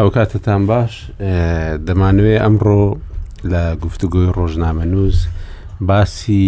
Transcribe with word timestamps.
ئەو 0.00 0.08
کاتتان 0.16 0.62
باش 0.72 0.92
دەمانوێ 1.86 2.36
ئەمڕۆ 2.44 2.84
لە 3.52 3.62
گفتوگوی 3.84 4.32
ڕۆژنامە 4.36 4.84
نووس 4.92 5.18
باسی 5.88 6.46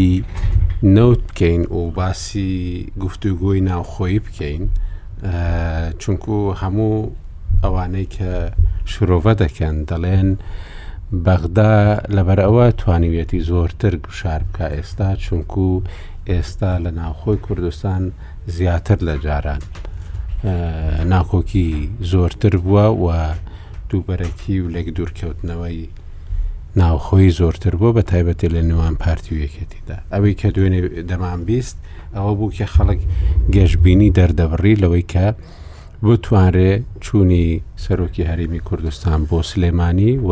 نەوت 0.94 1.20
بکەین 1.28 1.62
و 1.78 1.80
باسی 1.98 2.50
گفتوگوی 3.02 3.58
ناوخۆی 3.70 4.18
بکەین 4.26 4.62
چونکو 6.00 6.36
هەموو 6.62 7.10
ئەوانەی 7.64 8.06
کە 8.16 8.32
شرۆڤە 8.90 9.34
دەکەن 9.42 9.76
دەڵێن 9.90 10.28
بەغدا 11.24 11.74
لەبەر 12.16 12.38
ئەوە 12.44 12.66
توانیوێتی 12.80 13.40
زۆرتر 13.50 13.92
گوشار 14.04 14.42
بکە 14.48 14.66
ئێستا 14.76 15.08
چونکو 15.24 15.66
ئێستا 16.30 16.72
لە 16.84 16.90
ناوخۆی 17.00 17.42
کوردستان 17.46 18.02
زیاتر 18.56 18.98
لە 19.08 19.14
جاران. 19.24 19.62
ناخۆکی 20.44 21.68
زۆرتر 22.00 22.54
بووە 22.64 22.86
و 23.04 23.08
دووبەرەکی 23.90 24.56
و 24.60 24.68
لێک 24.74 24.88
دوورکەوتنەوەی 24.96 25.88
ناوخۆی 26.80 27.30
زۆرتر 27.40 27.74
بووە 27.78 27.90
بە 27.96 28.02
تایبەتی 28.12 28.48
لە 28.54 28.60
نوان 28.68 28.94
پارتی 28.94 29.30
و 29.34 29.42
یەکەتیدا 29.46 29.98
ئەوەی 30.12 30.34
کە 30.40 30.48
دوێنێ 30.54 30.80
دەمان 31.10 31.40
بیست 31.48 31.76
ئەوە 32.14 32.32
بوو 32.38 32.52
کە 32.58 32.66
خەڵک 32.74 33.00
گەشتبینی 33.54 34.14
دەردەبڕی 34.18 34.80
لەوەی 34.82 35.04
کە 35.12 35.26
بتوانرێ 36.04 36.72
چوونی 37.04 37.62
سەرۆکی 37.84 38.28
هەرمی 38.30 38.60
کوردستان 38.68 39.20
بۆ 39.30 39.38
سلێمانی 39.50 40.12
و 40.28 40.30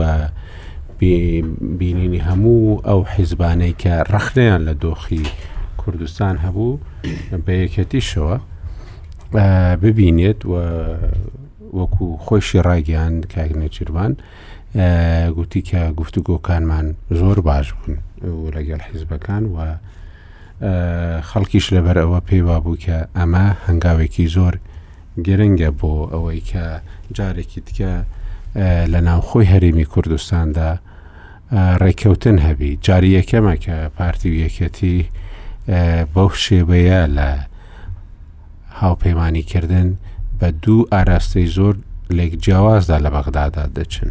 بینینی 1.79 2.21
هەموو 2.29 2.81
ئەو 2.89 3.01
حیزبانەی 3.13 3.75
کە 3.83 3.95
ڕخنیان 4.13 4.61
لە 4.69 4.75
دۆخی 4.85 5.25
کوردستان 5.83 6.35
هەبوو 6.45 6.81
بە 7.45 7.53
یەکەتی 7.65 8.03
شەوە 8.11 8.37
ببینێت 9.83 10.41
و 10.53 10.55
وەکو 11.79 12.05
خۆشی 12.25 12.61
ڕاگەیان 12.67 13.15
کاگنەچیروان 13.33 14.13
گوتی 15.37 15.63
کە 15.69 15.81
گفتوگۆکانمان 15.99 16.87
زۆر 17.19 17.39
باش 17.49 17.67
بوون 17.79 18.51
لەگەڵ 18.57 18.81
حیزبەکان 18.89 19.43
و 19.55 19.57
خەڵکیش 21.29 21.67
لەبەر 21.75 21.97
ئەوە 22.03 22.21
پێیوا 22.29 22.57
بوو 22.65 22.77
کە 22.85 22.99
ئەمە 23.17 23.47
هەنگاوێکی 23.67 24.27
زۆر 24.37 24.55
گرنگە 25.27 25.71
بۆ 25.81 25.93
ئەوەی 26.13 26.41
کە 26.51 26.65
جارێکی 27.17 27.61
تکە 27.67 27.95
لە 28.93 29.01
ناوخۆی 29.09 29.51
هەرێمی 29.53 29.85
کوردستاندا 29.93 30.71
ڕێککەوتن 31.83 32.39
هەبی 32.47 32.73
جاری 32.87 33.15
یەکەمە 33.23 33.55
کە 33.65 33.77
پارتی 33.97 34.29
و 34.31 34.37
یەکەتی 34.47 34.99
بەو 36.15 36.31
شێوەیە 36.45 37.01
لە 37.17 37.29
هاوپەیمانیکردن 38.85 39.89
بە 40.41 40.47
دوو 40.63 40.85
ئاراستەی 40.93 41.47
زۆر 41.57 41.75
لێک 42.17 42.33
جیاوازدا 42.45 42.97
لە 43.05 43.11
بەغدادا 43.15 43.65
دەچن 43.77 44.11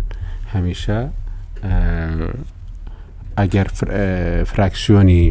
هەمیشە 0.53 0.99
ئەگەر 3.39 3.67
فراکسیۆنی 4.51 5.25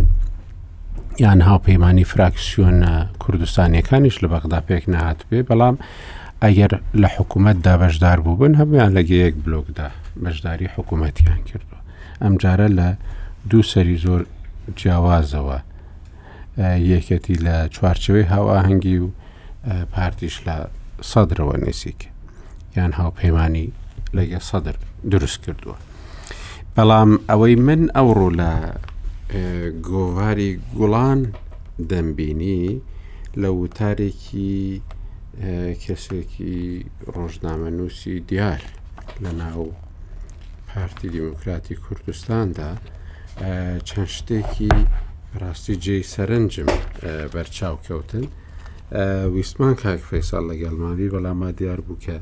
یان 1.24 1.40
هاوپەیمانانی 1.48 2.04
فراکسیۆنە 2.12 2.92
کوردستانیەکانیش 3.22 4.16
لە 4.22 4.28
بەغدا 4.32 4.60
پێک 4.68 4.84
نهات 4.94 5.18
بێ 5.30 5.38
بەڵام 5.48 5.76
ئەگەر 6.44 6.72
لە 7.02 7.08
حکوومەتدا 7.16 7.74
بەشدار 7.82 8.18
بوو 8.24 8.36
بن 8.40 8.52
هەمویان 8.60 8.90
لە 8.96 9.02
گەیەک 9.08 9.34
بلوکدا 9.44 9.88
بەشداری 10.24 10.68
حکوومەتیان 10.76 11.40
کردو 11.48 11.76
ئەمجارە 12.22 12.68
لە 12.78 12.88
دوو 13.50 13.62
سەری 13.72 13.96
زۆر 14.04 14.22
جیاوازەوە 14.78 15.58
یەکەتی 16.94 17.36
لە 17.44 17.54
چوارچەوەی 17.74 18.28
هاواهنگگی 18.32 18.98
و 18.98 19.08
پارتیش 19.94 20.36
لە 20.46 20.56
سەدرەوە 21.10 21.56
نێسیک 21.64 22.00
یان 22.76 22.92
هاوپەیمانانی 23.00 23.66
لەگە 24.16 24.40
سەدر 24.50 24.76
دروست 25.12 25.38
کردووە 25.44 25.76
بەڵام 26.74 27.10
ئەوەی 27.28 27.56
من 27.66 27.82
ئەوڕۆ 27.96 28.28
لە 28.40 28.52
گۆواری 29.90 30.50
گوڵان 30.78 31.20
دەمبینی 31.90 32.62
لە 33.40 33.48
وتارێکی 33.60 34.52
کەسێکی 35.82 36.56
ڕۆژنامە 37.14 37.70
نووسی 37.76 38.14
دیار 38.30 38.62
لە 39.22 39.30
ناو 39.42 39.64
پارتی 40.68 41.08
دیموکراتی 41.16 41.74
کوردستاندا 41.84 42.70
چەند 43.88 44.08
شتێکی 44.16 44.72
ڕاستی 45.40 45.74
جێی 45.84 46.04
سەرنجم 46.14 46.70
بەرچاو 47.32 47.76
کەوتن 47.86 48.26
ویسمان 49.34 49.74
کاک 49.82 50.00
فەیسال 50.10 50.44
لە 50.50 50.54
گەلمانی 50.62 51.10
بەڵامە 51.14 51.48
دیار 51.58 51.80
بوو 51.86 51.98
کە 52.04 52.16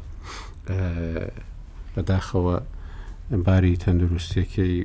بەداخەوە 1.94 2.56
باری 3.46 3.76
تەندروستیەکەی 3.84 4.76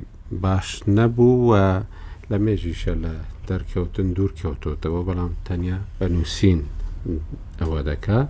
باش 0.42 0.68
نەبوو 0.98 1.36
و 1.50 1.52
لە 2.30 2.36
مێژیشە 2.44 2.94
لە 3.04 3.14
دەرکەوتن 3.48 4.08
دوور 4.16 4.32
کەوتۆتەوە 4.40 5.00
بەڵام 5.08 5.32
تەنیا 5.46 5.78
بەنووسین 5.98 6.60
ئەوە 7.60 7.80
دەکا 7.90 8.20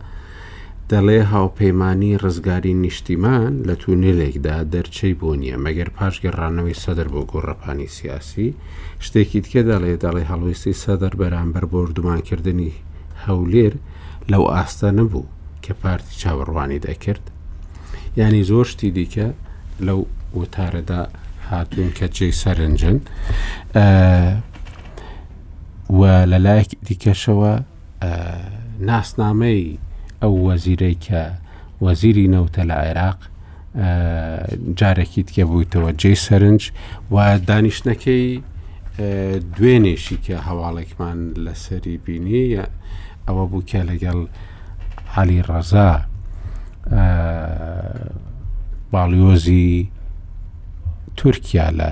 دەڵێ 0.91 1.19
هاوپەیمانانی 1.33 2.19
ڕزگاری 2.25 2.75
نیشتیمان 2.85 3.53
لە 3.69 3.75
تونێلێکدا 3.83 4.57
دەرچەی 4.75 5.15
بۆ 5.21 5.31
نییە 5.41 5.57
مەگەر 5.67 5.89
پاش 5.97 6.15
گەڕانەوەی 6.25 6.81
سەدەر 6.85 7.09
بۆ 7.13 7.21
گۆڕەپانی 7.33 7.89
سیاسی 7.99 8.49
شتێکی 9.07 9.41
تکێ 9.45 9.63
دەڵێ 9.71 9.93
دەڵێ 10.05 10.25
هەڵویستی 10.31 10.79
سەدەر 10.85 11.13
بەرامبەر 11.21 11.65
بردومانکردنی 11.73 12.73
هەولێر 13.29 13.75
لەو 14.33 14.45
ئاستە 14.55 14.89
نەبوو 14.99 15.29
کە 15.65 15.73
پارتی 15.83 16.15
چاوەڕوانی 16.21 16.83
دەکرد 16.89 17.25
ینی 18.17 18.43
زۆر 18.51 18.67
شتی 18.73 18.91
دیکە 18.99 19.27
لەو 19.87 20.01
وتارەدا 20.41 21.01
هاتوون 21.51 21.91
کە 21.99 22.07
جێ 22.17 22.29
سەرنجن 22.43 22.99
و 25.99 26.01
لەلایەک 26.33 26.71
دیکەشەوە 26.89 27.53
ناسنامەی 28.89 29.79
ئەو 30.23 30.35
وەزیرەی 30.49 30.97
کە 31.07 31.23
وەزیری 31.85 32.33
نەوتە 32.35 32.63
لە 32.71 32.77
عێراق 32.85 33.21
جارێکی 34.81 35.23
تکە 35.29 35.45
بوویتەوە 35.49 35.91
جێ 36.01 36.13
سەرنج 36.27 36.63
و 37.15 37.17
دانیشتەکەی 37.49 38.27
دوێنێشی 39.57 40.17
کە 40.27 40.37
هەواڵێکمان 40.47 41.19
لەسەری 41.47 41.97
بینی 42.05 42.47
ئەوە 43.29 43.45
بوو 43.51 43.63
کە 43.71 43.81
لەگەڵ 43.91 44.19
علی 45.19 45.39
ڕەزا 45.49 45.91
باڵیۆزی 48.93 49.69
تورکیا 51.19 51.69
لە 51.81 51.91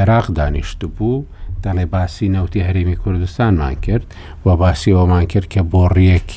عێراق 0.00 0.26
دانیشت 0.38 0.80
بوو 0.96 1.24
دەڵێ 1.64 1.84
باسی 1.94 2.28
نەوتی 2.36 2.64
هەرمی 2.68 2.96
کوردستانمان 3.02 3.74
کرد 3.86 4.06
و 4.46 4.48
باسی 4.62 4.90
ئەومان 4.98 5.24
کرد 5.32 5.46
کە 5.52 5.60
بۆ 5.72 5.84
ڕیەک 5.96 6.30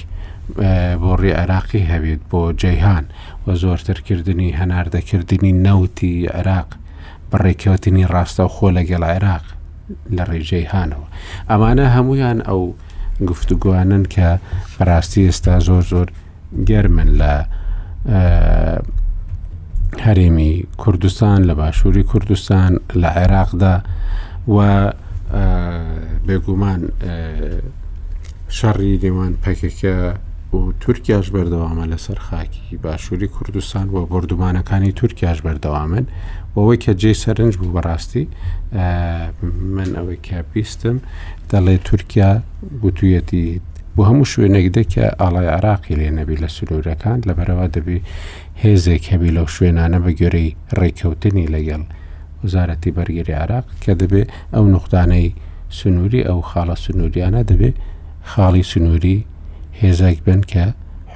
بۆڕی 1.03 1.33
عراقی 1.41 1.87
هەبێت 1.91 2.21
بۆ 2.31 2.41
جەیهان 2.61 3.05
و 3.45 3.47
زۆرترکردنی 3.63 4.55
هەناردەکردنی 4.59 5.53
نەوتی 5.65 6.15
عێراق 6.37 6.69
بڕێکەوتنی 7.31 8.05
ڕاستە 8.13 8.41
و 8.45 8.51
خۆ 8.55 8.69
لەگەڵ 8.77 9.03
عێراق 9.11 9.45
لە 10.17 10.23
ڕێژەیهانەوە 10.29 11.07
ئەمانە 11.49 11.85
هەمویان 11.95 12.39
ئەو 12.47 12.61
گفتوگوانن 13.31 14.03
کە 14.13 14.29
بەڕاستی 14.79 15.19
ئێستا 15.27 15.53
زۆر 15.67 15.83
زۆر 15.91 16.07
گەرمن 16.67 17.09
لە 17.21 17.33
هەرێمی 20.05 20.51
کوردستان 20.77 21.39
لە 21.49 21.53
باشووری 21.59 22.03
کوردستان 22.03 22.71
لە 23.01 23.09
عێراقدا 23.19 23.75
و 24.55 24.57
بێگومان 26.27 26.81
شەڕی 28.57 28.93
نێوان 29.03 29.33
پەکێکە 29.43 29.95
و 30.57 30.73
تورکیاش 30.81 31.25
بەردەوامە 31.35 31.85
لەسەر 31.91 32.19
خاکی 32.27 32.77
باشووری 32.83 33.27
کوردستان 33.35 33.85
و 33.93 33.97
بردومانەکانی 34.11 34.91
تورکیاش 34.99 35.37
بەردەوامن 35.45 36.05
بۆەوەی 36.55 36.79
کە 36.83 36.91
جێ 37.01 37.11
سەرنج 37.23 37.53
بوو 37.59 37.73
بەڕاستی 37.75 38.25
من 39.75 39.89
ئەوەی 39.97 40.19
کە 40.27 40.37
بیستم 40.53 40.97
دەڵێ 41.51 41.75
تورکیا 41.87 42.31
گوتوویەتی 42.83 43.45
بۆ 43.95 44.01
هەموو 44.09 44.29
شوێنێکدا 44.33 44.83
کە 44.93 45.05
ئاڵای 45.19 45.49
عراقی 45.57 45.95
لێ 45.99 46.09
نەبی 46.19 46.37
لە 46.43 46.49
سلوورەکان 46.55 47.17
لە 47.27 47.33
بەرەوە 47.37 47.65
دەبی 47.75 47.99
هێزێک 48.63 49.03
هەبی 49.11 49.29
لەو 49.37 49.47
شوێنانە 49.55 49.99
بە 50.05 50.11
گوێرەی 50.19 50.49
ڕێککەوتنی 50.77 51.51
لەگەڵ 51.55 51.83
وەزارەتی 52.43 52.91
بەرگری 52.97 53.35
عراق 53.43 53.65
کە 53.83 53.91
دەبێت 54.01 54.27
ئەو 54.53 54.65
نقطانەی 54.75 55.29
سنووری 55.77 56.21
ئەو 56.27 56.39
خاڵە 56.49 56.75
سنووریانە 56.85 57.41
دەبێت 57.49 57.75
خاڵی 58.31 58.63
سنووری 58.71 59.17
هێزێک 59.81 60.19
بن 60.27 60.41
کە 60.51 60.65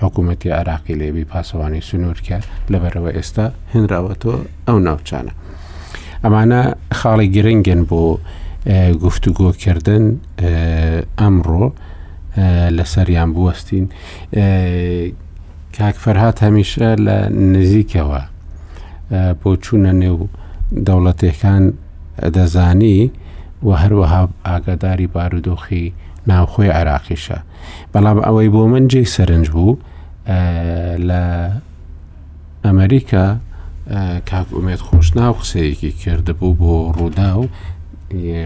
حکوومەتتی 0.01 0.49
عراقی 0.59 0.93
لێبی 0.99 1.25
پاسەوانی 1.33 1.81
سنوور 1.89 2.19
کرد 2.27 2.45
لەبەرەوە 2.71 3.11
ئێستا 3.17 3.45
هێنراوەتەوە 3.73 4.39
ئەو 4.67 4.77
ناوچانە. 4.87 5.33
ئەمانە 6.23 6.61
خاڵی 6.99 7.27
گرنگن 7.35 7.81
بۆ 7.89 8.01
گفتوگۆکردن 9.03 10.05
ئەمڕۆ 11.19 11.65
لەسەریان 12.77 13.29
بوەستین 13.35 13.85
کاک 15.77 15.95
فەرهاات 16.03 16.37
هەمیشە 16.45 16.89
لە 17.05 17.17
نزیکەوە 17.53 18.21
بۆ 19.41 19.49
چوونە 19.63 19.91
نێو 20.01 20.17
دەوڵەتێکان 20.87 21.63
دەزانی 22.35 22.99
و 23.67 23.69
هەروەها 23.81 24.21
ئاگاداری 24.45 25.07
بارودۆخی 25.13 25.87
ناوخۆی 26.27 26.69
عراقیشە 26.79 27.37
بەڵام 27.93 28.17
ئەوەی 28.25 28.49
بۆ 28.53 28.61
من 28.73 28.87
جێی 28.91 29.07
سەرنج 29.15 29.47
بوو 29.51 29.77
لە 31.07 31.21
ئەمریکا 32.65 33.25
کاک 34.29 34.47
ئومێت 34.57 34.81
خۆشنا 34.87 35.25
و 35.29 35.33
قسەیەکی 35.39 35.91
کردبوو 36.03 36.57
بۆ 36.59 36.91
ڕوودا 36.95 37.29
و 37.39 37.43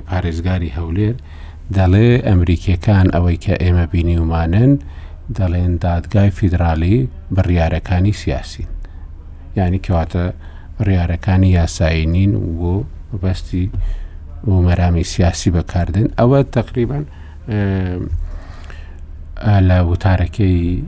پارێزگاری 0.09 0.75
هەولێر 0.77 1.15
دەڵێ 1.75 2.09
ئەمریکیەکان 2.29 3.07
ئەوەی 3.15 3.37
کە 3.43 3.53
ئێمە 3.63 3.85
بینیومانن 3.93 4.71
دەڵێن 5.37 5.73
دادگای 5.85 6.29
فیدراالی 6.37 7.09
بڕیارەکانی 7.35 8.13
سیاسین 8.21 8.67
یعنی 9.57 9.77
کەواتە 9.85 10.23
ڕیارەکانی 10.87 11.49
یاساینین 11.59 12.31
و 12.35 12.57
بۆ 12.59 12.73
بەستی 13.23 13.65
و 14.49 14.51
مەرامی 14.67 15.03
سیاسی 15.13 15.49
بەکاردن 15.55 16.07
ئەوە 16.19 16.39
تقریبان 16.57 17.05
لە 19.67 19.81
وتارەکەی 19.89 20.83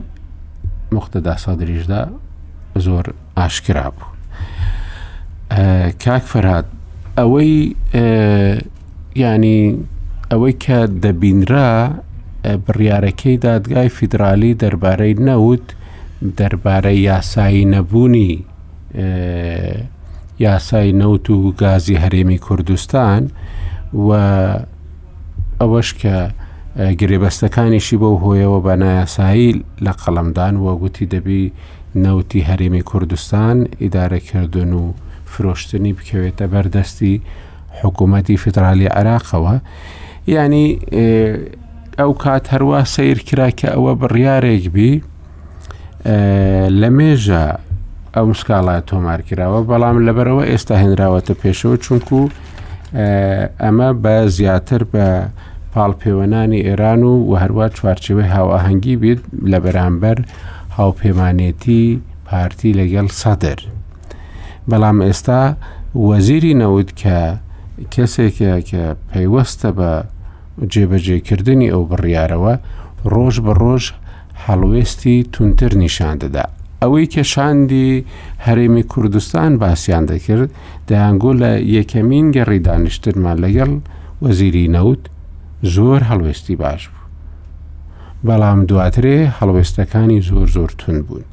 مختدا 0.94 1.34
سادریشدا 1.44 2.00
زۆر 2.84 3.04
ئاشکرا 3.38 3.86
بوو 3.96 4.10
کاک 6.04 6.24
فەرات 6.32 6.66
ئەوەی 7.18 7.52
ینی 9.22 9.60
ئەوەی 10.30 10.54
کە 10.64 10.78
دەبینرا 11.04 11.70
بڕیارەکەی 12.66 13.36
دادگای 13.46 13.88
فیدراالی 13.96 14.52
دەربارەی 14.62 15.14
نەوت 15.28 15.66
دەربارەی 16.38 16.98
یاسایی 17.10 17.64
نەبوونی 17.74 18.32
یاسای 20.46 20.92
نەوت 21.00 21.26
و 21.30 21.52
گازی 21.62 21.96
هەرێمی 22.02 22.38
کوردستان 22.46 23.22
و 24.06 24.08
ئەوەش 25.60 25.88
کە 26.00 26.14
گرێبەستەکانیشی 27.00 27.96
بەو 28.02 28.16
هۆیەوە 28.24 28.60
بە 28.66 28.74
نایاسایی 28.82 29.50
لە 29.84 29.92
قەڵمدان 30.00 30.54
وەگوتی 30.66 31.06
دەبی 31.14 31.42
نەوتی 32.04 32.46
هەرێمی 32.48 32.82
کوردستان 32.90 33.56
ئیدارەکردن 33.82 34.72
و 34.80 34.84
فرۆشتنی 35.32 35.92
بکەوێتە 35.98 36.44
بەردەستی 36.52 37.14
حکوومەتی 37.80 38.36
فترالی 38.44 38.88
عراقەوە 38.98 39.56
ینی 40.34 40.66
ئەو 41.98 42.12
کات 42.22 42.44
هەروە 42.54 42.80
سیرکرا 42.94 43.48
کە 43.58 43.68
ئەوە 43.74 43.92
بڕیارێک 44.00 44.64
بی 44.74 44.90
لە 46.80 46.88
مێژە 46.96 47.44
ئەو 48.14 48.26
مسکاڵات 48.32 48.82
تۆمارکراوە 48.90 49.60
بەڵام 49.70 49.96
لەبەرەوە 50.06 50.44
ئێستا 50.50 50.74
هێنراوەتە 50.82 51.34
پێشەوە 51.40 51.76
چونکو 51.84 52.20
ئەمە 53.62 53.88
بە 54.02 54.16
زیاتر 54.36 54.82
بە 54.92 55.06
پاڵپێوەنانی 55.74 56.64
ئێران 56.66 57.02
و 57.10 57.12
و 57.30 57.32
هەروە 57.42 57.66
چوارچوەی 57.76 58.30
هاواهەنگی 58.34 58.96
بیت 59.02 59.20
لە 59.52 59.58
بەرامبەر 59.64 60.18
هاوپەیمانێتی 60.78 61.82
پارتی 62.26 62.70
لەگەڵ 62.80 63.06
سەدر. 63.20 63.58
بەڵام 64.70 64.98
ئێستا 65.06 65.40
وەزیری 66.08 66.54
نەوت 66.62 66.90
کە 67.00 67.18
کەسێکە 67.94 68.52
کە 68.70 68.82
پەیوەستە 69.10 69.68
بە 69.78 69.90
جێبەجێکردنی 70.72 71.68
ئەو 71.72 71.82
بڕیارەوە 71.90 72.54
ڕۆژ 73.12 73.36
بە 73.44 73.52
ڕۆژ 73.62 73.84
هەڵوێستی 74.44 75.16
تونتر 75.34 75.72
نیشان 75.82 76.14
دەدا. 76.22 76.44
ئەوەی 76.82 77.06
کە 77.14 77.22
شاندی 77.34 77.90
هەرێمی 78.46 78.84
کوردستان 78.92 79.50
باسییان 79.62 80.04
دەکرد 80.12 80.50
دەیانگۆ 80.88 81.32
لە 81.42 81.50
یەکەمین 81.76 82.26
گەڕی 82.36 82.60
دانیشترمان 82.68 83.36
لەگەڵ 83.44 83.70
وەزیری 84.24 84.68
نەوت 84.76 85.02
زۆر 85.72 86.00
هەڵوێستی 86.10 86.56
باش 86.62 86.88
بوو. 86.88 87.08
بەڵام 88.28 88.58
دواترێ 88.68 89.16
هەڵوێستەکانی 89.38 90.20
زۆر 90.28 90.46
زۆر 90.56 90.70
تون 90.78 91.02
بوون. 91.02 91.24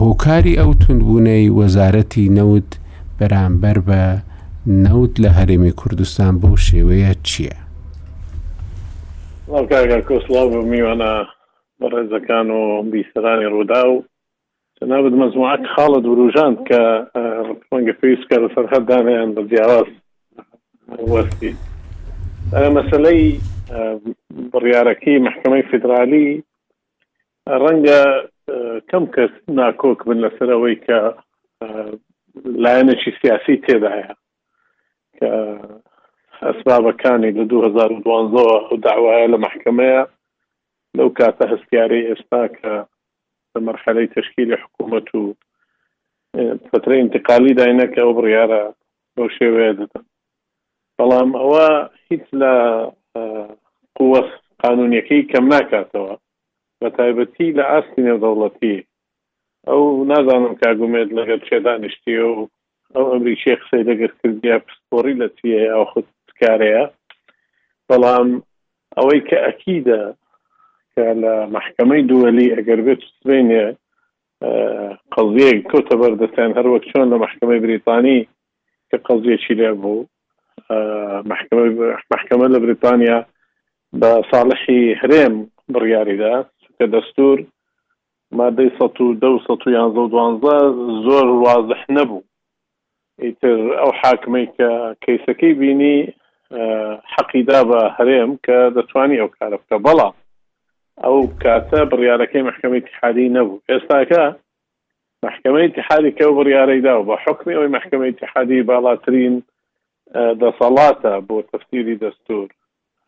هۆکاری 0.00 0.58
ئەو 0.60 0.70
تونبوونەی 0.82 1.52
وەزارەتی 1.58 2.28
نەوت 2.38 2.70
بەرامبەر 3.18 3.78
بە 3.88 4.02
نەوت 4.84 5.12
لە 5.22 5.30
هەرێمی 5.38 5.70
کوردستان 5.80 6.32
بۆ 6.40 6.50
شێوەیە 6.66 7.12
چییە؟ 7.28 7.56
وڵکارگە 9.50 9.98
کۆسلااو 10.08 10.48
بە 10.52 10.60
میوانە 10.72 11.12
بەڕێزەکان 11.80 12.48
و 12.58 12.62
بیسەرانی 12.92 13.46
ڕوودا 13.52 13.82
و 13.90 14.02
جنابد 14.80 15.12
مەزموعات 15.22 15.60
خاڵت 15.74 16.04
وروژاند 16.06 16.56
کە 16.68 16.82
ڕەنگە 17.72 17.92
پێویست 18.00 18.24
کە 18.30 18.36
لە 18.44 18.48
سەرخەدانیان 18.54 19.28
بە 19.34 19.42
جیاواز 19.50 19.88
وەستی. 21.12 21.52
مەسلەی 22.76 23.22
بڕیارەکەی 24.52 25.18
محکمەی 25.26 25.62
فدرالی 25.70 26.26
ڕەنگە 27.62 28.00
کەم 28.90 29.04
کەس 29.14 29.32
ناکۆک 29.60 29.98
بن 30.08 30.18
لەسەرەوەی 30.24 30.76
کە 30.86 30.98
لایەنێکی 32.64 33.10
سیاسی 33.20 33.56
تێدایە 33.64 34.12
کە 35.18 35.30
ئەسبابەکانی 36.48 37.30
لە 37.38 37.44
2012 37.44 38.76
داوایە 38.84 39.26
لە 39.34 39.38
محکمەیە 39.46 40.02
لەو 40.98 41.08
کاتە 41.18 41.44
هەستیاری 41.52 42.06
ئێستا 42.08 42.42
کە 42.58 42.72
مەرحەلەی 43.66 44.08
تشکیلی 44.16 44.56
حکوومەت 44.62 45.08
و 45.18 45.22
فترە 46.70 46.94
انتقالی 47.04 47.52
داینەکە 47.58 47.98
ئەو 48.02 48.12
بڕیاە 48.18 48.46
بەو 49.14 49.28
شێوەیە 49.36 49.72
دەدەن 49.80 50.04
بەڵام 51.00 51.30
ئەوە 51.40 51.66
هیچ 52.10 52.24
لە 52.40 52.52
قووە 53.96 54.20
قانونیەکەی 54.64 55.22
کەم 55.30 55.44
ناکاتەوە 55.54 56.14
بە 56.80 56.88
تایبەتی 56.98 57.54
لە 57.58 57.64
ئاستی 57.70 58.04
نێودەوڵەتی 58.06 58.76
ئەو 59.68 59.82
نازانم 60.10 60.54
کاگومێت 60.62 61.08
لەگەر 61.18 61.40
چێ 61.48 61.56
دانیشتی 61.66 62.14
و 62.28 62.48
ئەو 62.94 63.04
ئەمریکیە 63.12 63.54
قسەی 63.60 63.86
لەگەر 63.90 64.12
کردیا 64.20 64.56
پسپۆری 64.64 65.18
لە 65.22 65.28
چیە 65.38 65.60
ئەو 65.74 65.84
خود 65.92 66.06
کارەیە 66.40 66.84
بەڵام 67.88 68.28
ئەوەی 68.96 69.20
کە 69.28 69.38
ئەکیدە 69.46 70.02
کە 70.92 71.04
لە 71.22 71.34
مححکەمەی 71.54 72.06
دووەلی 72.10 72.52
ئەگەر 72.56 72.80
بێت 72.86 73.00
سرێنێ 73.16 73.66
قەزیەک 75.14 75.58
کۆتە 75.72 75.94
بەردەستیان 76.00 76.50
هەروەک 76.58 76.82
چۆن 76.90 77.06
لە 77.12 77.16
مححکەمەی 77.22 77.62
بریتانی 77.64 78.18
کە 78.90 78.96
قەزیەکی 79.06 79.54
لێ 79.60 79.70
بوو 79.82 80.00
محکمە 82.12 82.46
لە 82.54 82.58
بریتانیا 82.64 83.18
بە 84.00 84.10
ساڵحی 84.32 84.82
هرێم 85.00 85.34
بڕیاریدا 85.74 86.34
کە 86.76 86.84
دەستور 86.94 87.36
مادەی 88.38 88.70
1912 88.80 90.70
زۆر 91.06 91.26
وازح 91.44 91.82
نەبوو 91.96 92.22
ئیتر 93.24 93.58
ئەو 93.80 93.90
حاکمەی 94.02 94.46
کە 94.56 94.70
کەیسەکەی 95.04 95.54
بینی 95.60 95.96
حەقیدا 97.14 97.60
بە 97.70 97.80
هەرێم 97.96 98.30
کە 98.46 98.58
دەتوانانی 98.76 99.20
ئەو 99.22 99.28
کارە 99.38 99.56
بکە 99.60 99.76
بەڵام 99.86 100.14
ئەو 101.04 101.18
کاتە 101.42 101.78
بڕیارەکەی 101.90 102.46
محکمەی 102.50 102.82
تحادی 102.88 103.28
نەبوو 103.36 103.62
ئێستاکە 103.70 104.24
محکمەی 105.26 105.68
تحادی 105.76 106.10
کە 106.18 106.24
بڕیارەیدا 106.38 106.94
و 106.98 107.02
بە 107.08 107.14
حکمی 107.24 107.54
ئەوی 107.56 107.68
محکمەی 107.76 108.12
تحادی 108.20 108.62
باڵاترین 108.68 109.34
دەسەڵاتە 110.14 111.10
بۆ 111.28 111.36
تەفتیری 111.52 111.94
دەستور 112.04 112.46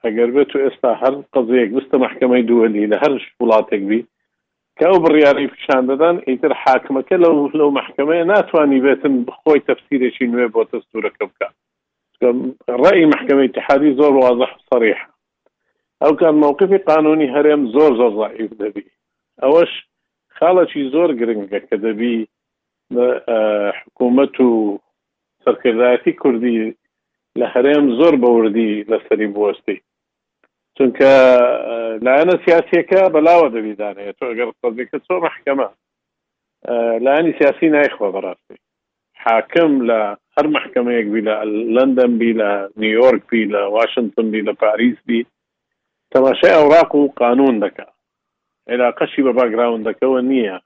ئەگەر 0.04 0.28
بێت 0.34 0.48
تو 0.52 0.58
ئێستا 0.64 0.90
هەر 1.02 1.14
قزەیەک 1.34 1.70
بستە 1.76 1.96
محکمەی 2.04 2.46
دووەلی 2.48 2.90
لە 2.92 2.96
هەر 3.02 3.12
وڵاتێک 3.40 3.82
بی 3.90 4.00
کە 4.78 4.84
ئەو 4.90 4.98
بڕیاری 5.04 5.46
پیشان 5.54 5.82
دەدان 5.90 6.16
ئیتر 6.28 6.52
حاکمەکە 6.64 7.16
لەو 7.24 7.34
لەو 7.58 7.70
محکمەیە 7.78 8.24
ناتوانانی 8.32 8.82
بێتن 8.86 9.14
بخۆی 9.26 9.60
تەفسیرێکی 9.68 10.26
نوێ 10.32 10.46
بۆ 10.54 10.62
دەستورەکە 10.72 11.24
بکە 11.30 11.48
ڕأی 12.82 13.04
محکمەی 13.14 13.48
اتحادی 13.48 13.92
زۆر 14.00 14.12
واضح 14.24 14.50
صریح 14.70 14.98
ئەو 16.02 16.12
کان 16.20 16.34
مووقفی 16.34 16.78
قانونی 16.90 17.32
هەرێم 17.34 17.62
زۆر 17.74 17.90
زۆر 18.00 18.12
ضعیف 18.20 18.50
دەبی 18.62 18.84
ئەوەش 19.42 19.72
خاڵەکی 20.36 20.82
زۆر 20.94 21.10
گرنگە 21.20 21.60
کە 21.68 21.76
دەبی 21.84 22.14
حکوومەت 23.86 24.36
و 24.40 24.50
سەرکردایەتی 25.44 26.12
کوردی 26.22 26.74
لە 27.40 27.46
هەرێم 27.54 27.84
زۆر 27.98 28.14
بەوردی 28.22 28.70
لەسەری 28.92 29.32
بوەستی 29.34 29.78
چونکە 30.76 31.10
لایەنە 32.04 32.34
سیاسەکە 32.44 33.02
بەلاوە 33.14 33.48
دەبیدانەیە 33.54 34.12
تۆ 34.18 34.24
گەر 34.38 34.48
قەزیکە 34.60 34.98
چۆ 35.06 35.14
محکەمە 35.26 35.68
لایانی 37.04 37.34
سیاسی 37.38 37.68
نایخوا 37.74 38.08
بەڕاستی 38.14 38.58
حاکم 39.24 39.72
لە 39.90 40.00
هەر 40.36 40.46
محکمەیەک 40.56 41.06
بی 41.12 41.22
لە 41.28 41.34
لندن 41.76 42.12
بی 42.20 42.30
لە 42.40 42.50
نیویۆرک 42.80 43.22
بی 43.30 43.42
لە 43.54 43.60
واشنگتن 43.76 44.26
بی 44.32 44.40
لە 44.48 44.52
پاریس 44.62 44.98
بی 45.06 45.20
تەماشای 46.14 46.56
ئەوراق 46.58 46.92
و 46.94 47.02
قانون 47.22 47.54
دەکە 47.64 47.86
عێراقەشی 48.70 49.22
بە 49.26 49.32
باگراوندەکەەوە 49.38 50.20
نییە 50.30 50.56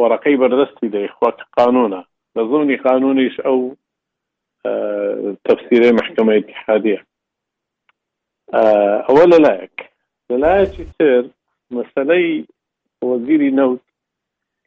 وەڕەکەی 0.00 0.40
بەردەستی 0.40 0.88
دەیخوا 0.96 1.30
قانونە 1.58 2.02
لە 2.36 2.42
زمنی 2.50 2.76
قانونیش 2.86 3.36
ئەو 3.46 3.60
تفسير 5.44 5.92
محكمة 5.94 6.36
اتحادية 6.36 7.06
أولا 9.08 9.36
لايك 9.36 9.70
لايك 10.30 10.68
يصير 10.68 11.30
مسألة 11.70 12.44
وزيري 13.02 13.50
نوت 13.50 13.80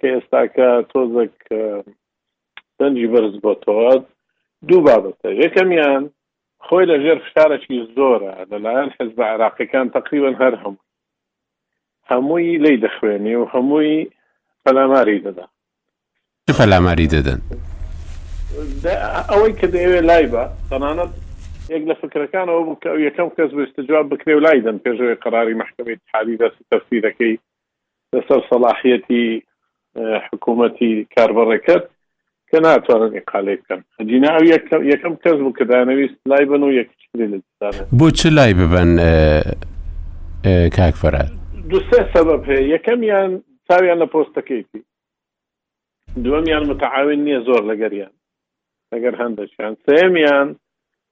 کە 0.01 0.05
ئێستاکە 0.13 0.69
تۆزێک 0.91 1.35
دەنجی 2.79 3.07
بەرز 3.13 3.35
بۆ 3.43 3.51
تۆات 3.65 4.03
دوو 4.67 4.85
بابەتە 4.85 5.29
یەکەمیان 5.43 6.03
خۆی 6.65 6.85
لە 6.89 6.95
ژێر 7.03 7.17
فشارێکی 7.25 7.77
زۆرە 7.95 8.33
لەلایەن 8.51 8.89
حز 9.00 9.09
بە 9.17 9.23
عراقیەکان 9.31 9.88
تقریبن 9.95 10.35
هەر 10.41 10.53
هەموو 10.62 10.83
هەمووی 12.09 12.57
لی 12.63 12.75
دەخوێنی 12.85 13.35
و 13.38 13.43
هەمووی 13.53 14.09
پەلاماری 14.63 15.23
دەدا 15.25 15.45
پەلاماری 16.57 17.07
دەدەن 17.13 17.41
ئەوەی 19.29 19.53
کە 19.60 19.65
دەوێت 19.74 20.03
لای 20.10 20.25
بە 20.33 20.43
تەنانەت 20.69 21.12
یەک 21.74 21.83
لە 21.89 21.95
فکرەکانەوە 22.01 22.62
بکە 22.69 22.89
یەکەم 23.07 23.29
کەس 23.38 23.51
بستجواب 23.57 24.05
بکرێ 24.13 24.33
و 24.36 24.43
لای 24.45 24.60
دەن 24.65 24.77
پێشوی 24.86 25.15
قراری 25.24 25.55
محکمەی 25.62 25.98
حالی 26.13 26.38
دەست 26.41 26.60
تەفسیرەکەی 26.72 27.33
لەسەر 28.13 28.41
سەلاحەتی 28.50 29.25
حکوومەتی 30.27 30.93
کاربڕێکەت 31.15 31.86
کە 32.50 32.57
ناتوانن 32.65 33.13
قالێ 33.31 33.55
بکەن 33.60 33.81
هەجینا 34.00 34.29
ئەو 34.36 34.41
یەکەم 34.93 35.15
کەس 35.24 35.38
بوو 35.43 35.57
کە 35.60 35.63
دانەویست 35.72 36.17
لای 36.31 36.45
بن 36.50 36.63
و 36.63 36.72
یەک 36.79 36.89
بۆ 37.98 38.07
چ 38.17 38.22
لای 38.38 38.53
ببن 38.62 38.91
کاکفرات 40.77 41.31
دوسێ 41.72 42.01
سەبەب 42.13 42.41
هەیە 42.50 42.63
یەکەمیان 42.75 43.31
چاویان 43.67 43.98
لە 44.03 44.07
پۆستەکەیتی 44.13 44.81
دووەمیان 46.24 46.63
متعاون 46.72 47.19
نییە 47.27 47.39
زۆر 47.48 47.62
لەگەریان 47.72 48.13
لەگەر 48.93 49.15
هەندێکیان 49.23 49.75
سێمیان 49.88 50.50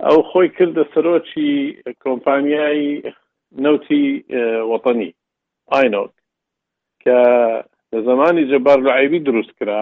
ئەو 0.07 0.19
خۆی 0.31 0.49
کردە 0.57 0.83
سەرۆکی 0.93 1.51
کۆمپانیایی 2.05 2.91
نوتی 3.63 4.05
وەتنی 4.71 5.11
ئاینۆت 5.71 6.13
کە 7.03 7.19
لە 7.95 7.99
زمانی 8.07 8.43
جەبار 8.51 8.79
لە 8.85 8.91
عیبی 8.99 9.19
دروست 9.25 9.51
کرا 9.59 9.81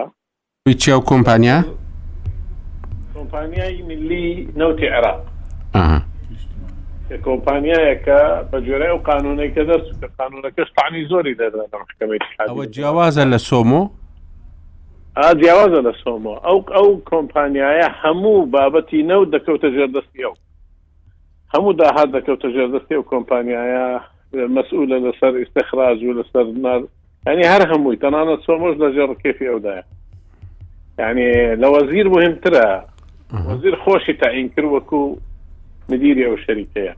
چیا 0.82 0.96
و 0.98 1.04
کۆمپانیا 1.08 1.58
کۆمپانیای 3.14 3.82
ملی 3.88 4.48
نوتی 4.56 4.86
عێراق 4.94 5.20
کۆمپانیایەکە 7.28 8.20
بە 8.50 8.58
جۆرای 8.66 8.92
و 8.96 9.00
قانونەی 9.10 9.50
کە 9.54 9.62
دەست 9.70 9.88
کە 10.00 10.08
قانونەکەش 10.18 10.68
تانی 10.78 11.04
زۆری 11.10 11.34
دەدەن 11.40 11.68
محکمەی 11.82 12.18
ئەوە 12.40 12.64
جیاوازە 12.74 13.24
لە 13.32 13.38
سۆمۆ 13.48 13.82
جیاوازە 15.18 15.80
لە 15.86 15.92
سۆمەوە 16.04 16.38
ئەو 16.46 16.58
ئەو 16.76 16.88
کۆمپانیایە 17.10 17.88
هەموو 18.02 18.46
بابەتی 18.54 19.02
نەو 19.10 19.22
دەکەوتە 19.34 19.68
ژێردەستی 19.76 20.22
ئەو 20.26 20.34
هەموو 21.54 21.72
داهات 21.80 22.08
دەکەوتە 22.16 22.46
ژێردەستی 22.54 22.94
و 22.98 23.02
کۆمپانیایە 23.12 23.88
مەسئولە 24.56 24.98
لەسەر 25.06 25.32
ئستخراج 25.42 25.98
و 26.04 26.16
لەسەر 26.18 26.46
نار 26.66 26.80
ینی 27.28 27.44
هەر 27.52 27.62
هەمووی 27.72 27.96
تەنانە 28.02 28.36
سۆمەش 28.46 28.74
لە 28.82 28.88
ژێڕ 28.94 29.10
کێفی 29.22 29.48
ئەوداە 29.50 29.82
ینی 31.02 31.30
لە 31.62 31.68
وەزیر 31.74 32.06
مهمترە 32.16 32.68
وەزیر 33.48 33.74
خۆشی 33.82 34.12
تاعین 34.20 34.48
کرد 34.54 34.68
وەکو 34.74 35.00
مدیری 35.90 36.24
ئەو 36.26 36.36
شەریکەیە 36.44 36.94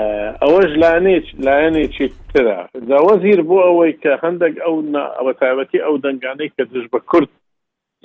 ئەوەش 0.00 0.74
لاانێک 0.82 1.24
لایەنێکی 1.46 2.06
ترا 2.34 2.60
داوەزیر 2.88 3.40
بۆ 3.48 3.56
ئەوەی 3.66 3.94
کە 4.02 4.12
هەندێک 4.24 4.54
ئەو 4.64 4.76
ئەوە 5.18 5.32
تایبەتی 5.40 5.80
ئەو 5.86 5.94
دەنگانەی 6.04 6.50
کە 6.56 6.62
دژ 6.72 6.84
بە 6.92 7.00
کورد 7.10 7.28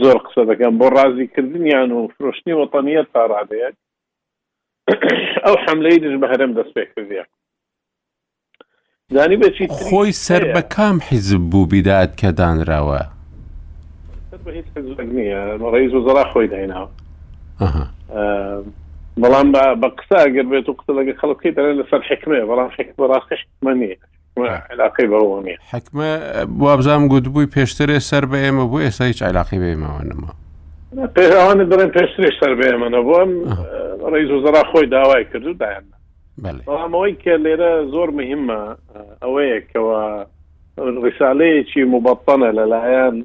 زۆر 0.04 0.18
قسە 0.26 0.42
دەکەن 0.50 0.74
بۆ 0.80 0.88
ڕازیکردنیان 0.98 1.90
و 1.98 2.08
فرۆشتنی 2.16 2.54
وەتەنیەت 2.62 3.08
تا 3.14 3.22
ڕادەیەک 3.34 3.76
ئەو 5.46 5.56
حملەی 5.66 5.98
دژ 6.04 6.16
بە 6.22 6.28
هەرم 6.32 6.52
دەست 6.58 6.72
پێ 6.76 6.84
کردیە 6.96 7.26
زانی 9.10 9.38
بچی 9.38 9.68
خۆی 9.68 10.12
سەر 10.28 10.44
بە 10.56 10.62
کام 10.76 11.00
حیزب 11.10 11.42
بوو 11.52 11.66
بیدات 11.72 12.12
کە 12.22 12.28
دانراوە 12.40 13.02
هیچ 14.58 14.66
نیە 15.16 15.42
ڕیز 15.74 15.94
و 15.94 16.06
زەرا 16.10 16.24
خۆی 16.32 16.48
دایناوە 16.54 16.90
بەڵام 19.22 19.48
بە 19.82 19.90
قسە 19.98 20.18
ئەگەر 20.26 20.44
بێت 20.54 20.70
و 20.70 20.74
قسە 20.80 20.92
لەگە 21.00 21.14
خەڵکی 21.22 21.50
دەێن 21.58 21.76
لەسەر 21.82 22.02
حکمێ 22.10 22.40
بەڵام 22.50 22.70
حکمە 22.80 23.06
ڕاستی 23.12 23.36
حکمەنیە 23.42 23.98
علاقی 24.74 25.08
بەوەنیە 25.12 25.58
حکمە 25.74 26.10
وابزانام 26.64 27.08
گوتبووی 27.14 27.48
پێشترێ 27.56 27.98
سەر 28.10 28.24
بە 28.32 28.38
ئێمە 28.44 28.66
بۆ 28.72 28.78
ئێستا 28.86 29.06
هیچ 29.12 29.22
علاقی 29.30 29.60
بێمەوانەوە 29.64 30.30
پێوانە 31.18 31.66
دەڵێن 31.72 31.92
پێشتری 31.98 32.32
سەر 32.40 32.52
بە 32.60 32.66
ئێمەە 32.70 33.00
بۆم 33.08 33.32
ڕیز 34.14 34.30
و 34.32 34.42
زەرا 34.46 34.62
خۆی 34.70 34.86
داوای 34.94 35.26
کرد 35.26 35.46
و 35.48 35.54
دایان 35.54 35.86
بەڵامەوەی 36.44 37.14
کە 37.24 37.34
لێرە 37.44 37.72
زۆر 37.94 38.10
مهمە 38.20 38.62
ئەوەیەکەوە 39.22 40.00
ڕسالەیەکی 41.06 41.82
مبەتەنە 41.94 42.50
لەلایەن 42.58 43.16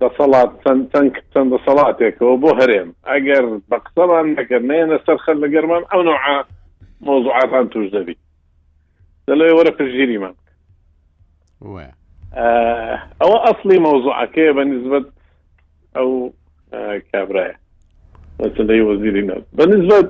دەسەڵات 0.00 0.50
چەند 0.64 0.80
چەند 0.94 1.08
چەندە 1.34 1.58
سەڵاتێکەوە 1.66 2.34
بۆ 2.42 2.50
هەرێم 2.60 2.88
ئەگەر 3.10 3.44
بە 3.70 3.76
قسەمان 3.84 4.26
نەکرد 4.38 4.64
نێنە 4.70 4.98
سەرخەر 5.06 5.36
لە 5.44 5.48
گەرمان 5.54 5.82
ئەو 5.92 6.02
نوع 6.08 6.16
مۆزوعاتان 7.08 7.68
توش 7.68 7.86
دەبی 7.94 8.16
دەڵێ 9.28 9.48
وەرە 9.56 9.70
پرژیریمان 9.78 10.34
ئەوە 11.62 11.84
ئەاصلی 13.44 13.78
مۆزوعەکەی 13.86 14.52
بە 14.56 14.62
نسبت 14.72 15.04
ئەو 15.96 16.10
کابراە 17.12 17.50
لەی 18.68 18.80
وەزیری 18.88 19.24
نە 19.28 19.36
بە 19.56 19.64
نسبت 19.72 20.08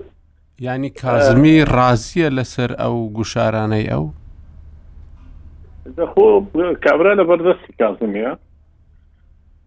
ینی 0.67 0.91
کازمی 1.03 1.65
ڕازیە 1.75 2.29
لەسەر 2.37 2.71
ئەو 2.81 2.97
گوشارانەی 3.17 3.87
ئەو 3.93 4.05
دەخۆ 5.99 6.27
کابرا 6.85 7.13
لە 7.19 7.25
بەردەستی 7.29 7.73
کازمیە 7.81 8.33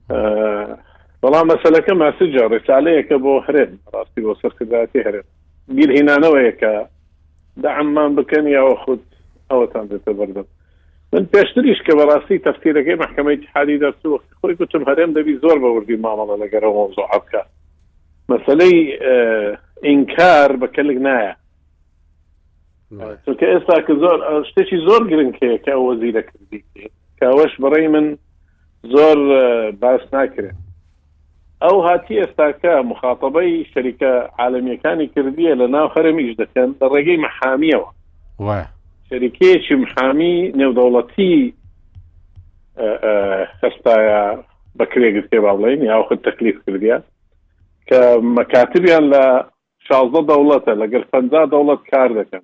بەڵام 0.10 1.46
مەسلەکە 1.52 1.94
ماسیجا 2.02 2.44
ڕسالەیەکە 2.56 3.18
بۆ 3.26 3.34
هەرێن 3.46 3.72
ڕاستی 3.94 4.22
بۆ 4.26 4.34
سەرکرداتی 4.42 5.02
هەرێن 5.08 5.28
گیر 5.78 5.90
هینانەوەیەکە 5.98 6.72
داعممان 7.64 8.12
بکەن 8.16 8.46
یاوە 8.56 8.76
خود 8.84 9.02
ئەوەتان 9.52 9.86
دێتە 9.92 10.12
بەردەم 10.20 10.48
من 11.14 11.24
پێشتریش 11.34 11.80
کە 11.86 11.94
بەڕاستی 12.00 12.38
تەفتیرەکەی 12.48 12.96
محکمەی 13.04 13.48
حادی 13.56 13.78
دەرسوخ 13.84 14.22
خۆی 14.40 14.56
گوتم 14.60 14.84
هەرێم 14.90 15.12
دەبی 15.18 15.38
زۆر 15.44 15.58
بەوردی 15.64 15.98
مامەڵە 16.06 16.36
لەگەرەوە 16.44 16.86
زۆعبکە 16.98 17.42
مەسلەی 18.32 18.76
ئینکار 19.88 20.52
بەکەلک 20.62 20.98
نایە 21.06 21.34
چونکە 23.26 23.46
ئێستا 23.52 23.78
کە 23.88 23.94
زۆر 24.04 24.20
شتێکی 24.50 24.78
زۆر 24.88 25.02
گرنگکەیە 25.12 25.58
کە 25.66 25.74
وەزیرە 25.88 26.24
کردی 26.30 26.60
کاوەش 27.20 27.54
بڕی 27.64 27.88
من 27.96 28.08
زۆر 28.92 29.18
باس 29.82 30.02
ناکرێت 30.14 30.56
ئەو 31.64 31.76
هاتی 31.88 32.20
ئێستاکە 32.24 32.74
مخاطبەی 32.92 33.52
شەریکە 33.72 34.12
عالمیەکانی 34.40 35.08
کردیە 35.16 35.54
لە 35.62 35.68
ناو 35.76 35.88
خەرمیش 35.96 36.32
دەکەن 36.42 36.70
لە 36.82 36.86
ڕێگەی 36.94 37.20
مححامیەوە 37.26 37.90
شەریکەیەکی 39.10 39.76
مححامی 39.84 40.36
نێودەوڵەتی 40.60 41.54
هەستایە 43.64 44.22
بەکرێگت 44.78 45.26
پێ 45.32 45.40
باڵێن 45.46 45.80
یاخت 45.84 46.20
تەکلیف 46.28 46.58
کردیا 46.66 46.98
کە 47.90 48.00
مەکاتبیان 48.38 49.06
لە 49.14 49.26
شازدە 49.88 50.22
دەوڵەتە 50.30 50.74
لەگەر 50.82 51.04
پەنجا 51.12 51.44
دەوڵەت 51.54 51.82
کار 51.92 52.10
دەکەن 52.20 52.44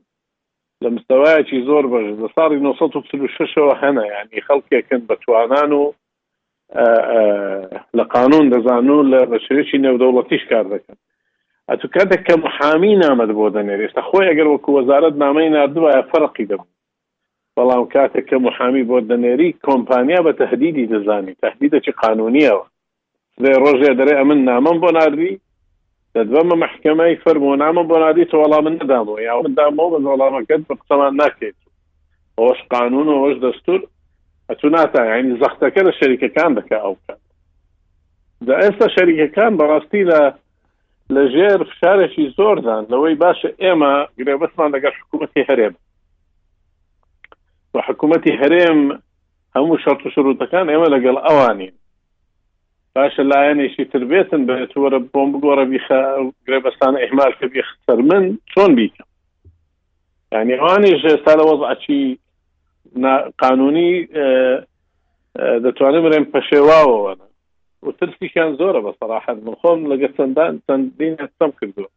لە 0.84 0.88
مستەوایەکی 0.96 1.66
زۆر 1.70 1.84
بەش 1.92 2.08
لە 2.24 2.28
ساڵی 2.36 2.58
1936ەوە 2.66 3.74
هەنە 3.84 4.04
ینی 4.14 4.42
خەڵکێکن 4.48 5.02
بە 5.10 5.16
توانان 5.26 5.72
و 5.74 5.84
لە 7.98 8.04
قانون 8.14 8.46
دەزانون 8.50 9.06
لە 9.14 9.20
بەشرێکی 9.32 9.78
نێودەوڵەتیش 9.86 10.44
کار 10.52 10.66
دەکەن 10.74 10.98
ئەتو 11.70 11.88
کاتێک 11.96 12.22
کە 12.28 12.36
محامی 12.46 12.96
نامەد 13.04 13.30
بۆ 13.38 13.46
دەنێر 13.56 13.80
ئێستا 13.84 14.02
خۆی 14.10 14.28
ئەگەر 14.30 14.48
وەکو 14.50 14.70
وەزارت 14.78 15.16
نامەی 15.24 15.50
نردوایە 15.56 16.02
فەرقی 16.12 16.46
دەبوو 16.52 16.72
بەڵام 17.56 17.84
کاتێک 17.96 18.26
کە 18.30 18.38
محامی 18.48 18.84
بۆ 18.90 18.98
دەنێری 19.10 19.50
کۆمپانیا 19.66 20.20
بە 20.28 20.32
تهدیدی 20.42 20.90
دەزانی 20.94 21.34
تهدیدەکی 21.44 21.94
قانونیەوە 22.02 22.66
لێ 23.44 23.54
ڕۆژێ 23.64 23.92
دەرێ 24.00 24.14
ئەمن 24.20 24.40
نامم 24.50 24.78
بۆ 24.84 24.90
نردی 25.00 25.34
دەدبەمە 26.16 26.56
محکمەی 26.64 27.20
فەرمۆ 27.24 27.52
نامە 27.64 27.84
بۆ 27.90 27.96
نادی 28.04 28.26
تۆڵام 28.32 28.64
من 28.66 28.76
ندامەوە 28.82 29.20
یا 29.28 29.34
من 29.44 29.54
دامەوە 29.60 29.90
بە 29.94 30.00
زۆڵامەکەت 30.08 30.62
بە 30.68 30.74
قسەمان 30.82 31.14
ناکەیت 31.22 31.58
ئەوش 32.38 32.60
قانون 32.74 33.08
و 33.10 33.18
ئەوش 33.22 33.38
دەستور 33.46 33.82
ئەچوو 34.50 34.70
ناتانی 34.74 35.36
زەختەکە 35.42 35.82
لە 35.88 35.92
شەریکەکان 36.00 36.52
دەکە 36.60 36.78
ئەو 36.84 36.94
بکات 36.98 37.20
دا 38.48 38.54
ئێستا 38.64 38.88
شەریکەکان 38.96 39.52
بەڕاستی 39.60 40.04
لە 40.12 40.22
لە 41.16 41.24
ژێر 41.34 41.60
فشارێکی 41.72 42.26
زۆردان 42.38 42.84
لەوەی 42.92 43.16
باشە 43.24 43.50
ئێمە 43.64 43.94
گرێبەستمان 44.20 44.70
لەگە 44.76 44.90
حکوومەتی 44.98 45.42
هەرێم 45.50 45.76
بە 47.74 47.80
حکوومەتی 47.88 48.38
هەرێم 48.42 48.80
هەموو 49.56 49.82
شەرت 49.84 50.02
و 50.06 50.12
شروعەکان 50.16 50.66
ئێمە 50.72 50.88
لەگەڵ 50.96 51.16
ئەوانین 51.28 51.74
باشە 52.96 53.22
لایەنێکی 53.32 53.86
تر 53.92 54.04
بێتن 54.12 54.42
بێتوەرە 54.50 55.00
بۆم 55.12 55.30
بگۆڕە 55.34 55.66
گرێبەستان 56.48 56.94
ئەحمال 57.02 57.32
کە 57.40 57.46
بیخسەر 57.54 58.00
من 58.10 58.24
چۆن 58.52 58.72
بیکەم 58.78 59.08
یعنی 60.34 60.54
ئەوانی 60.62 60.94
ژێستا 61.02 61.34
لە 61.40 61.44
وەزعچی 61.50 62.04
قانونی 63.42 63.90
دەتوانم 65.66 66.04
برێن 66.06 66.26
پەشێواوەوە 66.34 67.14
و 67.86 67.92
ترسیشان 68.00 68.50
زۆرە 68.60 68.80
بە 68.86 68.92
سەراحەت 69.00 69.38
من 69.46 69.56
خۆم 69.62 69.80
لەگە 69.92 70.10
چەندان 70.18 70.54
چەندین 70.68 71.14
هەستم 71.24 71.52
کردووە 71.60 71.90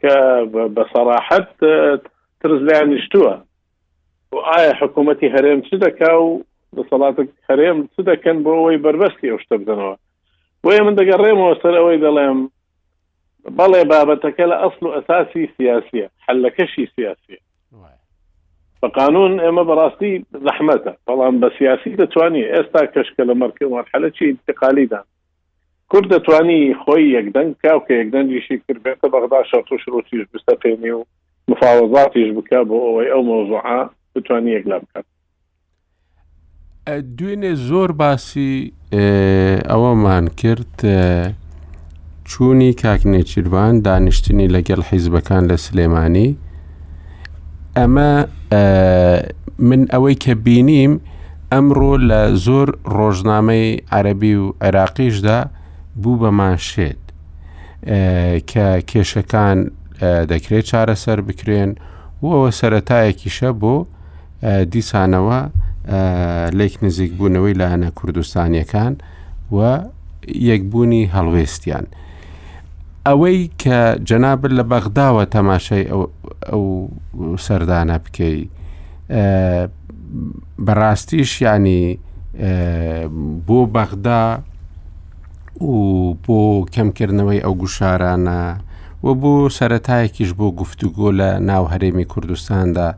کە 0.00 0.14
بە 0.76 0.82
سەراحەت 0.92 1.50
ترس 2.40 2.60
لایان 2.68 2.88
نیشتووە 2.94 3.34
و 4.32 4.36
ئایا 4.50 4.72
حکوومەتی 4.80 5.32
هەرێم 5.34 5.60
چ 5.68 5.70
دەکا 5.84 6.12
و 6.24 6.30
دەسەڵات 6.76 7.16
هەرێم 7.48 7.78
چ 7.94 7.96
دەکەن 8.10 8.36
بۆ 8.44 8.50
ئەوەی 8.58 8.82
بربەستی 8.84 9.28
ئەو 9.30 9.38
شتە 9.44 9.54
بدنەوە 9.60 9.96
بۆیە 10.62 10.82
من 10.86 10.94
دەگەڕێمەوە 11.00 11.54
سەر 11.62 11.74
ئەوەی 11.78 11.98
دەڵێم 12.06 12.38
بەڵێ 13.58 13.82
بابەتەکە 13.90 14.44
لە 14.52 14.56
ئەسل 14.62 14.82
و 14.86 14.94
ئەساسی 14.96 15.44
سیاسیە 15.56 16.06
حلەکەشی 16.26 16.86
سیاسیە 16.94 17.38
بە 18.82 18.88
قانون 18.88 19.40
ئێمە 19.40 19.64
بەڕاستی 19.70 20.24
زەحمەتە 20.46 20.92
بەڵام 21.06 21.34
بە 21.42 21.48
سیاسی 21.58 21.96
دەتوانانی 22.02 22.44
ئێستا 22.52 22.82
کەشکە 22.94 23.22
لە 23.28 23.34
مەرکز 23.40 23.68
مرحلەی 23.74 24.28
انتقالیدان 24.32 25.04
کورد 25.90 26.06
دەتوانی 26.14 26.60
خۆی 26.82 27.04
یەکدەنگ 27.16 27.50
کاو 27.64 27.80
کە 27.86 27.92
یەکدەنجیشی 28.00 28.56
کردێتە 28.66 29.08
بەغدا 29.14 29.40
شروعتیش 29.84 30.20
بستەقێنی 30.32 30.90
و 30.98 31.00
مفاوەزاتیش 31.50 32.30
بک 32.36 32.48
بۆ 32.68 32.76
ئەوەی 32.86 33.08
ئەو 33.12 33.22
مۆزوعا 33.28 33.80
بتوانانی 34.14 34.50
یەکلا 34.58 34.78
بکات 34.84 35.04
دوێنێ 37.18 37.52
زۆر 37.68 37.92
باسی 37.92 38.72
ئەوەمان 39.70 40.26
کرد 40.40 40.74
چوونی 42.30 42.72
کاکنێچیروان 42.82 43.74
دانیشتنی 43.86 44.48
لەگەڵ 44.54 44.80
حیزبەکان 44.90 45.42
لە 45.50 45.56
سلێمانی 45.66 46.30
ئەمە 47.78 48.39
من 49.58 49.86
ئەوەی 49.92 50.14
کە 50.24 50.34
بینیم 50.46 50.92
ئەمڕۆ 51.52 51.94
لە 52.10 52.20
زۆر 52.46 52.68
ڕۆژنامەی 52.96 53.80
عەربی 53.92 54.34
و 54.34 54.54
عێراقیشدا 54.62 55.38
بوو 56.02 56.18
بەمانشێت 56.22 57.00
کە 58.50 58.66
کێشەکان 58.90 59.58
دەکرێت 60.30 60.64
چارەسەر 60.70 61.18
بکرێن 61.28 61.70
و 62.22 62.26
ئەوە 62.34 62.50
سەتایەکیشە 62.60 63.50
بۆ 63.60 63.74
دیسانەوە 64.72 65.40
لێک 66.58 66.74
نزیک 66.84 67.12
بوونەوەی 67.18 67.54
لاەنە 67.60 67.88
کوردستانیەکان 67.98 68.92
و 69.56 69.58
یەکبوونی 70.50 71.10
هەڵوێستیان. 71.14 71.86
ئەوەی 73.08 73.38
کە 73.62 73.78
جەنابل 74.08 74.52
لە 74.58 74.64
بەغداوە 74.72 75.24
تەماشای 75.34 75.84
ئەو 76.48 76.64
سەردانە 77.46 77.96
بکەی 78.04 78.38
بەڕاستیش 80.66 81.30
ینی 81.42 81.82
بۆ 83.46 83.58
بەغدا 83.74 84.22
و 85.70 85.76
بۆ 86.24 86.38
کەمکردنەوەی 86.74 87.44
ئەو 87.44 87.54
گوشارانە 87.62 88.40
و 89.04 89.06
بۆ 89.20 89.32
سەتایەکیش 89.58 90.30
بۆ 90.38 90.46
گفتوگۆ 90.60 91.08
لە 91.20 91.28
ناو 91.50 91.64
هەرێمی 91.72 92.06
کوردستاندا 92.12 92.88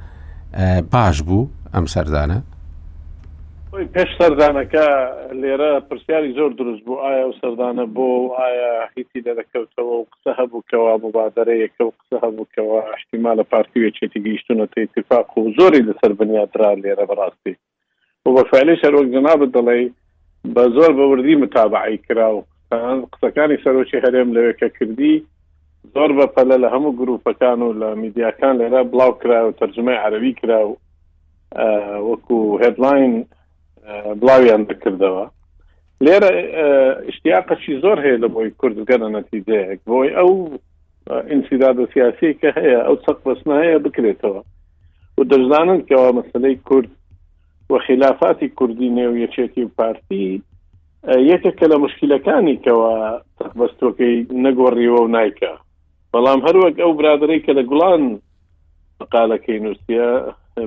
باش 0.92 1.16
بوو 1.26 1.50
ئەم 1.74 1.86
سەردانە 1.94 2.38
پێش 3.92 4.08
سەردانەکە 4.18 4.86
لێرە 5.42 5.72
پرسیاری 5.88 6.32
زۆر 6.38 6.50
دروست 6.60 6.82
بوو 6.84 7.00
ئایا 7.04 7.24
و 7.28 7.34
سەردانە 7.40 7.84
بۆ 7.96 8.08
ئایا 8.38 8.72
هیچی 8.96 9.20
دەرەکەوتەوە 9.26 9.94
و 9.98 10.06
قسە 10.12 10.30
هەبووکەوە 10.40 10.92
مبادرەیەکە 11.06 11.82
و 11.84 11.90
قسە 11.98 12.16
هەبووکەوە 12.24 12.76
احتیما 12.96 13.32
لە 13.38 13.44
پارتیوێکێتی 13.52 14.20
گەیشتونەتە 14.26 14.78
اتفاق 14.82 15.38
و 15.38 15.52
زۆری 15.58 15.82
لەسەر 15.88 16.10
بنیادرا 16.20 16.70
لێرە 16.82 17.04
بەڕاستی 17.10 17.54
و 18.26 18.30
بەفعلی 18.36 18.76
شەرۆک 18.82 19.08
جنابە 19.14 19.46
دەڵێ 19.56 19.80
بە 20.54 20.64
زۆر 20.76 20.92
بەوردی 20.98 21.36
متابعی 21.42 21.98
کرا 22.06 22.28
و 22.36 22.44
قسەکانی 23.12 23.56
سەرۆکی 23.64 24.00
هەرێم 24.04 24.28
لەوێکە 24.34 24.68
کردی 24.78 25.14
زۆر 25.94 26.10
بەپەلە 26.18 26.56
لە 26.64 26.68
هەموو 26.74 26.96
گرروپەکان 27.00 27.58
و 27.62 27.72
لە 27.80 27.88
میدیاکان 28.02 28.54
لێرە 28.60 28.80
بڵاو 28.92 29.12
کرا 29.20 29.40
و 29.46 29.52
تەرجمەی 29.60 30.00
عەربی 30.04 30.32
کرا 30.40 30.60
و 30.68 30.72
وەکو 32.10 32.38
هدلاین 32.64 33.14
بڵاویان 34.20 34.62
بکردەوە 34.70 35.24
لێرە 36.04 36.30
اشتیاقەشی 37.10 37.80
زۆر 37.84 37.98
هەیە 38.04 38.18
لە 38.24 38.28
بۆی 38.34 38.50
کوردگەنە 38.60 39.08
نەتیجەیەک 39.18 39.80
بۆی 39.90 40.10
ئەو 40.18 40.32
ئینسیدادە 41.30 41.84
سیاسی 41.94 42.32
کە 42.40 42.48
هەیە 42.58 42.80
ئەو 42.86 42.96
سەق 43.04 43.18
بەسنا 43.26 43.56
هەیە 43.64 43.78
بکرێتەوە 43.84 44.42
و 45.18 45.22
دەزانن 45.30 45.80
کەەوە 45.88 46.10
مەسلەی 46.18 46.56
کورد 46.68 46.90
و 47.70 47.78
خلافاتی 47.86 48.48
کوردی 48.58 48.90
نێو 48.98 49.14
یەکێتی 49.24 49.64
و 49.64 49.70
پارتی 49.78 50.42
یەکێکە 51.30 51.66
لە 51.72 51.76
مشکلەکانی 51.84 52.56
کەەوە 52.64 52.92
سەق 53.38 53.52
بەستۆکەی 53.60 54.16
نەگۆڕیەوە 54.44 55.00
و 55.02 55.12
نایکە 55.14 55.52
بەڵام 56.12 56.40
هەروەک 56.46 56.76
ئەو 56.80 56.90
برادری 56.98 57.40
کە 57.44 57.52
لە 57.58 57.62
گوڵان 57.70 58.02
قالەکەی 59.12 59.60
نووسە 59.64 60.04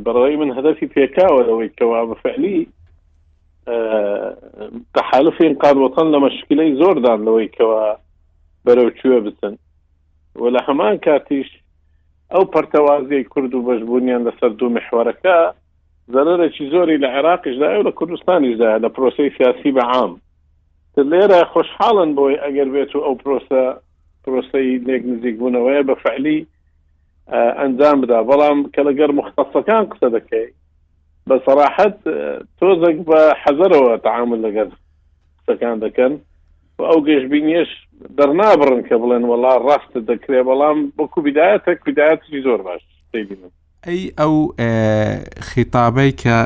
بەڕی 0.05 0.35
من 0.41 0.51
هەدەفی 0.57 0.91
پێکاوە 0.95 1.41
ئەوەی 1.49 1.69
کەوا 1.77 2.01
بەفعلی 2.09 2.59
تحالفین 4.97 5.55
قانوەتەن 5.63 6.07
لە 6.13 6.17
مەشکلەی 6.25 6.73
زۆردان 6.81 7.19
لەوەیکەوە 7.27 7.81
بەرەوچووە 8.65 9.19
بچن 9.25 9.55
و 10.35 10.43
لە 10.55 10.59
هەمان 10.67 10.95
کاتیش 11.05 11.49
ئەو 12.33 12.43
پەرتەوازیی 12.53 13.27
کورد 13.33 13.53
و 13.55 13.65
بەشبوونیان 13.67 14.23
لەسەر 14.27 14.51
دوو 14.59 14.73
محوەرەکە 14.77 15.37
زەرەرێکی 16.13 16.65
زۆری 16.73 17.01
لە 17.03 17.07
عێراقیشدا 17.17 17.69
و 17.79 17.85
لە 17.87 17.91
کوردستانیشدا 17.97 18.71
لە 18.83 18.89
پرۆسی 18.95 19.29
سیاسی 19.37 19.71
بەعام 19.77 20.11
لێرە 21.11 21.41
خوشحاڵن 21.53 22.09
بۆی 22.17 22.41
ئەگەر 22.43 22.67
بێت 22.73 22.91
و 22.95 23.03
ئەو 23.05 23.15
پرۆسە 23.23 23.63
پرۆسی 24.23 24.67
نێک 24.87 25.03
نزیک 25.11 25.35
بوونەوەی 25.39 25.81
بە 25.89 25.95
فعلی 26.03 26.39
ئەنجام 27.61 27.97
بدا 28.01 28.19
بەڵام 28.29 28.59
کە 28.73 28.81
لەگەر 28.89 29.11
مختصەکان 29.19 29.83
قسە 29.91 30.07
دەکەی 30.15 30.47
بەسەراحەت 31.29 31.97
تۆزێک 32.59 32.97
بە 33.09 33.19
حەزەرەوە 33.41 33.97
تعامل 34.05 34.39
لەگەر 34.45 34.67
سەکان 35.47 35.77
دەکەن 35.85 36.13
ئەو 36.89 36.99
گەشتبینیش 37.07 37.69
دەرنابڕن 38.17 38.81
کە 38.87 38.95
بڵێن 39.01 39.23
وڵا 39.31 39.53
ڕاستە 39.67 39.99
دەکرێ 40.09 40.39
بەڵام 40.47 40.77
بەکو 40.97 41.19
بیداەتە 41.25 41.71
کوداەتی 41.83 42.41
زۆر 42.45 42.59
باش 42.67 42.81
ئەی 43.85 44.01
ئەو 44.19 44.35
خیتابەی 45.49 46.11
کە 46.21 46.37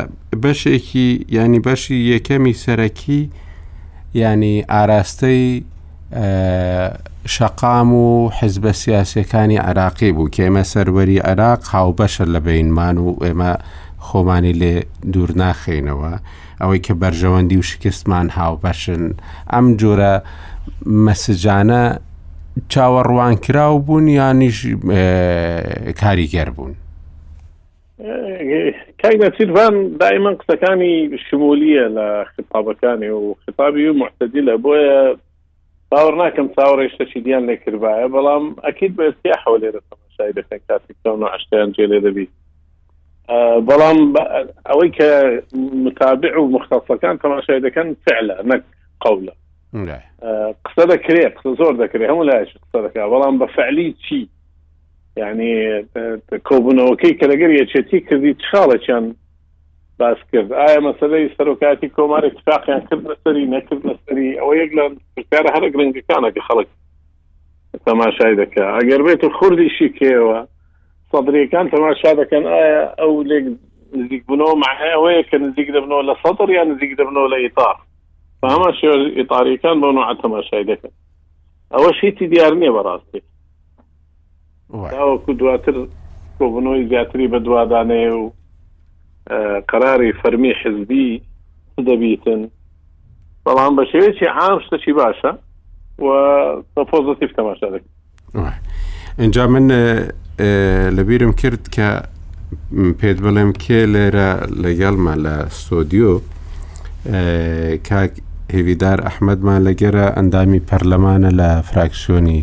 بەشێکی 0.44 1.10
ینی 1.36 1.60
بەشی 1.68 1.98
یەکەمی 2.14 2.54
سەرەکی 2.64 3.22
ینی 4.22 4.56
ئاراستەی 4.72 5.46
شەقام 7.36 7.94
و 7.94 8.30
حزبە 8.40 8.72
سیاسەکانی 8.84 9.62
عراقی 9.70 10.12
بوو 10.12 10.32
کێمە 10.36 10.64
سەروەری 10.74 11.20
عراق 11.30 11.62
هاو 11.74 11.90
بەشە 12.00 12.26
لە 12.34 12.40
بینمان 12.46 12.98
و 12.98 13.08
ئێمە 13.26 13.54
خۆمانی 14.08 14.54
لێ 14.62 14.76
دوور 15.14 15.32
ناخینەوە 15.44 16.14
ئەوەی 16.62 16.80
کە 16.86 16.94
بەرژەوەندی 17.02 17.58
و 17.60 17.68
شکستمان 17.72 18.28
هاوبەشن 18.38 19.04
ئەم 19.54 19.66
جۆرە 19.82 20.14
مەسجانە 21.06 21.82
چاوەڕوان 22.74 23.34
کراو 23.46 23.76
بوون 23.86 24.08
یانیش 24.20 24.58
کاریگەر 26.02 26.50
بوون 26.56 26.74
کاگەچیروان 29.02 29.74
دائمەن 30.02 30.36
قسەکانی 30.42 30.94
شمولیە 31.28 31.86
لە 31.98 32.08
خطابەکانی 32.34 33.10
و 33.20 33.36
خطابی 33.46 33.88
و 33.90 33.94
محتدی 34.02 34.42
لە 34.50 34.56
بۆیە 34.64 35.00
باوەڕ 35.92 36.16
ناکەم 36.24 36.48
چاوەڕێشتەشی 36.56 37.20
دییان 37.26 37.44
لێکردایە 37.50 38.08
بەڵام 38.16 38.44
ئەکییت 38.66 38.94
بە 38.98 39.04
ئێستی 39.08 39.40
حەولێرە 39.44 39.82
تەماشای 39.90 40.34
دەکەن 40.38 40.60
کاتی 40.68 40.94
عشتیان 41.36 41.70
جێ 41.76 41.86
لێ 41.92 42.00
دەبیت 42.06 42.39
بەڵام 43.68 44.00
ئەوەی 44.66 44.92
کە 44.98 45.08
متابع 45.56 46.40
و 46.40 46.48
مختصەکان 46.58 47.16
تەماشای 47.24 47.60
دەکەن 47.68 47.88
فعلە 48.08 48.36
نەک 48.50 48.64
قولە 49.04 49.34
قسە 50.66 50.86
دەکرێ 50.94 51.24
قسە 51.36 51.50
زۆر 51.60 51.74
دەکرێ 51.84 52.06
هەموو 52.12 52.24
لایش 52.30 52.50
قسە 52.54 52.80
دەکە 52.86 53.00
بەڵام 53.14 53.38
بە 53.42 53.48
فعلی 53.56 53.96
چی 54.10 54.28
یعنی 55.18 55.54
کۆبوونەوەکەی 56.48 57.14
کە 57.20 57.26
لەگەر 57.32 57.50
یەچێتی 57.62 58.00
کردی 58.10 58.36
چاڵەیان 58.48 59.04
باس 60.00 60.18
کرد 60.34 60.54
ئایا 60.54 60.80
مەسلەی 60.82 61.30
سەرۆکاتی 61.38 61.90
کۆمار 61.98 62.26
اتفاقیان 62.26 62.82
کرد 62.90 63.04
لەسەری 63.12 63.46
نەکرد 63.56 63.82
لەسەری 63.90 64.38
ئەوە 64.40 64.54
یەک 64.62 64.72
لە 64.78 64.84
پرسیارە 65.16 65.50
هەر 65.56 65.66
گرنگەکانە 65.74 66.30
کە 66.36 66.42
خەڵک 66.48 66.68
تەماشای 67.86 68.36
دەکە 68.42 68.64
ئەگەر 68.78 69.02
بێت 69.08 69.24
و 69.24 69.30
خوردیشی 69.38 69.90
کێوە 70.00 70.38
سەدرەکان 71.14 71.66
تەماشا 71.74 72.12
دەکەن 72.22 72.44
ئایا 72.54 72.82
ئەو 73.00 73.14
لێک 73.30 73.46
نزیک 73.98 74.24
بنەوە 74.30 74.56
معەیەەیە 74.64 75.24
کە 75.30 75.38
نزیک 75.46 75.68
دەبنەوە 75.76 76.04
لە 76.10 76.16
سەدر 76.24 76.50
یان 76.56 76.68
نزیک 76.72 76.92
دەبنەوە 77.00 77.28
لە 77.34 77.38
ئیتار 77.44 77.76
هەما 78.54 78.70
شێ 78.80 78.90
ئیتاریەکان 79.18 79.76
بۆ 79.82 79.90
نوع 79.98 80.14
تەماشای 80.22 80.64
دەکەن 80.70 80.92
ئەوە 81.74 81.90
شیتی 82.02 82.28
دیار 82.28 82.54
نییە 82.62 82.72
بەڕاستی 82.78 83.22
داوەکو 84.94 85.34
دواتر 85.40 85.76
کۆبنەوەی 86.40 86.88
زیاتری 86.90 87.28
بە 87.34 87.40
دووادانەیە 87.46 88.14
و 88.22 88.32
قراری 89.72 90.14
فەرمی 90.22 90.54
حزبی 90.62 91.22
دەبیتن 91.88 92.42
بەڵام 93.46 93.74
بە 93.80 93.84
شێوەیەکی 93.92 94.26
عام 94.38 94.60
شتەی 94.66 94.94
باشە 95.02 95.32
و 96.78 96.86
پۆزتیف 96.92 97.32
تەماشا 97.38 97.68
دەکەن 97.76 98.54
اینجا 99.20 99.48
من 99.48 99.66
لەبیرم 100.98 101.32
کرد 101.42 101.66
کە 101.76 101.90
پێت 103.00 103.18
بڵێم 103.24 103.52
کێ 103.62 103.82
لێرە 103.94 104.30
لەگەڵمە 104.64 105.16
لە 105.26 105.36
سۆدیۆ 105.64 106.14
کاک 107.90 108.12
هێویدار 108.56 109.00
ئەحمەدمان 109.08 109.60
لەگەرە 109.68 110.06
ئەندامی 110.18 110.62
پەرلەمانە 110.70 111.32
لە 111.40 111.50
فراکسیۆنی 111.70 112.42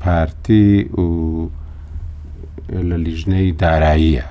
پارتی 0.00 0.68
و 1.04 1.04
لە 2.88 2.96
لیژنەی 3.06 3.50
داراییە 3.62 4.26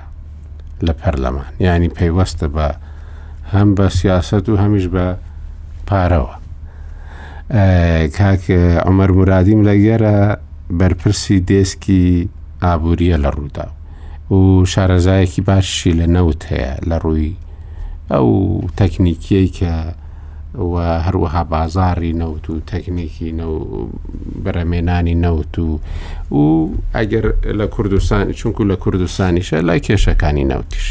لە 0.86 0.92
پەرلەمان 1.00 1.48
ینی 1.64 1.90
پەیوەستە 1.98 2.46
بە 2.54 2.68
هەم 3.52 3.68
بە 3.76 3.86
سیاست 4.00 4.48
و 4.48 4.56
هەمیش 4.62 4.86
بە 4.94 5.06
پارەوە 5.88 6.34
کاک 8.18 8.42
ئەمەەر 8.84 9.10
مرادیم 9.18 9.60
لەگەرە 9.68 10.16
بەرپرسی 10.78 11.38
دێسکی 11.50 12.28
ئابوووریە 12.64 13.16
لە 13.18 13.30
ڕوودا 13.36 13.66
و 14.34 14.64
شارەزایەکی 14.64 15.40
باششی 15.44 15.92
لە 15.92 16.06
نەوت 16.16 16.40
هەیە 16.50 16.76
لە 16.88 16.96
ڕووی 17.04 17.36
ئەو 18.10 18.28
تەکنیکیەی 18.80 19.48
کە 19.58 19.72
هەروەها 21.06 21.42
بازاری 21.54 22.12
نەوت 22.12 22.44
و 22.50 22.60
تەکنیکی 22.72 23.28
بەرەمێنانی 24.44 25.14
نەوت 25.24 25.58
و 25.58 25.80
و 26.36 26.72
ئەگەر 26.94 27.24
لە 27.58 27.66
کوردستان 27.74 28.32
چونکو 28.32 28.62
لە 28.70 28.74
کوردستانیشە 28.82 29.54
لای 29.66 29.80
کێشەکانی 29.86 30.44
نەوتیش 30.52 30.90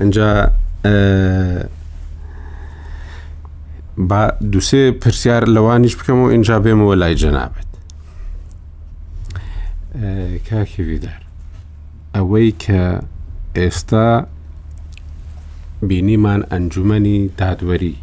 ئەجا 0.00 0.30
با 4.10 4.20
دوسێ 4.52 4.90
پرسیار 5.02 5.44
لەوانیش 5.54 5.94
بکەم 5.96 6.10
و 6.22 6.26
ئینجا 6.30 6.56
بێمەوە 6.64 6.94
لای 7.00 7.14
جەنابێت 7.22 7.69
کاکیویدار 10.50 11.20
ئەوەی 12.14 12.50
کە 12.62 12.82
ئێستا 13.58 14.08
بینیمان 15.88 16.40
ئەنجومی 16.52 17.18
دادوەری 17.40 17.94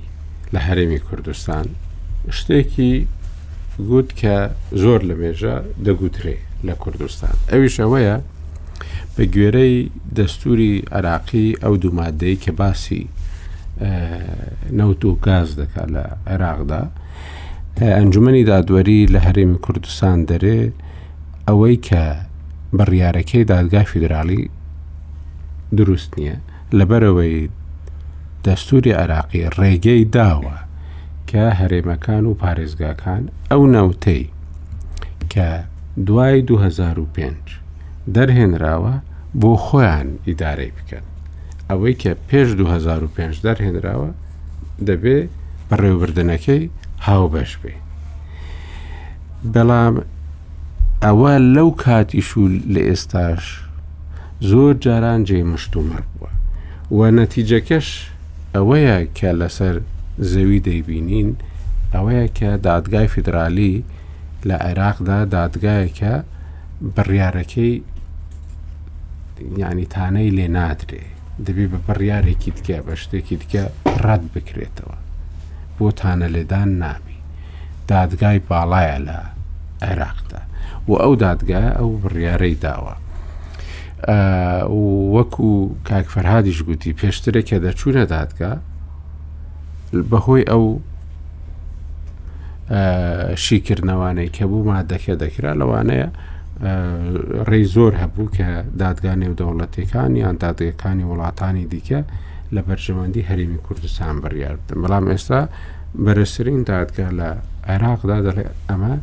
لە 0.53 0.59
هەرێمی 0.67 0.99
کوردستان 1.07 1.65
شتێکی 2.37 2.93
گوت 3.89 4.09
کە 4.19 4.35
زۆر 4.81 5.01
لە 5.09 5.15
مێژە 5.21 5.55
دەگوترێ 5.85 6.37
لە 6.67 6.73
کوردستان 6.83 7.35
ئەویش 7.51 7.75
ئەوەیە 7.83 8.15
بە 9.15 9.23
گوێرەی 9.33 9.75
دەستوری 10.17 10.73
عراقی 10.95 11.47
ئەو 11.63 11.73
دوومادەی 11.83 12.35
کە 12.43 12.51
باسی 12.59 13.03
نەوت 14.79 15.01
و 15.05 15.09
گاز 15.25 15.49
دەکات 15.59 15.87
لە 15.95 16.03
عێراقدا 16.31 16.83
ئەنجومی 17.97 18.43
دادوەری 18.49 18.99
لە 19.13 19.19
هەرێمی 19.27 19.59
کوردستان 19.65 20.17
دەرێ 20.31 20.61
ئەوەی 21.47 21.77
کە 21.87 22.03
بڕیارەکەی 22.77 23.43
دادگای 23.51 23.89
فیدراالی 23.91 24.49
دروست 25.77 26.11
نییە 26.19 26.35
لەبەرەوەی 26.77 27.37
دەستوری 28.45 28.93
عراقی 29.01 29.43
ڕێگەی 29.59 30.03
داوە 30.15 30.57
کە 31.29 31.43
هەرێمەکان 31.59 32.23
و 32.27 32.37
پارێزگاکان 32.41 33.23
ئەو 33.51 33.63
نەوتەی 33.75 34.23
کە 35.33 35.49
دوای 36.07 36.41
2005 36.41 37.35
دەرهێنراوە 38.15 38.95
بۆ 39.41 39.51
خۆیان 39.65 40.09
ئیدارەی 40.27 40.71
بکەن 40.77 41.05
ئەوەی 41.69 41.93
کە 42.01 42.11
پێش 42.29 42.47
2005 42.57 43.35
دەرهێنراوە 43.45 44.11
دەبێ 44.87 45.19
بەڕێوبردنەکەی 45.69 46.63
هاوبەش 47.05 47.51
بێ 47.61 47.75
بەڵام 49.53 49.95
ئەوە 51.05 51.31
لەو 51.55 51.69
کاتیش 51.83 52.29
و 52.37 52.47
لە 52.73 52.81
ئێستاش 52.89 53.43
زۆر 54.49 54.73
جاران 54.83 55.21
جێمەشتومەر 55.29 56.03
بووە 56.13 56.31
و 56.97 56.99
نەتیجەکەش 57.19 57.87
ئەوەیە 58.55 58.97
کە 59.17 59.29
لەسەر 59.39 59.75
زەوی 60.31 60.59
دەیبینین 60.67 61.29
ئەوەیە 61.93 62.27
کە 62.37 62.49
دادگای 62.67 63.07
فیدرالی 63.13 63.75
لە 64.47 64.55
عێراقدا 64.67 65.19
دادگایەکە 65.37 66.13
بڕیارەکەی 66.95 67.75
ینی 69.61 69.85
تانەی 69.93 70.31
لێ 70.37 70.47
نادرێ 70.57 71.03
دەبێ 71.45 71.65
بە 71.71 71.77
بڕیارێکی 71.87 72.51
تکە 72.57 72.77
بە 72.85 72.93
شتێکی 73.01 73.37
تکە 73.41 73.63
ڕەت 74.05 74.23
بکرێتەوە 74.33 74.97
بۆ 75.77 75.87
تانە 75.99 76.27
لێدان 76.35 76.69
نامی 76.81 77.19
دادگای 77.91 78.39
باڵایە 78.49 78.97
لە 79.07 79.19
عێراقدا 79.87 80.46
و 80.87 80.93
ئەو 80.95 81.15
دادگایە 81.15 81.71
ئەو 81.79 81.99
بڕیارەی 82.03 82.57
داوە 82.65 82.95
وەکو 85.15 85.49
کاکفەرهادیش 85.89 86.59
گوتی 86.67 86.93
پێشترێکە 87.01 87.57
دەچوورە 87.65 88.03
دادگا 88.15 88.53
بەهۆی 90.11 90.43
ئەو 90.51 90.65
شیکردنەوانەی 93.45 94.29
کە 94.35 94.43
بوو 94.49 94.63
مادەکە 94.69 95.13
دەکرا 95.23 95.51
لەوانەیە 95.61 96.09
ڕێ 97.49 97.61
زۆر 97.75 97.93
هەبوو 98.01 98.31
کە 98.35 98.47
دادگانێ 98.81 99.27
و 99.29 99.37
دەوڵەتەکان 99.41 100.11
یان 100.23 100.35
دادگەکانی 100.43 101.05
وڵاتانی 101.11 101.65
دیکە 101.73 101.99
لە 102.55 102.61
بەرژەوەندی 102.67 103.27
هەرمی 103.29 103.59
کوردستان 103.65 104.15
بڕیار 104.23 104.55
بدەن 104.65 104.79
بەڵام 104.83 105.05
ئێستا 105.11 105.41
بەرەسرین 106.05 106.61
دادگا 106.71 107.07
لە 107.19 107.29
عێراقدا 107.71 108.17
دەڵێ 108.27 108.45
ئەمە 108.69 108.95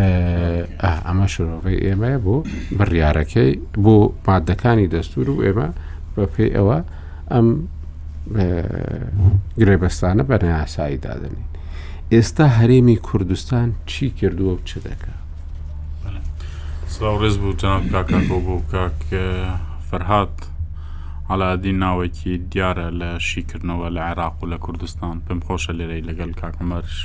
ئەمە 0.00 1.26
شۆڤی 1.32 1.76
ئێمە 1.84 2.12
بۆ 2.24 2.36
بڕیارەکەی 2.78 3.50
بۆ 3.84 3.96
مادەکانی 4.26 4.88
دەستور 4.94 5.26
و 5.30 5.42
ئێمە 5.44 5.68
بە 6.14 6.24
پێی 6.32 6.50
ئەوە 6.56 6.78
ئەم 7.32 7.46
گرێبەستانە 9.60 10.22
بە 10.28 10.36
نەیاسایی 10.44 11.02
دادنین 11.06 11.46
ئێستا 12.12 12.46
هەرێمی 12.58 12.96
کوردستان 13.08 13.68
چی 13.90 14.04
کردووە 14.18 14.52
و 14.54 14.64
چ 14.68 14.70
دەکە 14.86 15.12
سلااو 16.94 17.16
ڕێز 17.22 17.36
بوو 17.42 17.56
جناب 17.60 17.84
کاکەۆ 17.92 18.18
بۆ 18.46 18.56
کاک 18.72 18.98
فەرهاات 19.88 20.36
حالادی 21.30 21.72
ناوێکی 21.84 22.32
دیارە 22.52 22.88
لە 23.00 23.10
شیکردنەوە 23.28 23.88
لە 23.96 24.02
عێراق 24.08 24.36
و 24.42 24.50
لە 24.52 24.58
کوردستان 24.64 25.16
پێم 25.26 25.40
خۆشە 25.46 25.72
لێرەی 25.78 26.02
لەگەل 26.08 26.32
کاکمەرش. 26.40 26.98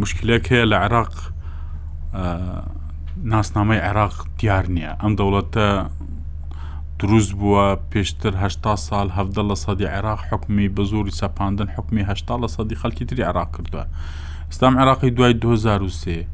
مشکلێک 0.00 0.44
هەیە 0.52 0.64
لە 0.72 0.76
عێراق 0.84 1.14
ناسنامەی 3.32 3.80
عێراق 3.86 4.14
دیار 4.38 4.64
نییە 4.76 4.92
ئەم 5.02 5.12
دەوڵەتە 5.18 5.66
دروست 7.00 7.32
بووە 7.40 7.66
پێشتر 7.92 8.32
هشتا 8.44 8.74
سال 8.86 9.08
هەفدە 9.18 9.42
لە 9.50 9.56
سەدی 9.64 9.86
عێراق 9.94 10.20
حکومی 10.30 10.68
بە 10.74 10.82
زۆری 10.90 11.14
سەپاندن 11.20 11.68
حکومی 11.76 12.02
هشتا 12.10 12.34
لە 12.42 12.48
سەدی 12.56 12.76
خەلکی 12.82 13.04
تری 13.08 13.22
عێراق 13.28 13.48
کردووە 13.56 13.84
ئستام 14.50 14.74
عێراقی 14.80 15.10
دوای 15.16 15.32
2023 15.34 16.26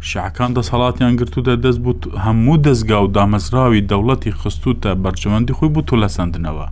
شعکان 0.00 0.50
دەسەڵاتیان 0.56 1.14
گرتوودە 1.20 1.54
دەست 1.64 1.80
بوو 1.84 2.18
هەموو 2.24 2.56
دەستگا 2.66 2.98
و 3.04 3.12
دامەزراوی 3.16 3.82
دەوڵەتی 3.90 4.32
خستوتە 4.42 4.90
بەرجەوەندی 5.04 5.54
خۆی 5.56 5.70
بوو 5.74 5.82
تۆ 5.88 5.94
لە 6.02 6.08
سندنەوە 6.16 6.66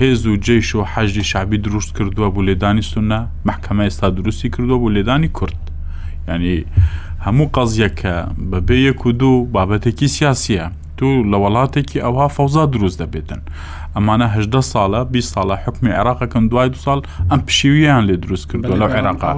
هێز 0.00 0.26
و 0.26 0.34
جێش 0.46 0.68
و 0.76 0.80
حەژی 0.92 1.22
شعبی 1.30 1.58
دروست 1.66 1.90
کردووە 1.96 2.28
بۆ 2.34 2.40
لێدانی 2.48 2.82
سونە 2.92 3.20
محکەمە 3.48 3.82
ئێستا 3.86 4.08
دروستی 4.18 4.48
کردووە 4.54 4.78
بۆ 4.82 4.88
لێدانی 4.96 5.28
کورد 5.38 5.60
ینی 6.28 6.56
هەموو 7.26 7.50
قەزیەکە 7.56 8.16
بەبێ 8.52 8.76
یەک 8.88 9.02
و 9.06 9.10
دوو 9.20 9.46
بابەتێکی 9.54 10.06
سیاسیە 10.16 10.64
تو 10.96 11.08
لە 11.30 11.36
وڵاتێکی 11.42 11.98
ئەوها 12.04 12.28
فەوزا 12.36 12.64
دروست 12.74 12.96
دەبێتن 13.02 13.40
ئەمانە 13.96 14.26
هدە 14.34 14.60
ساڵە 14.72 15.00
20 15.14 15.34
ساڵە 15.34 15.56
حکمی 15.66 15.90
عێراقەکەن 15.98 16.44
دوای 16.50 16.68
دو 16.74 16.78
ساڵ 16.84 16.98
ئەم 17.30 17.40
پشیویان 17.46 18.02
لێ 18.08 18.16
دروست 18.24 18.46
کردو 18.52 18.72
لەو 18.80 18.88
عێراقا 18.96 19.30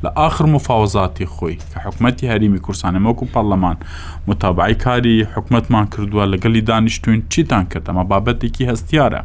لە 0.04 0.10
آخر 0.28 0.46
مفاوزاتی 0.56 1.26
خۆی 1.36 1.58
کە 1.74 1.78
حکوومەتتی 1.86 2.26
هەریمی 2.32 2.60
کورسانەمەکو 2.66 3.30
پەرلەمان 3.34 3.78
متابعی 4.28 4.76
کاری 4.86 5.18
حکوومەتمان 5.36 5.86
کردووە 5.94 6.24
لەگەلی 6.34 6.62
دانیشتوین 6.70 7.22
چیتان 7.32 7.64
کرد 7.72 7.86
ئەمە 7.90 8.04
بابەتێکی 8.12 8.64
هەستیارە. 8.72 9.22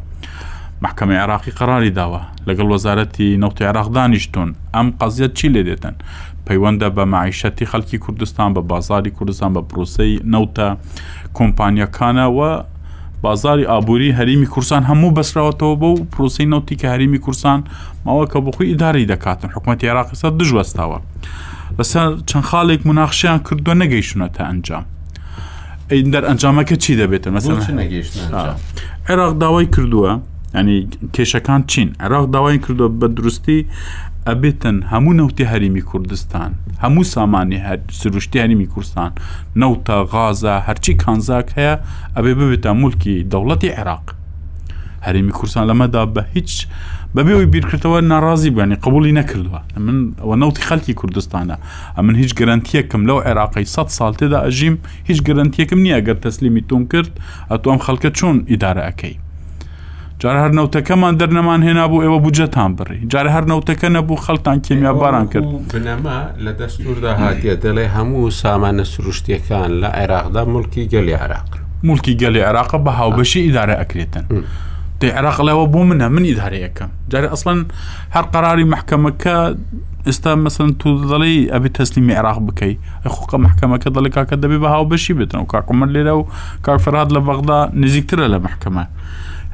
محکمە 0.84 1.14
عراقی 1.24 1.50
قراری 1.60 1.92
داوە 2.00 2.20
لەگەڵ 2.48 2.66
وەزارەتی 2.74 3.28
نەوتی 3.42 3.64
عراق 3.70 3.88
دانیشتون 3.98 4.48
ئەم 4.74 4.86
قەزیەت 5.00 5.32
چی 5.38 5.48
لێ 5.54 5.62
دێتن 5.68 5.94
پەیوەندە 6.50 6.90
بە 6.96 7.04
معیشەتی 7.14 7.66
خەڵکی 7.70 7.98
کوردستان 7.98 8.54
بە 8.54 8.58
بازاری 8.60 9.10
کوردستان 9.10 9.54
بە 9.54 9.62
پرۆسی 9.70 10.20
نەوتە 10.32 10.68
کۆمپانیەکانەوە 11.38 12.64
بازاری 13.22 13.64
ئابووری 13.70 14.10
هەریمی 14.18 14.46
کورسان 14.46 14.82
هەموو 14.90 15.10
بەسراوەتەوە 15.18 15.74
بە 15.80 15.86
و 15.94 16.04
پرۆسی 16.14 16.46
نەوتی 16.52 16.76
کە 16.80 16.86
هەریمی 16.94 17.18
کورسان 17.18 17.64
ماوە 18.06 18.24
کە 18.32 18.38
بخۆی 18.46 18.68
ئیداری 18.70 19.06
دەکاتن 19.12 19.50
حکوومەت 19.54 19.80
عێراقیستا 19.86 20.28
دژوەستاوە 20.40 20.98
لەسەر 21.78 22.06
چەند 22.30 22.44
خاڵێک 22.50 22.80
مناخشیان 22.88 23.38
کردو 23.46 23.72
نەگەیشتونەتە 23.82 24.42
ئەنجام 24.48 24.84
ئەیندەر 25.90 26.22
ئەنجامەکە 26.28 26.76
چی 26.82 26.92
دەبێتن 27.00 27.32
مەسەر 27.36 27.56
عێراق 29.08 29.32
داوای 29.42 29.66
کردووە 29.76 30.12
ینی 30.54 30.76
کێشەکان 31.14 31.60
چین 31.70 31.88
عێراق 32.00 32.24
داوای 32.34 32.58
کردو 32.64 32.86
بە 33.00 33.06
دروستی 33.16 33.60
ئەبێتن 34.32 34.76
هەموو 34.92 35.18
نەوتی 35.20 35.44
هەریمی 35.52 35.82
کوردستان 35.90 36.50
هەموو 36.82 37.08
سامانی 37.14 37.58
هەر 37.66 37.78
سروشتی 38.00 38.38
هەریمی 38.44 38.68
کوردستان 38.72 39.10
نەوتە 39.60 39.96
غازە 40.12 40.54
هەرچی 40.66 40.94
کانزاک 41.02 41.48
هەیە 41.58 41.74
ئەبێ 42.16 42.32
ببێتە 42.38 42.70
ملکی 42.82 43.14
دەوڵەتی 43.32 43.70
عێراق 43.76 44.06
هەرمی 45.06 45.32
کورسان 45.38 45.64
لەمەدا 45.70 46.02
بە 46.14 46.22
هیچ 46.34 46.50
بەبێەوەی 47.16 47.48
بیرکردەوە 47.52 47.98
ناڕازی 48.12 48.50
بوونی 48.54 48.76
قبولی 48.84 49.16
نەکردووە 49.20 49.60
من 49.86 49.98
ئەوە 50.22 50.36
نەوتی 50.42 50.62
خەلکی 50.68 50.94
کوردستانە 51.00 51.56
ئە 51.96 52.00
من 52.06 52.14
هیچ 52.22 52.30
گەرانتیەکم 52.38 53.02
لەو 53.08 53.18
عێراقی 53.28 53.64
100 53.64 53.88
سال 53.98 54.12
تێدا 54.20 54.38
ئەژیم 54.46 54.74
هیچ 55.08 55.18
گەرانتیەکم 55.26 55.78
نییە 55.86 56.00
گەر 56.06 56.18
تەسلیمی 56.24 56.62
تون 56.68 56.82
کرد 56.92 57.12
ئەتۆم 57.50 57.78
خەڵکە 57.84 58.10
چۆن 58.18 58.36
ئیدارە 58.50 58.82
ئەەکەی 58.88 59.16
جار 60.24 60.36
هەر 60.42 60.52
نەوتەکەمان 60.58 61.18
دەرنەمان 61.20 61.60
هێنا 61.66 61.84
بوو 61.90 62.02
ئێوە 62.04 62.18
بجەتان 62.24 62.70
بڕی 62.78 62.98
جار 63.12 63.26
هەر 63.34 63.44
نەوتەکە 63.52 63.88
نەبوو 63.96 64.16
خەڵتان 64.24 64.58
کیمیا 64.66 64.92
باران 65.00 65.26
کرد 65.28 65.46
بنەما 65.72 66.18
لە 66.44 66.52
دەستوردا 66.60 67.12
هاتیە 67.22 67.54
دەڵێ 67.64 67.86
هەموو 67.96 68.30
سامانە 68.40 68.84
سروشتیەکان 68.92 69.70
لە 69.82 69.88
عێراقدا 70.00 70.42
ملکی 70.54 70.84
گەلی 70.92 71.14
عراق 71.22 71.50
ملکی 71.88 72.14
گەلی 72.22 72.42
عراقە 72.48 72.78
بە 72.84 72.92
هاوبەشی 73.00 73.40
ئیدارە 73.46 73.74
ئەکرێتن. 73.80 74.24
دی 75.00 75.08
عێراق 75.16 75.38
لەوە 75.48 75.64
بۆ 75.72 75.80
منە 75.90 76.06
من 76.14 76.24
ئیدارەیەەکەم 76.30 76.90
جارە 77.10 77.28
ئەسڵەن 77.32 77.60
هەر 78.14 78.24
قراری 78.34 78.64
محکەمەکە 78.74 79.36
ئێستا 80.06 80.32
مەسن 80.44 80.70
تو 80.80 80.88
دەڵی 81.10 81.38
ئەبی 81.52 81.68
تەسلیمی 81.78 82.14
عێراق 82.18 82.38
بکەی 82.48 82.74
خوقە 83.14 83.36
محکەمەکە 83.46 83.88
دەڵی 83.96 84.10
کاکە 84.16 84.36
دەبێ 84.42 84.58
بە 84.64 84.68
هاوبەشی 84.74 85.14
بێتن 85.18 85.38
و 85.44 85.46
کاکومەر 85.52 85.88
لێرە 85.94 86.14
و 86.18 86.22
کارفراد 86.66 87.08
لە 87.16 87.20
بەغدا 87.26 87.60
نزیکترە 87.82 88.26
لە 88.34 88.38
محکمە. 88.46 88.84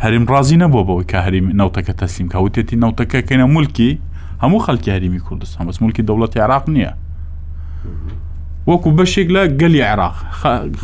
هەریم 0.02 0.24
ڕازی 0.32 0.56
نەبوو 0.62 0.84
بەوەی 0.86 1.06
کە 1.10 1.18
هەریم 1.26 1.46
نەوتەکە 1.60 1.92
تەسلیم 2.00 2.28
کە 2.32 2.38
وتێتی 2.44 2.76
نەوتەکەکەینە 2.84 3.46
ملکی 3.54 3.90
هەموو 4.42 4.62
خەڵکی 4.66 4.90
هەریمی 4.96 5.20
کوردستان 5.26 5.62
بەس 5.68 5.76
ملکی 5.82 6.02
دەوڵەتی 6.08 6.38
عراق 6.44 6.64
نییە 6.74 6.92
وەکو 8.70 8.90
بەشێک 8.98 9.28
لە 9.34 9.42
گەلی 9.60 9.80
عێراق 9.90 10.16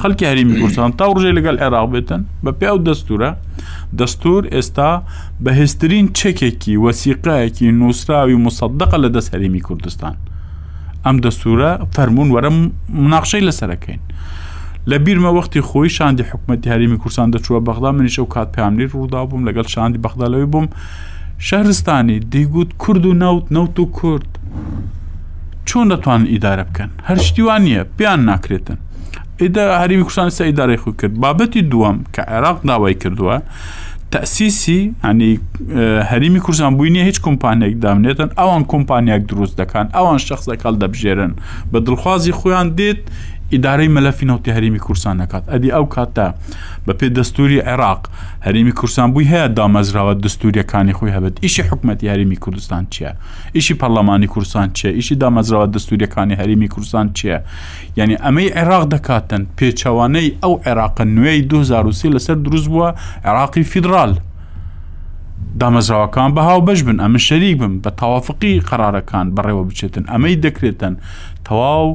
خەڵکی 0.03 0.25
هەریمی 0.31 0.55
کوردستان 0.61 0.91
تا 0.99 1.05
ڕژێ 1.15 1.33
لەگەل 1.39 1.57
عێراق 1.65 1.87
بێتن 1.95 2.23
بە 2.45 2.51
پیا 2.61 2.73
و 2.75 2.79
دەستورە 2.89 3.31
دەستور 4.01 4.43
ئێستا 4.55 4.91
بەهێزترین 5.45 6.07
چەکێکی 6.19 6.75
وەسیقایەکی 6.85 7.67
نووسراوی 7.81 8.37
مصددەقە 8.47 8.99
لە 9.05 9.09
دەست 9.15 9.29
هەریمی 9.35 9.61
کوردستان 9.67 10.15
ئەم 11.07 11.17
دەستورە 11.25 11.71
فەرمونون 11.95 12.29
وەرە 12.35 12.51
مناقشەی 13.03 13.43
لەسەرەکەین. 13.49 14.01
لە 14.87 14.97
بیرمە 15.05 15.31
وەختی 15.39 15.61
خۆی 15.61 15.89
شاندی 15.99 16.23
حکوومەتتی 16.31 16.67
هەرمی 16.75 16.99
کورسان 17.03 17.29
دەچووە 17.33 17.61
بەغدا 17.69 17.93
منیش 17.93 18.19
و 18.19 18.29
کات 18.35 18.49
پاملی 18.57 18.87
ڕوودا 18.93 19.23
بووم 19.29 19.43
لەگەڵ 19.49 19.67
شاندی 19.69 19.99
بەخدالەوەی 20.05 20.47
بووم 20.53 20.67
شارستانی 21.39 22.19
دیگوت 22.33 22.71
کورد 22.83 23.07
و 23.07 23.15
ناوت 23.15 23.47
نەوت 23.57 23.79
و 23.81 23.87
کورد 23.99 24.29
چۆن 25.69 25.87
دەتوان 25.93 26.21
ئیدارە 26.33 26.65
بکەن 26.73 26.91
هەر 27.09 27.19
شتیوان 27.27 27.63
نیە 27.67 27.83
پیان 27.99 28.21
ناکرێتن 28.37 28.77
ئیدا 29.43 29.63
هەریمی 29.85 30.03
کوردستان 30.07 30.31
سا 30.39 30.45
ئیدارەی 30.53 30.77
خو 30.83 30.91
کرد 30.99 31.15
بابەتی 31.23 31.63
دووەم 31.73 31.99
کە 32.15 32.23
عێراق 32.35 32.59
داوای 32.71 32.95
کردووە 33.03 33.37
تاسیسی 34.13 34.81
هەنی 35.07 35.33
هەریمی 36.11 36.39
کورسان 36.45 36.73
بووینە 36.79 37.03
هیچ 37.09 37.19
کۆمپانیەک 37.27 37.75
دامنێتن 37.85 38.31
ئەوان 38.41 38.63
کۆمپانیاک 38.73 39.23
دروست 39.31 39.55
دەکەن 39.61 39.87
ئەوان 39.97 40.19
شخصەکەڵ 40.29 40.75
دەبژێرن 40.83 41.33
بە 41.73 41.79
دڵخوازی 41.87 42.33
خۆیان 42.41 42.69
دێت 42.79 43.01
ئیدارەی 43.53 43.89
مەلەفینەوتی 43.97 44.49
هەریمی 44.57 44.79
کورسان 44.87 45.17
نکات 45.23 45.45
ئەدی 45.53 45.71
ئەو 45.77 45.85
کاتە 45.95 46.27
بە 46.87 46.93
پێ 46.99 47.07
دەستوری 47.19 47.61
عێراق 47.69 48.03
هەریمی 48.47 48.73
کورسان 48.79 49.09
بووی 49.13 49.29
هەیە 49.33 49.49
دامەزراوە 49.59 50.15
دەستوریەکانی 50.25 50.95
خۆی 50.99 51.13
هەبێت 51.17 51.35
ئیشی 51.45 51.63
حکومەتی 51.71 52.09
هەریمی 52.13 52.37
کوردستان 52.45 52.83
چییە 52.93 53.13
ئیشی 53.57 53.75
پەرلەمانی 53.81 54.29
کورسان 54.35 54.69
چیە 54.77 54.91
ئیشی 54.99 55.15
دامەزراوە 55.23 55.67
دەستوریەکانی 55.75 56.35
هەریمی 56.41 56.69
کورسان 56.75 57.07
چییە 57.17 57.39
یعنی 57.99 58.15
ئەمەی 58.25 58.49
عێراق 58.59 58.85
دەکاتن 58.95 59.43
پێچەوانەی 59.59 60.29
ئەو 60.43 60.55
عێراقە 60.67 61.05
نوێی 61.15 61.41
2023 61.43 62.09
لەسەر 62.17 62.37
دروست 62.47 62.69
بووە 62.73 62.91
عێراقی 63.29 63.63
فیدرال 63.63 64.13
دامەزراوەکان 65.61 66.31
بەهاو 66.37 66.61
بەش 66.69 66.81
بن 66.87 66.97
ئەمە 67.03 67.19
شەریک 67.29 67.57
بم 67.61 67.75
بە 67.85 67.91
تەوافقی 68.01 68.55
قرارەکان 68.71 69.27
بەڕێوە 69.37 69.63
بچێتن 69.69 70.05
ئەمەی 70.13 70.37
دەکرێتن 70.45 70.95
تەواو 71.49 71.87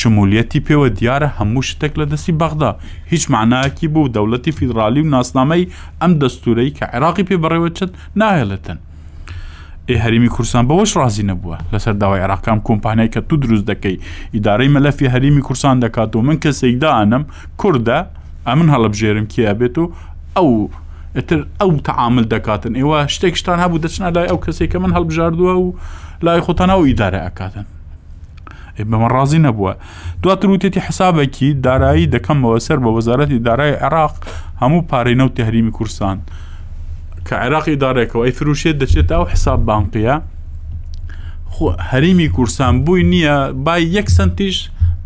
شمولیەتی 0.00 0.60
پێوە 0.66 0.88
دیارە 0.98 1.28
هەموو 1.38 1.66
شتێک 1.70 1.92
لە 2.00 2.06
دەستی 2.12 2.32
بەغدا 2.40 2.70
هیچ 3.12 3.24
معناکی 3.34 3.88
بوو 3.94 4.12
دەوڵەتی 4.16 4.50
فیدراالی 4.58 5.00
و 5.04 5.10
ناسنامەی 5.16 5.64
ئەم 6.02 6.12
دەستورەی 6.22 6.70
کە 6.76 6.84
عێراقی 6.94 7.24
پێ 7.28 7.36
بەڕێوەچت 7.44 7.90
ناهێڵێتن 8.20 8.78
ئێ 9.88 9.94
هەریمی 10.04 10.30
کورسان 10.34 10.64
بەوەش 10.68 10.92
رازی 11.00 11.24
نەبووە 11.30 11.58
لەسەر 11.72 11.94
داوای 12.02 12.20
عراقام 12.26 12.58
کۆمپانیای 12.68 13.10
کە 13.14 13.20
تو 13.28 13.34
دروست 13.44 13.64
دەکەی 13.70 13.96
ئیدارەی 14.34 14.70
مەلەفی 14.74 15.06
هەریمی 15.14 15.42
کورسان 15.48 15.76
دەکات 15.84 16.12
و 16.16 16.22
من 16.28 16.36
کەسێکدانم 16.44 17.24
کووردە 17.60 17.98
ئەمن 18.48 18.68
هەڵبژێرم 18.74 19.24
کیا 19.32 19.52
بێت 19.60 19.76
و 19.78 19.84
ئەو 20.36 20.48
تر 21.28 21.40
ئەو 21.60 21.70
تعامل 21.88 22.24
دەکاتن 22.34 22.72
ئێوە 22.80 22.98
شتێک 23.14 23.34
شتان 23.40 23.58
هەبوو 23.64 23.82
دەچنە 23.84 24.08
لای 24.16 24.28
ئەو 24.32 24.38
کەسێک 24.44 24.68
کە 24.72 24.78
من 24.84 24.92
هەڵبژاردووە 24.96 25.54
و 25.64 25.66
لای 26.24 26.40
خۆتانەوە 26.46 26.84
ئیدارە 26.88 27.20
ئەکاتن 27.26 27.66
بەمە 28.90 29.08
ڕازی 29.14 29.38
نەبووە 29.46 29.72
دواتر 30.22 30.48
وتێتی 30.54 30.80
حسابێکی 30.86 31.48
دارایی 31.66 32.10
دەکەمەوە 32.14 32.56
سەر 32.66 32.78
بە 32.84 32.90
وەزارەتی 32.96 33.38
دارای 33.48 33.74
عێراق 33.84 34.14
هەموو 34.62 34.86
پارەینە 34.90 35.24
و 35.26 35.34
تحریمی 35.38 35.72
کورسان 35.78 36.18
کە 37.26 37.34
عێراقی 37.42 37.76
دارێکەوە 37.82 38.22
ئەی 38.26 38.34
فروشێت 38.38 38.76
دەچێت 38.82 39.08
ئەو 39.14 39.24
حساب 39.32 39.60
بانقیە 39.70 40.16
هەریمی 41.90 42.28
کورسان 42.36 42.74
بووی 42.84 43.02
نییە 43.12 43.36
با 43.64 43.74
یەک 43.96 44.08
سنتیش 44.16 44.56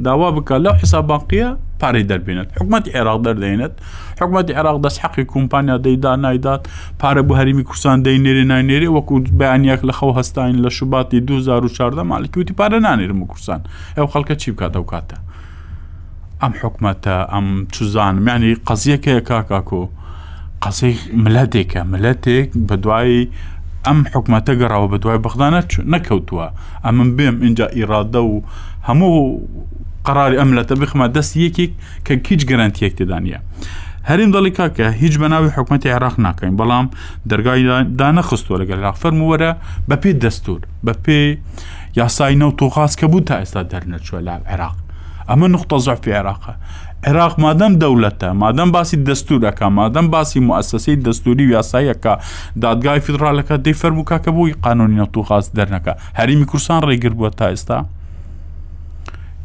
داوا 0.06 0.28
بکە 0.36 0.56
لەو 0.64 0.74
حساب 0.82 1.04
بانقیە 1.10 1.48
پارەی 1.80 2.04
دەربێنێت 2.10 2.48
حکوومەتی 2.56 2.90
عێراق 2.96 3.18
دەردەێنێت 3.26 3.74
حکوومەتی 4.20 4.52
عێراق 4.58 4.78
دەست 4.84 4.98
حەقی 5.04 5.24
کۆمپانیا 5.32 5.76
دەیدا 5.86 6.12
نایدات 6.24 6.62
پارە 7.00 7.22
بۆ 7.28 7.32
هەرمی 7.40 7.64
کوردستان 7.68 7.96
دەینێری 8.06 8.44
ناینێری 8.50 8.88
وەکو 8.96 9.14
بەیانیەک 9.40 9.80
لە 9.88 9.92
خەو 9.98 10.10
هەستاین 10.18 10.56
لە 10.64 10.70
شوباتی 10.78 11.20
2014 11.20 12.02
مالکیوتی 12.12 12.54
پارە 12.60 12.78
نانێرم 12.86 13.20
کوردستان 13.30 13.60
ئەو 13.96 14.06
خەڵکە 14.12 14.32
چی 14.42 14.50
بکاتە 14.52 14.76
و 14.78 14.86
کاتە 14.92 15.16
ئەم 16.42 16.52
حکوومەتە 16.60 17.16
ئەم 17.34 17.46
چزان 17.72 18.14
میانی 18.26 18.54
قەزیەکەیە 18.68 19.20
کاکاکۆ 19.28 19.82
قەسی 20.64 20.94
ملەتێکە 21.24 21.80
ملەتێک 21.94 22.48
بە 22.68 22.74
دوایی 22.84 23.22
ئەم 23.86 23.98
حکوومەتە 24.14 24.52
گەڕاوە 24.60 24.88
بە 24.92 24.98
دوای 25.02 25.18
بەخدانە 25.24 25.60
نەکەوتووە 25.94 26.48
ئە 26.84 26.88
من 26.96 27.08
بێم 27.16 27.36
اینجا 27.46 27.66
ئیرادە 27.76 28.22
و 28.30 28.34
هەموو 28.88 29.14
قراری 30.08 30.36
ئەملەتە 30.40 30.74
بخمە 30.82 31.06
دەست 31.16 31.32
یەکێک 31.44 31.72
کە 32.06 32.14
کیچ 32.26 32.40
گەرانتیەک 32.50 32.92
تێدانە. 32.98 33.40
هەریم 34.10 34.30
دڵی 34.36 34.52
کاکە 34.58 34.86
هیچ 35.02 35.14
بەناوی 35.22 35.50
حکوومەتی 35.56 35.88
عراق 35.96 36.16
ناکەین 36.26 36.54
بەڵام 36.60 36.86
دەرگایدا 37.30 38.08
نەخستووە 38.18 38.56
لەگەل 38.62 38.78
لاغفەرم 38.84 39.20
وەرە 39.30 39.50
بە 39.88 39.96
پێ 40.02 40.10
دەستور 40.24 40.60
بە 40.86 40.92
پێ 41.04 41.18
یاسای 42.00 42.34
نە 42.40 42.44
و 42.48 42.56
تۆخاس 42.60 42.92
کە 43.00 43.04
بوو 43.10 43.20
تا 43.28 43.34
ئێستا 43.42 43.60
دەرنەچوە 43.70 44.18
لە 44.28 44.34
عێراق 44.50 44.76
ئەمە 45.28 45.46
نقطە 45.54 45.76
زۆف 45.86 46.00
پێ 46.04 46.12
عێراقە 46.18 46.52
عێراق 47.08 47.34
مادەم 47.44 47.72
دەولەتە 47.82 48.28
مادەم 48.42 48.68
باسی 48.76 48.96
دەستورەکە 49.08 49.66
مادەم 49.78 50.06
باسی 50.14 50.38
مؤسسی 50.50 50.94
دەستوری 51.06 51.46
یاساییەکە 51.56 52.12
دادگای 52.64 53.00
فیدرالەکە 53.06 53.54
دەی 53.64 53.74
فەرموکاکە 53.82 54.30
بووی 54.36 54.52
قانونی 54.64 54.96
نەتوخاز 55.02 55.44
دەرنەکە 55.56 55.92
هەریمی 56.18 56.46
کورسان 56.50 56.80
ڕێگر 56.88 57.12
بووە 57.18 57.30
تا 57.38 57.46
ئێستا 57.52 57.78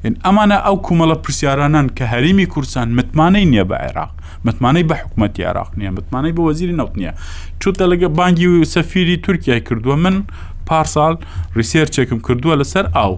ئەمانە 0.05 0.55
ئەو 0.65 0.75
کومەڵە 0.85 1.15
پرسیارانان 1.25 1.87
کە 1.97 2.05
هەریمی 2.13 2.45
کورسان 2.53 2.87
متمانەی 2.99 3.45
نییە 3.51 3.65
بە 3.71 3.77
عێراق 3.85 4.11
متمانەی 4.47 4.85
بە 4.89 4.95
حکوومەتتی 5.01 5.41
عراق 5.49 5.69
نییە 5.79 5.91
متمانەی 5.97 6.33
بە 6.37 6.41
وەزیری 6.47 6.75
نەوت 6.79 6.93
نییە 6.99 7.13
چوتە 7.61 7.83
لەگە 7.91 8.07
بانگی 8.17 8.47
و 8.53 8.63
سەفیری 8.75 9.17
تورکیای 9.25 9.61
کردووە 9.67 9.97
من 10.03 10.15
پارسال 10.69 11.15
ریسێرچێکم 11.59 12.19
کردووە 12.27 12.55
لەسەر 12.61 12.85
ئاو 12.97 13.13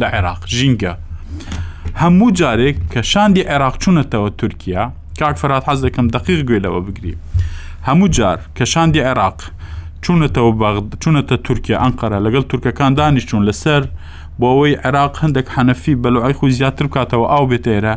لە 0.00 0.06
عێراق 0.14 0.42
ژینگە 0.56 0.92
هەموو 2.02 2.28
جارێک 2.38 2.76
کە 2.92 3.00
شاندی 3.12 3.42
عێراق 3.52 3.74
چوونەتەوە 3.82 4.30
تورکیا 4.40 4.82
کاک 5.20 5.36
فرات 5.40 5.64
حەز 5.68 5.78
دەکەم 5.86 6.06
دقیق 6.16 6.40
گوێلەوە 6.48 6.80
بگری 6.86 7.14
هەموو 7.88 8.06
جار 8.16 8.38
کە 8.56 8.64
شاندی 8.72 9.00
عێراق 9.08 9.38
چوونەتەوە 10.04 10.50
چوونەتە 11.02 11.36
تورکیا 11.46 11.76
ئەنقەرە 11.84 12.18
لەگەڵ 12.26 12.44
تورکەکان 12.50 12.92
دانیشتون 12.98 13.42
لەسەر 13.48 13.82
بۆ 14.40 14.46
ئەوەی 14.52 14.74
عێراق 14.84 15.14
هەندێک 15.22 15.46
حەنەفی 15.54 15.94
بەلوعی 16.02 16.34
خو 16.38 16.44
زیاتر 16.58 16.84
بکاتەوە 16.88 17.26
ئاو 17.32 17.44
بێت 17.50 17.64
ئێرە 17.72 17.94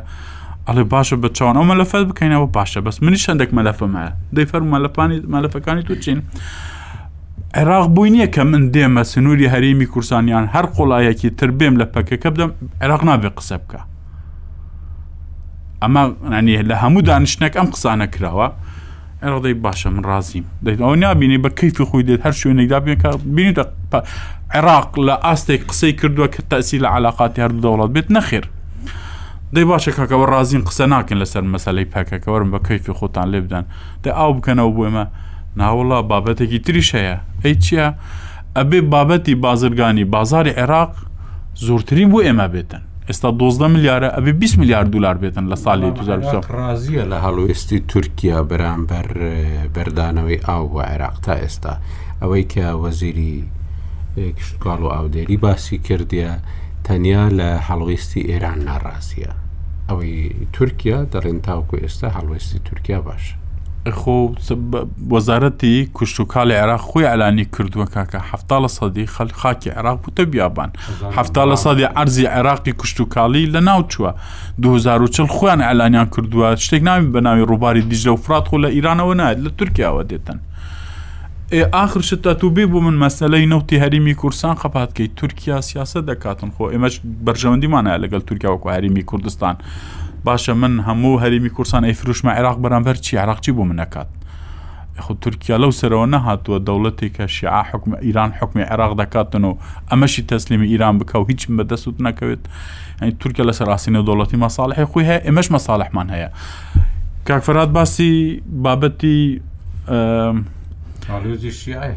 ئەڵێ 0.67 0.83
باشە 0.93 1.15
بە 1.23 1.29
چاوان 1.37 1.55
ئەو 1.59 1.65
مەلەفەت 1.71 2.03
بکەینەوە 2.09 2.47
باشە 2.57 2.79
بەس 2.85 2.95
منی 3.05 3.19
شەندێک 3.25 3.51
مەلەفەمە 3.57 4.03
دەیفەر 4.35 4.61
مەلەپانی 4.73 5.17
مەلەفەکانی 5.33 5.83
تو 5.87 5.95
چین 6.03 6.19
عێراق 7.59 7.85
بووی 7.95 8.09
نییە 8.15 8.27
کە 8.35 8.41
من 8.51 8.63
دێمە 8.73 9.03
سنووری 9.11 9.51
هەرمی 9.53 9.85
کورسانیان 9.91 10.45
هەر 10.53 10.65
قۆڵایەکی 10.75 11.29
تر 11.37 11.49
بێم 11.59 11.75
لە 11.81 11.85
پەکەکە 11.93 12.29
بدەم 12.35 12.51
عێراق 12.83 13.01
نابێ 13.09 13.29
قسە 13.37 13.55
بکە 13.63 13.79
ئەمە 15.81 16.03
ینی 16.39 16.61
لە 16.69 16.75
هەموو 16.81 17.01
دانیشتێک 17.09 17.53
ئەم 17.59 17.67
قسانە 17.73 18.07
کراوە 18.13 18.47
ئەڕدەی 19.23 19.53
باشە 19.65 19.87
من 19.95 20.03
ڕازیم 20.09 20.43
دەیت 20.65 20.79
ئەو 20.85 20.95
نبینی 21.05 21.37
بە 21.43 21.49
کەیفی 21.59 21.83
خۆی 21.89 22.03
دێت 22.07 22.21
هەر 22.25 22.33
شوێنێکدا 22.39 22.79
بێن 22.85 22.97
کە 23.03 23.09
بینیتە 23.35 23.63
عێراق 24.55 24.89
لە 25.07 25.15
ئاستێک 25.25 25.61
قسەی 25.69 25.93
کردووە 25.99 26.27
کە 26.33 26.41
تاسی 26.49 26.77
لە 26.83 26.87
علااقاتی 26.95 27.41
هەردوو 27.43 27.61
دەوڵات 27.65 27.89
بێت 27.97 28.07
نەخێر 28.17 28.45
دەی 29.53 29.65
باشە 29.71 29.91
کاکەوە 29.97 30.25
ڕازین 30.33 30.61
قسە 30.69 30.85
ناکەن 30.93 31.17
لەسەر 31.23 31.41
مەسلەی 31.53 31.85
پاکەکەوەرم 31.93 32.49
بە 32.53 32.59
کەیفی 32.67 32.93
خۆتان 32.99 33.27
لێ 33.33 33.39
بدەن 33.45 33.65
دە 34.05 34.09
ئاو 34.17 34.31
بکەنەوە 34.37 34.71
بۆ 34.75 34.81
ئێمە 34.87 35.05
ناوەڵا 35.59 35.99
بابەتێکی 36.11 36.59
تریش 36.65 36.89
هەیە 36.97 37.15
ئەی 37.43 37.55
چییە؟ 37.63 37.87
ئەبێ 38.57 38.79
بابەتی 38.93 39.35
بازرگانی 39.45 40.05
بازاری 40.13 40.53
عێراق 40.59 40.91
زۆرترین 41.67 42.07
بۆ 42.13 42.19
ئێمە 42.27 42.47
بێتن 42.53 42.83
ئێستا 43.09 43.29
12 43.39 43.67
میلیارە 43.73 44.09
ئەبێ 44.15 44.31
20 44.41 44.57
میلیارد 44.61 44.89
دلار 44.95 45.17
بێتن 45.21 45.45
لە 45.53 45.55
ساڵی 45.63 45.89
2020 45.95 46.55
ڕازیە 46.57 47.03
لە 47.11 47.17
هەڵوێستی 47.25 47.79
تورکیا 47.93 48.39
بەرامبەر 48.49 49.07
بەردانەوەی 49.75 50.43
ئاو 50.47 50.63
بۆ 50.71 50.79
عێراق 50.89 51.17
تا 51.25 51.33
ئێستا 51.41 51.73
ئەوەی 52.21 52.43
کە 52.53 52.65
وەزیری 52.83 53.33
کشتگاڵ 54.37 54.79
و 54.85 54.93
ئاودێری 54.95 55.37
باسی 55.43 55.77
کردیە 55.87 56.31
تەنیا 56.85 57.23
لە 57.39 57.49
هەڵوێستی 57.67 58.23
ئێران 58.29 58.59
ناڕازیە 58.67 59.31
ئەوەی 59.89 60.13
تورکیا 60.55 60.99
دەڕێن 61.13 61.39
تاوکو 61.47 61.75
ئێستا 61.83 62.07
هەڵوێستی 62.17 62.59
تورکیا 62.67 62.99
باشە 63.07 63.33
خۆ 63.91 64.35
وەزارەتی 65.09 65.75
کوشتتوکالی 65.97 66.53
عێراق 66.61 66.81
خۆی 66.89 67.05
ئەلانی 67.11 67.45
کردووە 67.55 67.87
کاکە 67.93 68.19
هەفتا 68.31 68.57
لە 68.63 68.67
سەدی 68.77 69.05
خەل 69.15 69.29
خاکی 69.39 69.69
عێراق 69.69 69.97
بووتە 70.03 70.21
بیابان 70.21 70.71
هەفتا 71.17 71.43
لە 71.51 71.55
سەدی 71.55 71.85
ئەرزی 71.95 72.25
عێراقی 72.27 72.71
کوشتتوکالی 72.71 73.51
لە 73.53 73.59
ناو 73.69 73.81
چووە 73.91 74.11
2040 74.61 75.27
خۆیان 75.27 75.61
ئەلانیان 75.69 76.07
کردووە 76.15 76.47
شتێک 76.65 76.83
ناوی 76.83 77.11
بە 77.13 77.19
ناوی 77.27 77.43
ڕووباری 77.51 77.81
دیجلە 77.91 78.07
و 78.15 78.15
فرات 78.15 78.45
خۆ 78.49 78.57
لە 78.63 78.67
ایرانەوە 78.75 79.13
نایێت 79.19 79.39
لە 79.45 79.49
تورکیاوە 79.57 80.03
دێتن. 80.03 80.37
آخر 81.73 82.01
شتا 82.01 82.33
تووبێ 82.41 82.65
بۆ 82.71 82.79
من 82.85 82.95
مەسلەی 83.07 83.45
نوتی 83.53 83.75
هەریمی 83.83 84.13
کورسان 84.21 84.55
خەپاتکەی 84.61 85.07
تورکیا 85.19 85.61
سیاست 85.69 85.97
دەکاتن 86.09 86.47
خۆ 86.57 86.65
ئێمەش 86.73 86.93
بەرژەوەندیمانە 87.25 87.91
لەگەڵ 88.03 88.21
تورکیا 88.27 88.49
وەکو 88.53 88.69
هەریمی 88.75 89.03
کوردستان 89.09 89.55
باشە 90.25 90.49
من 90.53 90.79
هەموو 90.87 91.19
هەریمی 91.21 91.49
کورسان 91.49 91.83
ئەیفروشمە 91.89 92.31
عێراق 92.37 92.57
بەرامبەر 92.63 92.97
چی 93.05 93.17
عراقچی 93.17 93.51
بۆ 93.57 93.63
منەکات 93.71 94.07
خود 94.99 95.17
تورکیا 95.21 95.55
لەو 95.63 95.71
سەرەوە 95.81 96.05
نەهاتووە 96.15 96.59
دەوڵەتێکە 96.67 97.25
شیع 97.35 97.61
حکم 97.69 97.91
ئیران 98.05 98.31
حکمی 98.39 98.63
عێراق 98.71 98.93
دەکاتن 99.01 99.43
و 99.49 99.51
ئەمەشی 99.91 100.23
تەسلیمی 100.31 100.67
ئیران 100.71 100.95
بکە 101.01 101.15
و 101.15 101.25
هیچ 101.31 101.41
بەدەست 101.57 101.97
نەکەوێت 102.07 102.43
تورکیا 103.21 103.43
لە 103.49 103.53
سەراسینە 103.59 103.99
دەوڵەتی 104.07 104.37
مەساڵحی 104.45 104.85
خۆی 104.91 105.05
هەیە 105.09 105.21
ئێمەش 105.27 105.47
مەساڵحمان 105.55 106.07
هەیە 106.13 106.29
کاکفرات 107.27 107.69
باسی 107.77 108.13
بابەتی 108.63 109.17
ئالۆزی 111.09 111.51
شیعە 111.61 111.91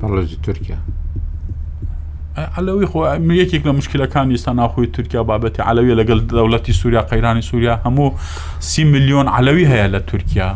بەڵۆزی 0.00 0.36
تورکیا 0.46 0.78
علەوی 2.56 2.86
خۆ 2.92 3.02
یەکێک 3.42 3.62
لە 3.64 3.68
مشکلەکان 3.78 4.30
ئێستا 4.36 4.52
ناخۆی 4.60 4.86
تورکیا 4.94 5.22
بابەتی 5.30 5.62
علەوی 5.70 5.98
لەگەڵ 6.02 6.18
دەوڵەتی 6.38 6.72
سووریا 6.80 7.02
قەیرانی 7.10 7.42
سووریا 7.50 7.74
هەموو 7.84 8.10
سی 8.70 8.82
میلیۆن 8.92 9.28
علەوی 9.38 9.64
هەیە 9.72 9.86
لە 9.94 10.00
تورکیا 10.10 10.50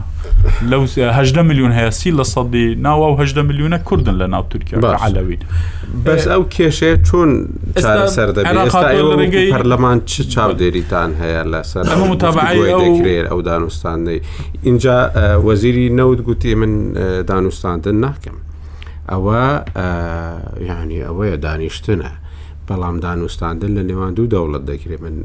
لەه 0.70 1.42
میلیون 1.48 1.72
هەیە 1.78 1.90
سی 2.00 2.10
لە 2.18 2.22
سەدی 2.24 2.74
ناوە 2.82 3.06
و 3.12 3.16
هە 3.20 3.38
میلیونە 3.38 3.78
کوردن 3.84 4.14
لە 4.22 4.26
ناو 4.26 4.42
تورکیا 4.50 4.78
علەوین 5.06 5.38
بەس 6.04 6.26
ئەو 6.32 6.42
کێشەیە 6.54 6.96
چۆن 7.06 7.30
پەرلەمان 9.54 9.98
چ 10.10 10.14
چاودێریتان 10.34 11.10
هەیە 11.22 11.42
لە 11.52 11.62
سەر 11.62 12.04
متابعیکرێت 12.12 13.26
ئەو 13.30 13.40
دانوستانەی 13.42 14.20
اینجا 14.62 14.96
وەزیری 15.46 15.88
نەوت 15.90 16.20
گوتی 16.28 16.54
من 16.54 16.72
دانوستاندن 17.28 17.96
ناکەم. 18.04 18.36
ئەوە 19.12 19.40
یعنی 20.68 20.96
ئەوەیە 21.08 21.36
دانیشتنە 21.46 22.10
بەڵام 22.68 22.96
دانوستاندن 23.06 23.72
لە 23.76 23.82
نێوان 23.88 24.12
دوو 24.16 24.26
دەوڵەت 24.34 24.64
دەکرێت 24.70 25.00
من 25.06 25.16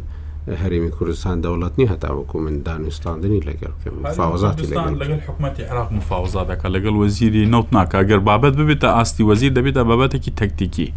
هەرمی 0.62 0.92
کوردستان 0.98 1.36
دەوڵەت 1.46 1.74
نی 1.80 1.86
هەتاوەکو 1.94 2.36
من 2.46 2.56
دانوستاندنی 2.70 3.40
لەگەڵ 3.50 3.72
فاوزاتی 4.20 4.68
لەگەڵ 4.72 5.20
حکوومەتتی 5.28 5.64
عراق 5.72 5.88
مفاوزا 6.00 6.42
دەکە 6.52 6.68
لەگەڵ 6.76 6.96
وەزیری 7.04 7.44
نەوت 7.54 7.68
ناکەگەر 7.78 8.20
بابەت 8.30 8.54
ببێتە 8.60 8.90
ئاستی 8.98 9.24
وەزیر 9.30 9.52
دەبێتە 9.58 9.82
بابەتێکی 9.90 10.32
تەکتیکی. 10.42 10.90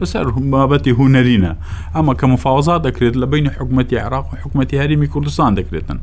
بەسەر 0.00 0.24
بابەتی 0.56 0.92
هوەرینە 0.98 1.52
ئەمە 1.94 2.12
کە 2.20 2.26
مفاوزا 2.34 2.74
دەکرێت 2.86 3.14
لە 3.22 3.26
بینی 3.32 3.50
حکوومەتتی 3.56 3.96
عراق 4.06 4.24
و 4.30 4.34
حکوومەتتی 4.42 4.76
هەرمی 4.82 5.08
کوردستان 5.14 5.50
دەکرێتن. 5.58 5.98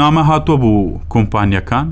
نامە 0.00 0.22
هاتۆ 0.30 0.54
بوو 0.62 0.82
کۆمپانیەکان 1.14 1.88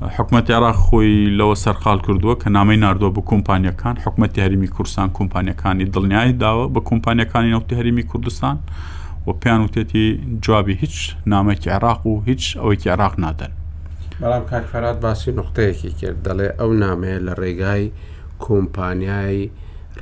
حکوومەت 0.00 0.48
عێراق 0.54 0.76
خۆی 0.84 1.14
لەوە 1.38 1.54
سەرخال 1.64 1.98
کردووە 2.06 2.34
کە 2.42 2.48
نامەی 2.56 2.76
نردووە 2.84 3.10
بە 3.16 3.22
کۆمپانیەکان 3.30 3.94
حکوومەتی 4.04 4.40
هەرمی 4.46 4.68
کوردستان 4.74 5.06
کۆمپانیەکانی 5.18 5.86
دڵنیایی 5.94 6.34
داوە 6.42 6.66
بە 6.74 6.80
کۆمپانیەکانی 6.88 7.50
نەوتی 7.54 7.74
هەرمی 7.80 8.04
کوردستان 8.10 8.56
و 9.26 9.30
پێیان 9.42 9.60
وتێتی 9.66 10.04
جوابی 10.44 10.74
هیچ 10.82 10.96
نامەکی 11.32 11.68
عێراق 11.74 12.06
و 12.06 12.22
هیچ 12.30 12.42
ئەوەیکی 12.58 12.88
عراق 12.94 13.14
نادەن 13.24 13.52
بەڵام 14.20 14.44
کاکفرات 14.50 15.00
باسی 15.00 15.30
نقطەیەکی 15.40 15.90
کرد 16.00 16.18
دەڵێ 16.26 16.48
ئەو 16.60 16.70
نامەیە 16.84 17.18
لە 17.26 17.32
ڕێگای 17.42 17.84
کۆمپانیایی 18.44 19.44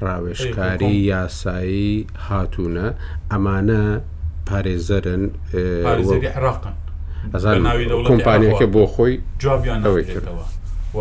ڕاوێشکاری 0.03 0.95
یاسایی 1.13 2.07
هاتوونە 2.29 2.87
ئەمانە 3.33 3.83
پارێزەرن 4.47 5.23
عراقن 6.39 6.77
کۆمپانیەکە 8.09 8.67
بۆ 8.75 8.85
خۆی 8.95 9.15
جوابیانەوەی 9.45 10.05
کردەوە 10.13 10.45
و 10.97 10.99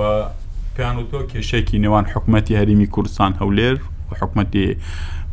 پێیان 0.77 0.95
وتۆ 0.99 1.19
کێشێکی 1.31 1.81
نێوان 1.83 2.05
حکوومەتتی 2.11 2.57
هەریمی 2.59 2.87
کوردستان 2.93 3.31
هەولێر 3.41 3.77
و 4.09 4.11
حکوومەتتی 4.21 4.65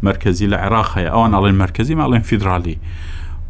مرکزی 0.08 0.48
لە 0.52 0.56
عێراق 0.64 0.88
هەیە 0.96 1.10
ئەوان 1.14 1.32
ئەڵێن 1.36 1.56
مرکزی 1.64 1.98
ماڵێن 2.00 2.22
فیدراالی 2.28 2.76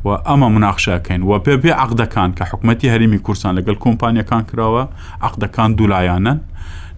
و 0.06 0.08
ئەمە 0.28 0.48
مناخشەکەین 0.56 1.22
و 1.28 1.32
پێ 1.44 1.54
بێ 1.62 1.72
عقدەکان 1.84 2.30
کە 2.38 2.44
حکوومەتتی 2.50 2.92
هەریمی 2.94 3.18
کورسان 3.26 3.52
لەگەڵ 3.58 3.76
کۆمپانیەکان 3.84 4.42
کراوە 4.50 4.84
عقدەکان 5.28 5.70
دوولایانن 5.78 6.38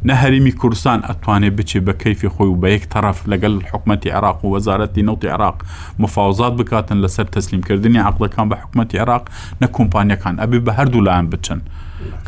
نە 0.04 0.14
هەرمی 0.22 0.52
کوردستان 0.60 0.98
ئەتوانێت 1.08 1.56
بچێت 1.58 1.84
بە 1.88 1.92
کەفی 2.02 2.28
خۆی 2.34 2.48
و 2.52 2.60
بە 2.62 2.68
یەک 2.76 2.84
تەرەف 2.92 3.18
لەگەل 3.32 3.54
حکوومەتتی 3.72 4.08
عراق 4.16 4.44
و 4.44 4.48
وەزارەتی 4.56 5.02
نەوتی 5.08 5.28
عراق 5.28 5.56
مفاوزات 5.98 6.52
بکاتن 6.56 6.98
لەسەر 7.04 7.26
تەسلیمکردنی 7.36 7.98
عقلەکان 8.08 8.46
بە 8.50 8.56
حکوومەتتی 8.62 8.96
عراق 8.98 9.24
نە 9.62 9.66
کۆمپانیەکان 9.76 10.34
ئەبێ 10.42 10.58
بە 10.66 10.72
هەردوو 10.78 11.04
لایەن 11.06 11.26
بچن. 11.32 11.60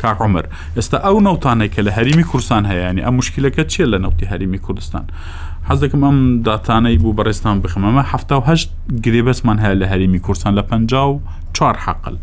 کاکۆمەر 0.01 0.45
ئێستا 0.77 0.97
ئەو 1.05 1.17
نەوتانەی 1.25 1.69
کە 1.73 1.81
لە 1.87 1.91
هەریمی 1.97 2.23
کوردستان 2.29 2.63
هەیەنی 2.71 3.01
ئەم 3.05 3.15
مشکلەکە 3.19 3.63
چیە 3.71 3.85
لە 3.93 3.97
نەوتی 4.03 4.25
هەریمی 4.31 4.57
کوردستان 4.65 5.03
حەز 5.69 5.79
دەکەم 5.83 6.01
ئەم 6.07 6.19
داتانەی 6.47 6.97
بوو 7.01 7.13
بەڕێستان 7.19 7.55
بخەمەمە 7.63 8.03
هەه 8.11 8.59
گرێبەسمان 9.05 9.57
هەیە 9.63 9.75
لە 9.81 9.85
هەریمی 9.91 10.19
کوردستان 10.25 10.51
لە 10.59 10.63
5 10.69 10.89
چوار 11.57 11.75
حقل 11.85 12.15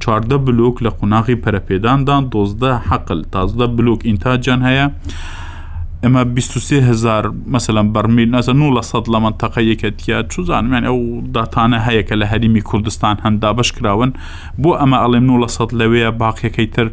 چارده 0.00 0.36
بلوک 0.36 0.82
لقناغی 0.82 1.34
پرپیدان 1.34 2.04
دان 2.04 2.24
دوزده 2.26 2.74
حقل 2.74 3.22
تازده 3.32 3.66
بلوک 3.66 4.00
انتاج 4.04 4.40
جان 4.40 4.66
هیا 4.66 4.90
اما 6.04 6.24
بیستو 6.24 6.60
سی 6.60 6.80
23هزار 6.80 7.26
مثلا 7.46 7.82
برمیل 7.82 8.40
بەرمیل 8.42 8.48
نولا 8.48 8.80
صد 8.82 9.08
لمن 9.08 9.30
سەد 9.42 9.58
کتیا 9.58 10.22
چو 10.22 10.42
زانم 10.42 10.72
یعنی 10.72 10.86
او 10.86 11.22
داتانه 11.34 11.80
هیا 11.80 12.02
که 12.02 12.14
لحریمی 12.14 12.62
کردستان 12.72 13.16
هم 13.24 13.38
دابش 13.38 13.72
کراون 13.72 14.12
بو 14.58 14.72
اما 14.74 14.96
علم 14.96 15.26
نولا 15.26 15.46
صد 15.46 15.74
لویا 15.74 16.10
باقی 16.10 16.50
که 16.50 16.66
تر 16.66 16.90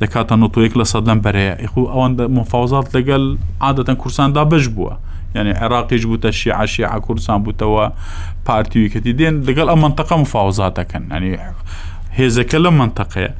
دکاتا 0.00 0.36
نوتو 0.36 0.62
یک 0.62 0.76
لصد 0.76 1.08
لن 1.08 1.20
نوتۆیەک 1.22 1.64
لە 1.68 1.78
اوان 1.78 2.16
دا 2.16 2.28
مفاوضات 2.28 2.96
لگل 2.96 3.36
عادتا 3.60 3.94
لەگەل 3.94 4.32
دابش 4.34 4.68
بوا 4.68 4.96
يعني 5.34 5.52
بووە. 5.52 5.52
ینی 5.52 5.52
عێراقیش 5.68 6.06
بووتە 6.06 6.26
شیعشیع 6.30 6.98
بوتا 7.44 7.68
و 7.68 7.90
بارتي 8.46 8.88
دێن 8.88 9.46
لەگەڵ 9.46 9.68
ئەم 9.68 9.80
منتەقە 9.84 10.12
مفاوضاتا 10.12 10.82
كان 10.82 11.06
يعني 11.10 11.38
هێزەکە 12.18 12.58
لە 12.64 12.70
منتەقەیە 12.80 13.30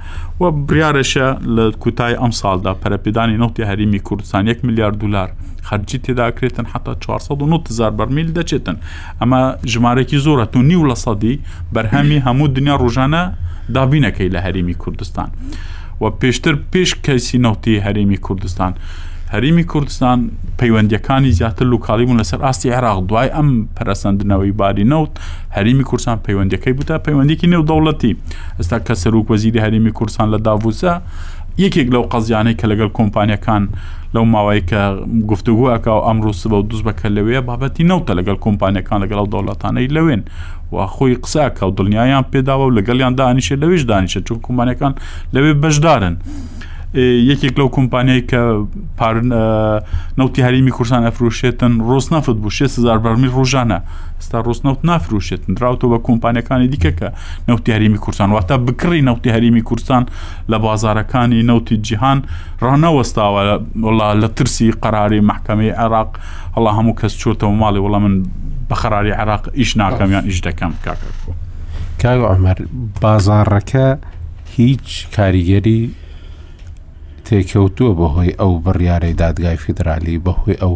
و 0.41 0.43
بریارەشە 0.69 1.27
لە 1.57 1.65
کوتای 1.83 2.15
ئەم 2.23 2.33
ساڵدا 2.41 2.73
پەرەپیدانی 2.83 3.37
نوتی 3.43 3.63
هەریمی 3.71 4.01
کوردستان 4.09 4.43
1 4.49 4.59
میلیارد 4.67 4.97
دلار 5.03 5.29
خەرجی 5.69 5.99
تێداکرێتن 6.05 6.67
حتا 6.73 6.93
490زار 7.19 7.93
بەرمیل 7.99 8.29
دەچێتن 8.39 8.77
ئەمە 9.21 9.41
ژمارەی 9.73 10.19
زۆرە 10.27 10.45
تو 10.53 10.63
نیو 10.71 10.89
لە 10.91 10.97
سەدی 11.05 11.35
بەرهەمی 11.75 12.19
هەموو 12.27 12.49
دنیا 12.57 12.77
ڕژانە 12.85 13.23
دابینەکەی 13.77 14.31
لە 14.35 14.41
هەریمی 14.47 14.75
کوردستان 14.83 15.31
و 16.03 16.05
پێشتر 16.21 16.55
پێش 16.73 16.91
کەسی 17.07 17.39
نوتی 17.45 17.83
هەرێمی 17.87 18.19
کوردستان. 18.27 18.73
هەریمی 19.35 19.65
کوردستان 19.73 20.31
پەیوەندیەکانی 20.61 21.27
زیاتر 21.39 21.65
لوکالیمون 21.67 22.21
لەسەر 22.23 22.41
ئاستی 22.45 22.71
عێراق 22.75 22.99
دوای 23.11 23.29
ئەم 23.37 23.49
پەرسەندنەوەی 23.77 24.53
باری 24.61 24.85
نەوت 24.93 25.13
هەریمی 25.57 25.85
کورسان 25.91 26.17
پەیوەندەکەی 26.27 26.75
بوتە 26.79 26.95
پەیوەندێکی 27.07 27.47
نێودەوڵەتی 27.55 28.13
ئستا 28.61 28.77
کە 28.87 28.95
سەرروک 29.03 29.27
وەزیری 29.33 29.59
هەریمی 29.65 29.93
کورسان 29.99 30.27
لە 30.35 30.39
داووسە 30.47 30.93
یەکێک 31.65 31.89
لەو 31.95 32.05
قەزیانەی 32.13 32.55
کە 32.61 32.67
لەگەڵ 32.71 32.91
کۆمپانیەکان 32.99 33.63
لەو 34.15 34.25
ماوەی 34.35 34.63
کە 34.71 34.81
گفتوگوەکە 35.31 35.91
و 35.97 36.01
ئەمڕوس 36.07 36.41
بە 36.51 36.57
و 36.61 36.63
دوست 36.71 36.85
بەکە 36.89 37.09
لەوەیە 37.17 37.43
بابەتی 37.49 37.85
نەوتە 37.91 38.13
لەگەڵ 38.19 38.37
کۆمپانیەکان 38.45 38.99
لەگەڵ 39.05 39.27
دەوڵەتانەی 39.35 39.89
لەوێن 39.97 40.23
و 40.75 40.77
خۆی 40.95 41.15
قساکە 41.25 41.63
و 41.67 41.71
دڵنیایان 41.79 42.25
پێداوە 42.33 42.65
و 42.69 42.75
لەگەڵیان 42.79 43.13
دانیشە 43.21 43.55
لەویش 43.63 43.83
دانیشە 43.91 44.21
چون 44.27 44.39
کۆمپانیەکان 44.47 44.93
لەوێ 45.35 45.53
بەشدارن. 45.63 46.17
یەکێک 46.97 47.55
لەو 47.61 47.69
کۆمپانیای 47.77 48.23
کە 48.31 48.43
نوتی 50.19 50.43
هەریمی 50.47 50.71
کورسان 50.77 51.03
ئەفروشێتن 51.09 51.73
ڕۆستنافت 51.89 52.37
بوو 52.41 52.57
6هزار 52.59 52.99
بەرمی 53.05 53.29
ڕۆژانە 53.37 53.79
ستا 54.19 54.41
ڕۆستنەوت 54.47 54.79
نافروشێتن 54.85 55.51
دراوتەوە 55.57 55.91
بە 55.93 55.99
کۆمپانیەکانی 56.09 56.69
دیکە 56.75 56.91
کە 56.99 57.09
نوتی 57.49 57.73
هەریمی 57.73 57.99
کورسان 58.05 58.31
واتە 58.37 58.55
بکڕی 58.67 59.01
نوتی 59.09 59.31
هەریمی 59.37 59.63
کورسان 59.69 60.03
لە 60.51 60.57
بازارەکانی 60.65 61.43
نوتی 61.51 61.77
جیهان 61.87 62.19
ڕەنەوەستاوە 62.65 63.43
لە 64.23 64.29
ترسی 64.37 64.71
قەراری 64.85 65.21
محکەمەی 65.31 65.73
عێراق 65.83 66.11
هەڵا 66.57 66.71
هەموو 66.79 66.95
کەس 67.01 67.13
چۆتەوە 67.23 67.51
ماڵی 67.63 67.81
وڵە 67.85 67.99
من 68.05 68.15
بە 68.71 68.75
خەراری 68.83 69.11
عراق 69.13 69.43
ئیش 69.59 69.71
ناکەمیان 69.81 70.25
ئیش 70.29 70.39
دەکەم 70.47 70.73
کاکەکو 70.85 71.31
کاگ 72.03 72.21
ئەمەر 72.31 72.59
بازارڕەکە 73.03 73.87
هیچ 74.57 74.89
کاریگەری 75.17 75.81
تێکەوتووە 77.29 77.93
بەهۆی 78.01 78.37
ئەو 78.41 78.53
بڕیارەی 78.65 79.19
دادگای 79.23 79.57
فیدرالی 79.65 80.23
بەهۆی 80.27 80.61
ئەو 80.63 80.75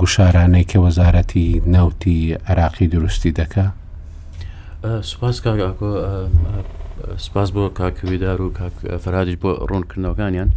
گوشارانەی 0.00 0.66
کە 0.70 0.76
وەزارەتی 0.86 1.48
ناوتی 1.74 2.18
عراقی 2.50 2.86
دروستی 2.94 3.30
دکا 3.38 3.66
سوپاس 5.10 5.36
کاگاکۆ 5.44 5.90
سپاس 7.26 7.48
بۆ 7.54 7.62
کاکویدار 7.80 8.38
و 8.42 8.48
فەرادیش 9.04 9.36
بۆ 9.42 9.50
ڕوونکردنەوەکانیان 9.70 10.48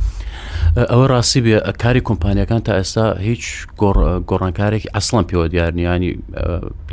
ئەوە 0.91 1.05
ڕاستی 1.11 1.41
بێ 1.45 1.57
کاری 1.83 2.01
کۆمپانیەکان 2.09 2.61
تا 2.67 2.73
ئێستا 2.79 3.05
هیچ 3.27 3.43
گۆڕانکارێکی 4.29 4.89
ئەسڵم 4.95 5.23
پێوە 5.29 5.47
دیارنیانی 5.53 6.11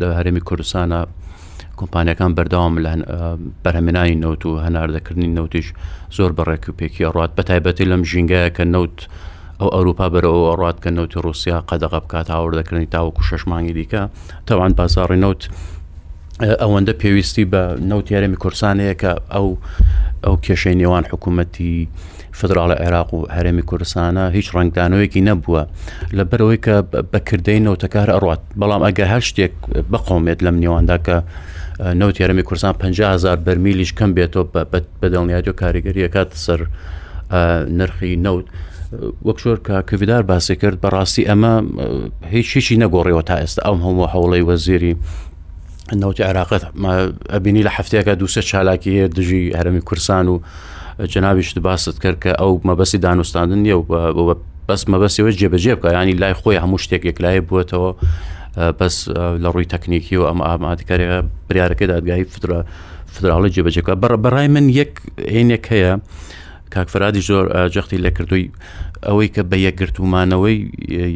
لە 0.00 0.06
هەرێمی 0.18 0.42
کوردستانە 0.48 1.00
کۆمپانیەکان 1.80 2.32
بەرداوام 2.38 2.74
لە 2.84 2.92
بەرهمێنانی 3.64 4.16
نەوت 4.22 4.42
و 4.46 4.52
هەناردەکردنی 4.66 5.30
نەوتیش 5.36 5.66
زۆر 6.16 6.30
بەڕێک 6.38 6.62
و 6.68 6.76
پێکی 6.78 7.04
ڕات 7.16 7.32
بە 7.38 7.42
تایبەتی 7.48 7.88
لەم 7.90 8.02
ژینگایە 8.10 8.50
کە 8.56 8.64
نەوت 8.74 8.96
ئەو 9.60 9.68
ئەوروپا 9.74 10.06
بەرەوە 10.14 10.50
ڕات 10.62 10.78
کە 10.84 10.90
نەوتی 10.96 11.22
رووسیا 11.24 11.58
قەدەغ 11.70 11.92
بکات 12.04 12.28
هاوردەکردنی 12.34 12.90
تاوەکو 12.94 13.22
شش 13.28 13.42
مانگی 13.50 13.74
دیکە 13.78 14.02
تەوان 14.48 14.72
پاساڕی 14.78 15.18
نەوت 15.24 15.42
ئەوەندە 16.62 16.92
پێویستی 17.02 17.44
بە 17.52 17.62
نەوتیارێمی 17.90 18.38
کورسانەیە 18.42 18.94
کە 19.02 19.12
ئەو 19.34 19.48
ئەو 20.24 20.34
کێشەی 20.44 20.76
نێوان 20.80 21.04
حکوومەتی 21.12 21.74
فدراڵە 22.38 22.76
عێراق 22.82 23.10
و 23.14 23.20
هەرێمی 23.36 23.64
کوردستانە 23.70 24.24
هیچ 24.36 24.46
ڕنگدانەوەیەکی 24.56 25.24
نەبووە 25.28 25.62
لەبەرەوەی 26.18 26.58
کە 26.66 26.74
بەکردەی 27.12 27.60
نەوتەکار 27.66 28.08
ئەڕات 28.14 28.42
بەڵام 28.60 28.82
ئەگە 28.86 29.04
هەر 29.12 29.22
شتێک 29.28 29.52
بقۆمێت 29.92 30.40
لەم 30.46 30.56
نێواندا 30.62 30.98
کە 31.06 31.16
نەوتیارەمی 31.80 32.42
کورسان 32.42 32.74
500هزار 32.80 33.38
بەرمیلیش 33.46 33.92
کەم 33.98 34.12
بێتەوە 34.18 34.46
بە 35.02 35.08
دڵنیاتی 35.12 35.48
و 35.50 35.54
کاریگەریەکات 35.62 36.34
سەر 36.46 36.60
نرخی 37.70 38.16
نەوت 38.16 38.44
وەک 39.26 39.38
شۆر 39.38 39.58
کاکەویدار 39.68 40.22
باسی 40.22 40.56
کرد 40.56 40.78
بەڕاستی 40.84 41.22
ئەمە 41.30 41.52
هیچ 42.26 42.56
هیچی 42.56 42.76
نەگۆڕێەوە 42.76 43.22
تا 43.24 43.36
ئێستا 43.40 43.62
ئەم 43.66 43.78
هەموو 43.86 44.06
هەوڵی 44.14 44.42
وەزیری 44.50 44.96
نەوتی 45.92 46.22
عراقەت 46.22 46.62
ئەبینی 47.32 47.62
لە 47.66 47.70
هەفتەیەەکە 47.76 48.14
دوسە 48.20 48.40
چالاکی 48.50 48.90
هەیە 48.90 49.08
دژی 49.16 49.52
هەرمی 49.58 49.80
کورسان 49.80 50.26
و 50.28 50.40
جناویشت 51.04 51.58
باست 51.58 52.00
کرد 52.02 52.18
کە 52.24 52.30
ئەو 52.40 52.60
مەبەسی 52.68 52.98
دانوستاندن 53.06 53.58
نیە 53.66 53.76
بەس 54.68 54.82
مەبەسیەوە 54.92 55.32
جێبەجێ 55.40 55.74
بکە 55.78 55.90
ینی 55.98 56.12
لای 56.22 56.34
خۆی 56.34 56.58
هەموو 56.62 56.78
شتێک 56.84 57.02
یەکلای 57.10 57.40
بووەتەوە 57.48 57.90
بەس 58.56 58.96
لە 59.42 59.48
ڕووی 59.54 59.66
تەکنیکی 59.74 60.16
و 60.16 60.26
ئەم 60.30 60.40
ئامادکارێ 60.46 61.06
بریارەکەی 61.48 61.86
دادگایی 61.94 62.26
فترە 62.34 62.58
فدراڵی 63.14 63.50
جێبەجێکە 63.54 63.94
بەڕ 64.02 64.14
بەڕای 64.24 64.48
من 64.54 64.68
یەک 64.80 64.92
هێنێک 65.34 65.64
هەیە 65.72 65.92
کاکفرادی 66.74 67.22
زۆر 67.28 67.44
جەختی 67.74 68.02
لەکردووی 68.06 68.50
ئەوەی 69.06 69.28
کە 69.34 69.42
بە 69.50 69.56
یەکگرتومانەوەی 69.66 70.56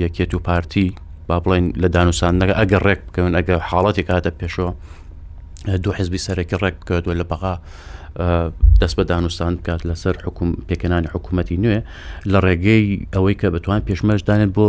یەکێت 0.04 0.30
و 0.34 0.38
پارتی 0.48 0.86
با 1.28 1.36
بڵێن 1.44 1.64
لە 1.82 1.88
دانوسانەکە 1.96 2.54
ئەگەر 2.60 2.82
ڕێک 2.86 3.00
بکەون 3.08 3.32
ئەگە 3.38 3.56
حاڵەتی 3.68 4.02
کاتە 4.08 4.30
پێشەوە 4.40 4.70
دوو 5.82 5.92
حزبی 5.98 6.18
سەرەکی 6.26 6.56
ڕێک 6.62 6.76
کردووە 6.88 7.14
لە 7.20 7.24
بەغا 7.32 7.54
دەست 8.80 8.96
بە 8.98 9.04
دانوستان 9.12 9.52
بکات 9.56 9.82
لەسەر 9.88 10.14
حکوم 10.26 10.50
پێکەانی 10.68 11.08
حکوومەتی 11.14 11.56
نوێ 11.64 11.80
لە 12.32 12.38
ڕێگەی 12.46 12.84
ئەوەی 13.14 13.34
کە 13.40 13.46
بتوان 13.54 13.80
پێشمەشدانێت 13.88 14.50
بۆ 14.56 14.68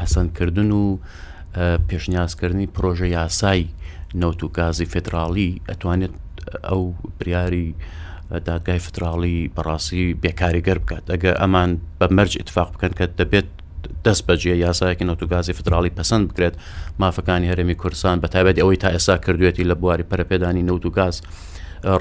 پەسەندکردن 0.00 0.70
و 0.78 0.82
پێشنیازکردنی 1.88 2.66
پرۆژە 2.76 3.06
یاسای 3.18 3.68
نەوت 4.22 4.40
و 4.44 4.48
گازی 4.58 4.84
فدراالی 4.92 5.50
ئەتوانێت 5.70 6.14
ئەو 6.70 6.82
بریاری 7.18 7.66
دادگای 8.46 8.78
فتراڵی 8.86 9.36
بەڕاستی 9.56 10.04
بێکاریگەر 10.22 10.78
بکات 10.82 11.04
ئەگە 11.12 11.32
ئەمان 11.40 11.70
بە 12.00 12.06
مەرج 12.16 12.32
اتفاق 12.40 12.68
بکەن 12.74 12.92
کە 12.98 13.04
دەبێت 13.20 13.48
دەست 14.04 14.22
بەجێ 14.28 14.54
یاسایەکی 14.66 15.04
نەوتگازی 15.08 15.52
فتراڵی 15.58 15.92
پەسەند 15.98 16.24
بکرێت 16.30 16.54
مافەکانی 17.02 17.48
هەرێمی 17.50 17.76
کورسان 17.82 18.16
بە 18.22 18.28
تایبەت 18.32 18.56
ئەوەی 18.62 18.78
تا 18.82 18.88
ئێستا 18.94 19.16
کردوێتی 19.24 19.64
لە 19.70 19.74
بواری 19.80 20.04
پەرەپێدانی 20.10 20.66
نەوت 20.68 20.84
و 20.86 20.90
گاز 20.98 21.16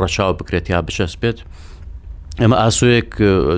ڕەچاو 0.02 0.34
بکرێت 0.40 0.66
یا 0.74 0.80
بشەست 0.88 1.18
بێت. 1.22 1.38
ئەمە 2.42 2.58
ئاسوەیەک 2.64 3.12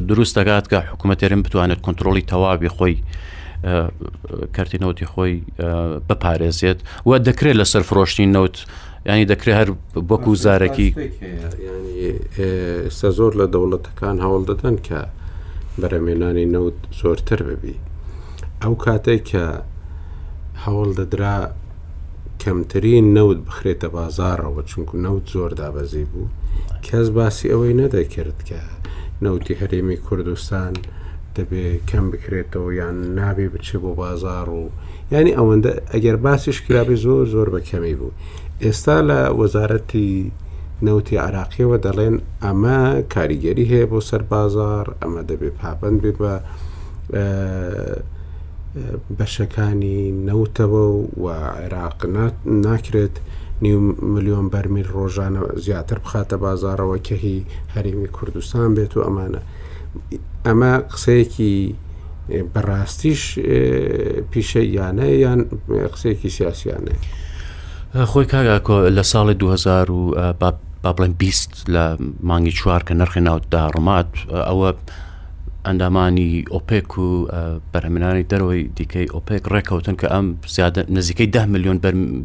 دروست 0.10 0.34
دەگات 0.40 0.66
کە 0.72 0.78
حکوومەتێرم 0.92 1.42
بتوانێت 1.46 1.82
کنتترۆلی 1.88 2.24
تەواوی 2.32 2.70
خۆی 2.78 2.96
کارتینەوتی 4.56 5.06
خۆی 5.12 5.36
بپارێزێت 6.10 6.80
و 7.06 7.12
دەکرێت 7.28 7.56
لە 7.62 7.66
سەر 7.72 7.84
فرۆشتنی 7.90 8.28
نەوت 8.36 8.56
ینی 9.10 9.26
دەکرێت 9.34 9.58
هەر 9.62 9.70
بەکو 10.10 10.34
زارەکی 10.44 10.90
ئێستا 12.84 13.10
زۆر 13.18 13.32
لە 13.42 13.46
دەوڵەتەکان 13.54 14.18
هەوڵ 14.26 14.42
دەدەن 14.50 14.76
کە 14.88 15.00
بەرەمێنانی 15.80 16.48
نەوت 16.56 16.78
زۆرتر 17.02 17.40
ببی 17.50 17.78
ئەو 18.62 18.74
کاتێک 18.86 19.22
کە 19.32 19.46
هەوڵ 20.66 20.90
دەدرا 21.00 21.38
کەمترین 22.44 23.06
نەوت 23.18 23.40
بخرێتە 23.48 23.88
بازارەوە 23.96 24.62
چونکو 24.70 24.94
نەوت 25.06 25.26
زۆر 25.34 25.52
دابەزی 25.62 26.06
بوو 26.12 26.28
کەس 26.86 27.08
باسی 27.16 27.48
ئەوەی 27.52 27.78
نەدەکرد 27.82 28.40
کە 28.50 28.62
نەوتی 29.26 29.54
هەرێمی 29.62 29.98
کوردستان 30.08 30.74
دەبێ 31.38 31.66
کەم 31.90 32.06
بکرێتەوە 32.12 32.70
یان 32.82 32.96
نابێ 33.20 33.46
بچێ 33.54 33.78
بۆ 33.84 33.92
بازار 34.02 34.48
و 34.60 34.64
ینی 35.14 35.32
ئەوەندە 35.38 35.72
ئەگەر 35.94 36.18
باسیش 36.26 36.58
کرابێ 36.66 36.96
زۆر 37.06 37.26
زۆر 37.34 37.48
بە 37.54 37.60
کەمی 37.70 37.96
بوو 38.00 38.16
ئێستا 38.64 38.98
لە 39.10 39.20
وەزارەتی 39.40 40.12
نەوتی 40.86 41.18
عراقیەوە 41.26 41.78
دەڵێن 41.86 42.16
ئەمە 42.44 42.80
کاریگەری 43.14 43.66
هەیە 43.72 43.88
بۆ 43.92 44.00
سەر 44.10 44.22
بازار 44.34 44.86
ئەمە 45.02 45.22
دەبێ 45.30 45.50
پابند 45.60 45.98
بێ 46.04 46.12
بە 46.20 46.34
بەشەکانی 49.18 50.00
نەوتەوە 50.28 50.84
و 51.24 51.26
عێراق 51.60 52.00
ناکرێت 52.66 53.16
نی 53.64 53.74
میلیۆن 54.14 54.46
بەرمیل 54.54 54.88
ڕۆژانە 54.98 55.42
زیاتر 55.66 55.98
بخاتە 56.06 56.36
بازارەوە 56.46 56.98
کەهی 57.08 57.38
هەرمی 57.74 58.10
کوردستان 58.18 58.70
بێت 58.78 58.94
و 58.98 59.04
ئەمانە 59.06 59.42
ئەمە 60.46 60.72
قسەیەکی 60.94 61.56
بەڕاستیش 62.54 63.22
پیشە 64.32 64.62
یانە 64.78 65.08
یان 65.24 65.40
قسەیەکی 65.94 66.30
سیاسیانە 66.38 66.94
خۆی 68.12 68.26
کاگاکۆ 68.32 68.78
لە 68.98 69.04
ساڵی 69.12 69.34
2000 69.34 69.92
و 69.92 70.00
با 70.38 70.56
بڵێن 70.94 71.12
بیست 71.20 71.66
لە 71.74 71.98
مانگی 72.24 72.52
چوار 72.52 72.82
کە 72.88 72.92
نرخی 72.92 73.20
ناوتدا 73.22 73.64
ڕمات 73.76 74.10
ئەوە 74.48 74.70
ئەندامانی 75.66 76.46
ئۆپێک 76.54 76.90
و 76.98 77.08
بەرهمێنانی 77.74 78.26
دەرەوەی 78.32 78.64
دیکەی 78.78 79.06
ئۆپێک 79.16 79.44
ڕێککەوتن 79.54 79.96
کە 80.02 80.08
ئەم 80.14 80.28
زیادە 80.56 80.82
نزیکەی 80.98 81.28
ده 81.36 81.46
میلیۆن 81.54 81.78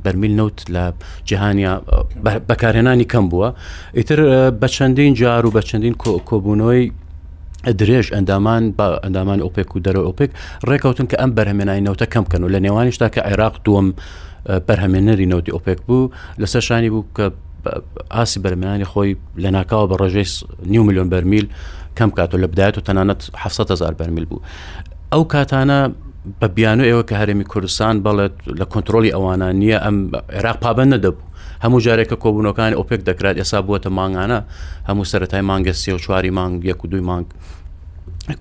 بەرمیل 0.05 0.33
نەوت 0.41 0.59
لە 0.75 0.85
جیهانیا 1.29 1.75
بەکارهێنانی 2.51 3.07
کەم 3.13 3.25
بووە 3.31 3.49
ئیتر 3.97 4.21
بە 4.61 4.69
چەندین 4.77 5.13
جار 5.21 5.43
و 5.47 5.51
بە 5.57 5.61
چەندین 5.71 5.95
کۆبوونەوەی 6.29 6.85
درێژ 7.81 8.07
ئەندامان 8.15 8.65
بە 8.79 8.87
ئەندامان 9.05 9.39
ئۆپێک 9.45 9.69
و 9.77 9.79
دەرە 9.87 10.01
ئۆپێک 10.09 10.31
ڕێککەوتن 10.69 11.07
کە 11.11 11.17
ئەم 11.21 11.31
بەرهمێنایەوە 11.39 11.97
کەم 12.15 12.25
بکەن 12.27 12.43
و 12.45 12.49
لە 12.55 12.61
نێوانیشتا 12.65 13.09
کە 13.15 13.21
عێراق 13.29 13.55
دووەم 13.65 13.89
بەرهەمێنەری 14.69 15.27
نەوتی 15.33 15.53
ئۆپێک 15.57 15.79
بوو 15.87 16.11
لەسەر 16.43 16.63
شانی 16.69 16.91
بوو 16.93 17.05
کە 17.17 17.25
ئاسی 18.17 18.39
بەرمێنانی 18.45 18.87
خۆی 18.93 19.11
لە 19.43 19.49
ناکاوە 19.57 19.87
بە 19.91 19.95
ڕێژەی 20.03 20.29
نی 20.73 20.79
میلیۆن 20.89 21.09
بەرمیل 21.13 21.47
کەم 21.99 22.11
کاتۆ 22.17 22.37
لە 22.43 22.47
بدایێت 22.53 22.77
و 22.79 22.81
تەنانەت 22.87 23.21
1970هزار 23.45 23.95
بەرمیل 24.01 24.27
بوو 24.31 24.41
ئەو 25.13 25.23
کاتانە 25.33 25.79
بە 26.41 26.47
بیان 26.57 26.79
و 26.81 26.85
ئێوە 26.91 27.03
کە 27.09 27.15
هەرێمی 27.21 27.47
کوردستان 27.53 27.95
بەڵێت 28.07 28.35
لە 28.61 28.65
کۆنتترۆلی 28.73 29.11
ئەوانان 29.15 29.55
نییە 29.63 29.79
ئەم 29.85 29.97
عێراق 30.37 30.57
پابەن 30.65 30.89
نەدەبوو 30.95 31.26
هەموو 31.67 31.81
جارێکە 31.87 32.17
کۆبوونەکانی 32.25 32.77
ئۆپێک 32.79 33.01
دەکرات 33.11 33.37
ئێسا 33.43 33.59
بووە 33.67 33.89
مانگانە 33.99 34.41
هەموو 34.89 35.09
سەتای 35.11 35.43
مانگە 35.51 35.75
سێ 35.83 35.91
و 35.95 35.99
چواری 36.05 36.31
مانگ 36.39 36.55
یەک 36.71 36.81
و 36.85 36.89
دوی 36.93 37.01
مانگ 37.11 37.27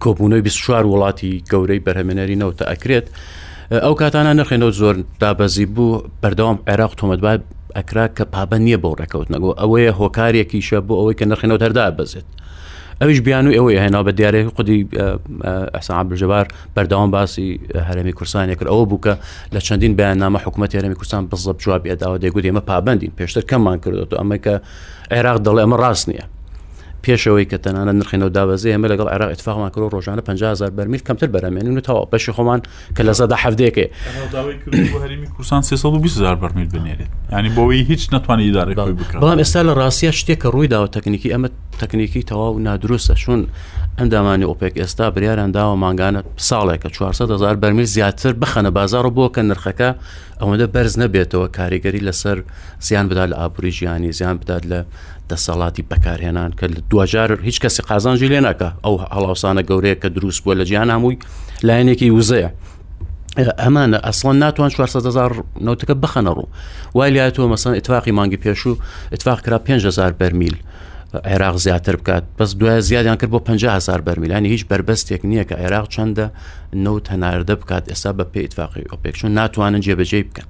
کۆبوونەوەی 0.03 0.41
24 0.47 0.86
وڵاتی 0.91 1.32
گەورەی 1.51 1.82
بەرهەمێنەری 1.86 2.39
نەوتە 2.41 2.65
ئەکرێت 2.71 3.05
ئەو 3.84 3.93
کاتانە 4.01 4.32
نرخێنەوە 4.39 4.73
زۆر 4.82 4.95
دابەزی 5.21 5.65
بوو 5.76 6.03
بەردەوام 6.21 6.57
عێراق 6.69 6.93
تۆمەتبای 6.99 7.38
ئەکرا 7.78 8.05
کە 8.17 8.23
پابەن 8.34 8.61
نییە 8.67 8.78
بۆ 8.84 8.89
ڕێکەوت 8.99 9.28
نەگو 9.34 9.49
ئەوەیە 9.61 9.91
هۆکارێکیشە 9.99 10.80
بۆ 10.88 10.93
ئەوەی 10.99 11.15
کە 11.19 11.26
نرخێنەوە 11.32 11.59
دەردا 11.63 11.86
بزێت. 11.99 12.28
ئەویش 13.01 13.19
بیان 13.25 13.47
و 13.47 13.51
ئەوەی 13.55 13.77
هێنا 13.83 14.01
بە 14.07 14.11
دیارێک 14.19 14.45
خودی 14.55 14.79
ئەسان 15.75 16.05
بژەبار 16.11 16.45
بەرداوام 16.75 17.09
باسی 17.15 17.47
هەرمی 17.89 18.13
کورسانی 18.17 18.55
کرد 18.59 18.67
ئەوە 18.71 18.85
بووکە 18.91 19.13
لە 19.55 19.59
چەندین 19.67 19.93
بەیانامە 19.99 20.39
حکوومەت 20.45 20.75
هەرمی 20.77 20.95
کورسان 20.99 21.23
بزڵب 21.31 21.57
جواب 21.63 21.83
ئەداوە 21.91 22.17
دەگوت 22.23 22.45
ئمە 22.49 22.61
پابندین 22.69 23.11
پێشتر 23.19 23.43
کەممان 23.51 23.77
کردێت 23.83 24.09
و 24.13 24.17
ئەمەکە 24.21 24.53
عێراق 25.13 25.37
دەڵێ 25.45 25.61
ئەمە 25.63 25.77
ڕاست 25.83 26.05
نییە 26.09 26.25
پێشەوەی 27.05 27.45
کە 27.51 27.57
تەنانە 27.65 27.93
نرخێنەوە 27.99 28.29
دابەزی 28.37 28.71
ئەمە 28.75 28.87
لەگەڵ 28.93 29.07
عێراق 29.13 29.29
اتفاقمان 29.35 29.69
کرۆ 29.75 29.85
ڕۆژانە 29.95 30.21
500هزار 30.29 30.71
بەرمیل 30.77 31.01
کەمتر 31.07 31.27
بەرەمێنن 31.35 31.81
تەوا 31.87 32.03
بەشی 32.11 32.31
خۆمان 32.37 32.59
کە 32.95 33.01
لە 33.07 33.13
زەدا 33.19 33.37
حەفتێکێ 33.43 33.85
کورسان 35.35 35.61
320هزار 35.71 36.35
بەرمیل 36.41 36.69
بنێرێت 36.73 37.09
ینی 37.37 37.49
بۆەوەی 37.55 37.81
هیچ 37.91 38.03
نتوانانی 38.15 38.51
دارێک 38.57 38.75
بەڵام 39.21 39.39
ئێستا 39.43 39.61
لە 39.67 39.71
ڕاستە 39.79 40.11
شتێک 40.19 40.37
کە 40.43 40.47
ڕووی 40.53 40.67
داوە 40.73 40.87
تەکنیکی 40.95 41.29
ئەمە 41.33 41.49
تەکنیکی 41.81 42.21
تەواو 42.31 42.59
نادروستە 42.67 43.13
چون 43.23 43.39
ئەندامانی 43.99 44.45
ئۆپێک 44.49 44.73
ئێستا 44.81 45.05
بریاریان 45.15 45.51
داوە 45.57 45.75
ماگانە 45.83 46.21
ساڵێکە 46.49 46.89
400هزار 46.97 47.55
بەرمیل 47.61 47.87
زیاتر 47.95 48.33
بخەنە 48.41 48.69
بازار 48.77 49.05
بۆ 49.15 49.25
کە 49.35 49.41
نرخەکە 49.49 49.89
ئەوەندە 50.41 50.67
بەرز 50.73 50.93
نەبێتەوە 51.03 51.47
کاریگەری 51.57 52.01
لەسەر 52.07 52.37
زیان 52.87 53.05
بدات 53.09 53.29
لە 53.31 53.35
ئابووری 53.41 53.71
ژیانی 53.79 54.11
زیان 54.17 54.35
بدات 54.41 54.63
لە 54.71 54.79
دەسەڵاتی 55.34 55.84
بەکارهێنان 55.91 56.51
کە 56.59 56.65
دوجار 56.91 57.32
هیچ 57.47 57.57
کەسی 57.63 57.82
قازانجی 57.89 58.28
لێ 58.32 58.39
ناکە 58.47 58.69
ئەو 58.86 58.95
هەڵاوسانە 59.13 59.61
گەورەیە 59.69 59.97
کە 60.01 60.07
دروست 60.15 60.41
بووە 60.43 60.53
لە 60.59 60.63
گیان 60.69 60.89
هەمووی 60.95 61.17
لایەنێکی 61.67 62.11
وزەیە. 62.17 62.49
ئەمانە 63.63 63.99
ئەسڵان 64.05 64.36
ناتوان 64.43 64.69
400 64.69 65.34
نوتەکە 65.67 65.95
بخەنە 66.03 66.32
ڕوو 66.38 66.47
وای 66.95 67.11
لایەوە 67.15 67.47
مەسن 67.53 67.73
اتفاقی 67.80 68.11
مانگی 68.11 68.38
پێشوو 68.43 68.76
اتفاق 69.13 69.41
کرا 69.41 69.57
500 69.59 70.17
بەرمیل 70.17 70.55
عێراق 71.26 71.55
زیاتر 71.57 71.95
بکات 71.95 72.23
بەس 72.39 72.55
دوای 72.55 72.82
زیادیان 72.82 73.15
کرد 73.15 73.32
بۆ 73.36 73.39
500هزار 73.49 74.01
بەرمیلانی 74.07 74.47
هیچ 74.53 74.65
بربەستێک 74.71 75.21
نییە 75.30 75.43
کە 75.49 75.55
عێراق 75.63 75.86
چەندە 75.93 76.26
نەوت 76.84 77.05
هەناردە 77.13 77.55
بکات 77.61 77.84
ئێستا 77.91 78.11
بە 78.19 78.23
پێ 78.34 78.39
ئیتفاقی 78.45 78.84
ئۆپێکشن 78.91 79.30
ناتوانن 79.38 79.82
جێبەجێ 79.86 80.19
بکەن 80.30 80.47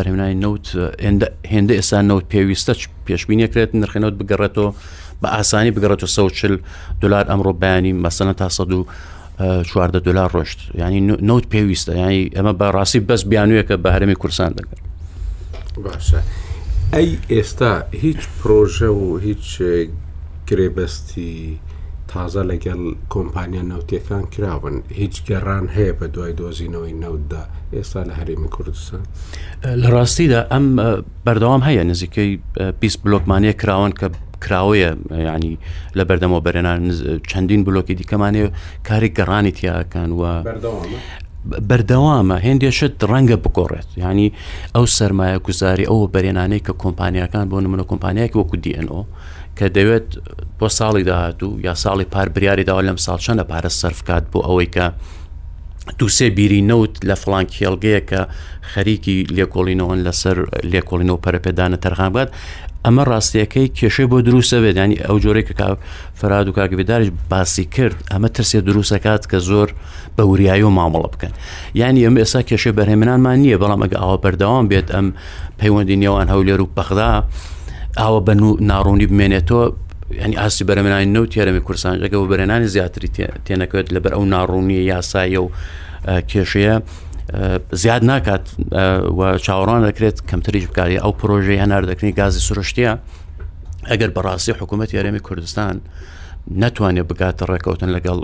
بەرهێنانی 0.00 0.36
نوت 0.44 0.66
هێندە 1.54 1.72
ئێستا 1.78 1.98
نوت 2.10 2.24
پێویستە 2.34 2.72
پێشبینەکرێت 3.08 3.70
نرخێنەوت 3.82 4.14
بگەڕێتەوە 4.20 4.70
بە 5.22 5.28
ئاسانی 5.36 5.72
بگەڕێتەوە 5.76 6.10
سەچل 6.16 6.54
دلار 7.02 7.24
ئەمڕۆ 7.30 7.52
بەیانی 7.62 7.92
مەسەنە 8.04 8.34
تا 8.40 8.46
سە 8.56 8.62
و 8.78 8.82
چواردە 9.68 10.00
دلار 10.08 10.28
ڕۆشت 10.36 10.58
ینی 10.82 11.00
نوت 11.30 11.44
پێویستە 11.54 11.92
ینی 12.02 12.20
ئەمە 12.36 12.52
بە 12.60 12.66
ڕاستی 12.76 13.00
بەس 13.08 13.22
بیانویەکە 13.30 13.74
بە 13.84 13.88
هەرمی 13.94 14.16
کورسان 14.22 14.50
دەگەن 14.58 14.80
باشە 15.84 16.18
ئەی 16.94 17.08
ئێستا 17.34 17.72
هیچ 18.04 18.20
پرۆژە 18.40 18.90
و 19.00 19.04
هیچ 19.26 19.46
گرێبەستی 20.48 21.30
تازە 22.14 22.42
لەگەل 22.50 22.82
کۆمپانیا 23.14 23.62
نەوتیەکان 23.70 24.24
کراون 24.34 24.76
هیچ 25.00 25.14
گەڕان 25.28 25.64
هەیە 25.76 25.92
بە 25.98 26.06
دوای 26.14 26.32
دۆزینەوەی 26.40 26.94
نەوتدا 27.04 27.42
ئێستا 27.74 28.00
لە 28.08 28.14
هەرێمی 28.20 28.48
کوردستان 28.54 29.02
لە 29.82 29.88
ڕاستیدا 29.94 30.40
ئەم 30.52 30.66
بەردەوام 31.26 31.62
هەیە 31.68 31.82
نزیکەی 31.90 32.32
20 32.80 33.02
بلۆکمانەیە 33.04 33.54
کراون 33.62 33.92
کە 34.00 34.06
کراوەیە 34.44 34.90
ینی 35.36 35.54
لە 35.98 36.02
بەردەمەوە 36.08 36.40
بەرێنان 36.46 36.80
چەندین 37.30 37.60
بلۆکی 37.66 37.94
دیکەمانێ 38.00 38.42
کاری 38.88 39.10
گەڕانی 39.18 39.52
تیاکان 39.58 40.10
و 40.20 40.22
بەردەوامە 41.70 42.36
هێندێشت 42.46 42.94
ڕەنگە 43.10 43.36
بگۆڕێت 43.44 43.88
ینی 44.04 44.28
ئەو 44.74 44.84
سرمایە 44.96 45.38
گوزاری 45.46 45.84
ئەوە 45.90 46.06
بەرێنانەی 46.14 46.64
کە 46.66 46.72
کۆمپانیەکان 46.82 47.44
بۆ 47.50 47.56
نمونە 47.66 47.84
کۆمپانیایکی 47.90 48.36
وەکو 48.40 48.56
دیNO 48.64 48.98
کە 49.60 49.66
دەوێت 49.76 50.08
بۆ 50.60 50.68
ساڵی 50.78 51.02
داهاتوو 51.10 51.60
یا 51.66 51.74
ساڵی 51.84 52.04
پاربریاری 52.14 52.64
داوا 52.68 52.82
لەم 52.88 52.98
ساڵ 53.06 53.18
چەندە 53.24 53.44
پارە 53.50 53.70
سەرفکات 53.80 54.24
بۆ 54.32 54.38
ئەوەی 54.48 54.68
کە 54.76 54.84
دووسێ 55.98 56.28
بیری 56.36 56.60
نەوت 56.70 56.94
لە 57.08 57.14
فلان 57.22 57.44
کێڵگەیە 57.54 58.00
کە 58.10 58.20
خەریکی 58.72 59.16
لێکۆڵینەوەن 59.36 60.00
لەسەر 60.06 60.36
لێکۆڵینەوە 60.72 61.18
پەرەپێدانە 61.24 61.76
تەرخانبات 61.84 62.28
ئەمە 62.84 63.02
ڕاستیەکەی 63.10 63.68
کێشەی 63.78 64.06
بۆ 64.10 64.18
دروستەوێدانی 64.26 64.96
ئەو 65.06 65.16
جۆرەی 65.24 65.44
کە 65.48 65.66
فراد 66.20 66.46
و 66.48 66.52
کاگبیدارش 66.58 67.08
باسی 67.30 67.64
کرد 67.74 67.96
ئەمە 68.12 68.28
ترسێ 68.36 68.58
دروستەکات 68.68 69.22
کە 69.30 69.38
زۆر 69.50 69.68
بە 70.16 70.22
وریایی 70.30 70.62
و 70.68 70.70
مامەڵە 70.78 71.08
بکەن 71.14 71.32
یعنی 71.80 72.00
ئەم 72.06 72.16
ئێستا 72.22 72.40
کێشە 72.48 72.70
بەرهێمنانمان 72.78 73.36
نییە 73.44 73.56
بەڵام 73.62 73.80
ئەگە 73.84 73.98
ئەوە 74.02 74.16
بەردەوام 74.22 74.64
بێت 74.70 74.88
ئەم 74.96 75.06
پەیوەندی 75.60 75.96
نێوان 76.02 76.28
هەولێر 76.34 76.60
و 76.62 76.68
پەخدا 76.76 77.12
ئاوە 77.98 78.20
بەن 78.28 78.40
و 78.48 78.50
ناڕوونی 78.70 79.06
بمێنێتەوە 79.10 79.64
ینی 80.24 80.36
ئاسی 80.42 80.64
بەرەمێنانی 80.68 81.08
نەوت 81.16 81.32
یارەمی 81.38 81.62
کورسان 81.66 81.96
ئەگە 82.04 82.16
و 82.22 82.26
بەرێنانی 82.32 82.68
زیاتری 82.74 83.08
تێنەکەوێت 83.46 83.88
لەبەر 83.94 84.12
ئەو 84.16 84.24
ناڕوونی 84.34 84.80
یاسایە 84.92 85.40
و 85.44 85.48
کێشەیە 86.30 86.76
زیاد 87.82 88.02
ناکات 88.10 88.44
چاوەڕان 89.44 89.80
دەکرێت 89.88 90.16
کەمتریش 90.30 90.64
بکاری 90.70 90.96
ئەو 91.04 91.12
پرۆژەی 91.20 91.62
هەناردەکردنی 91.64 92.14
گازی 92.20 92.40
سروشتیە 92.48 92.92
ئەگەر 93.90 94.10
بەڕاستی 94.16 94.52
حکوومەت 94.60 94.90
یارێمی 94.98 95.20
کوردستان 95.26 95.76
ناتوانێت 96.58 97.06
بگاتە 97.12 97.44
ڕێکەوتن 97.50 97.90
لەگەڵ 97.96 98.18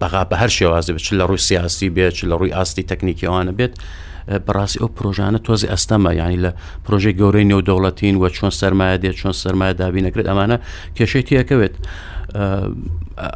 بەغا 0.00 0.22
بە 0.30 0.36
هەر 0.42 0.50
شێوازە 0.58 0.90
بچ 0.96 1.06
لە 1.20 1.24
ڕووی 1.28 1.42
سیاسی 1.48 1.88
بێت 1.96 2.16
لە 2.30 2.34
ڕووی 2.40 2.52
ئاستی 2.56 2.84
تەکنیکیوانە 2.90 3.52
بێت 3.58 3.74
بەڕاستی 4.46 4.78
ئەو 4.82 4.88
پرۆژانە 4.96 5.38
تۆزی 5.46 5.66
ئەستەمە 5.72 6.10
یعنی 6.20 6.38
لە 6.44 6.50
پرۆژێک 6.86 7.16
گەورەی 7.20 7.46
نێودەوڵەتین 7.52 8.14
و 8.20 8.28
چۆن 8.36 8.52
سەرمایە 8.60 8.96
دێت 9.02 9.16
چۆن 9.22 9.34
سەرمایە 9.42 9.74
دابی 9.80 10.02
نەکرێت 10.06 10.26
ئەمانە 10.30 10.56
کێشەی 10.96 11.24
تیەکەوێت 11.28 11.74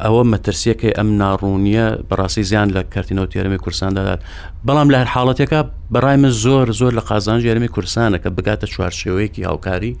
ئەوە 0.03 0.21
مەترسیەکەی 0.31 0.93
ئەم 0.97 1.09
ناڕوونیە 1.21 1.87
بەڕاستی 2.09 2.43
زیان 2.49 2.67
لە 2.75 2.81
کردینەوە 2.93 3.27
تێرەمی 3.33 3.59
کورسان 3.63 3.91
دەدات 3.97 4.19
بەڵام 4.67 4.87
لە 4.93 4.97
هەر 5.01 5.09
حاڵەتێکە 5.15 5.59
بەڕای 5.93 6.17
من 6.23 6.31
زۆر 6.43 6.67
زۆر 6.79 6.91
لە 6.99 7.03
قازان 7.09 7.39
ژێرمی 7.45 7.69
کورسانە 7.75 8.17
کە 8.23 8.29
بگاتە 8.37 8.65
چوارشێوەیەکی 8.73 9.41
هاوکاری 9.49 9.93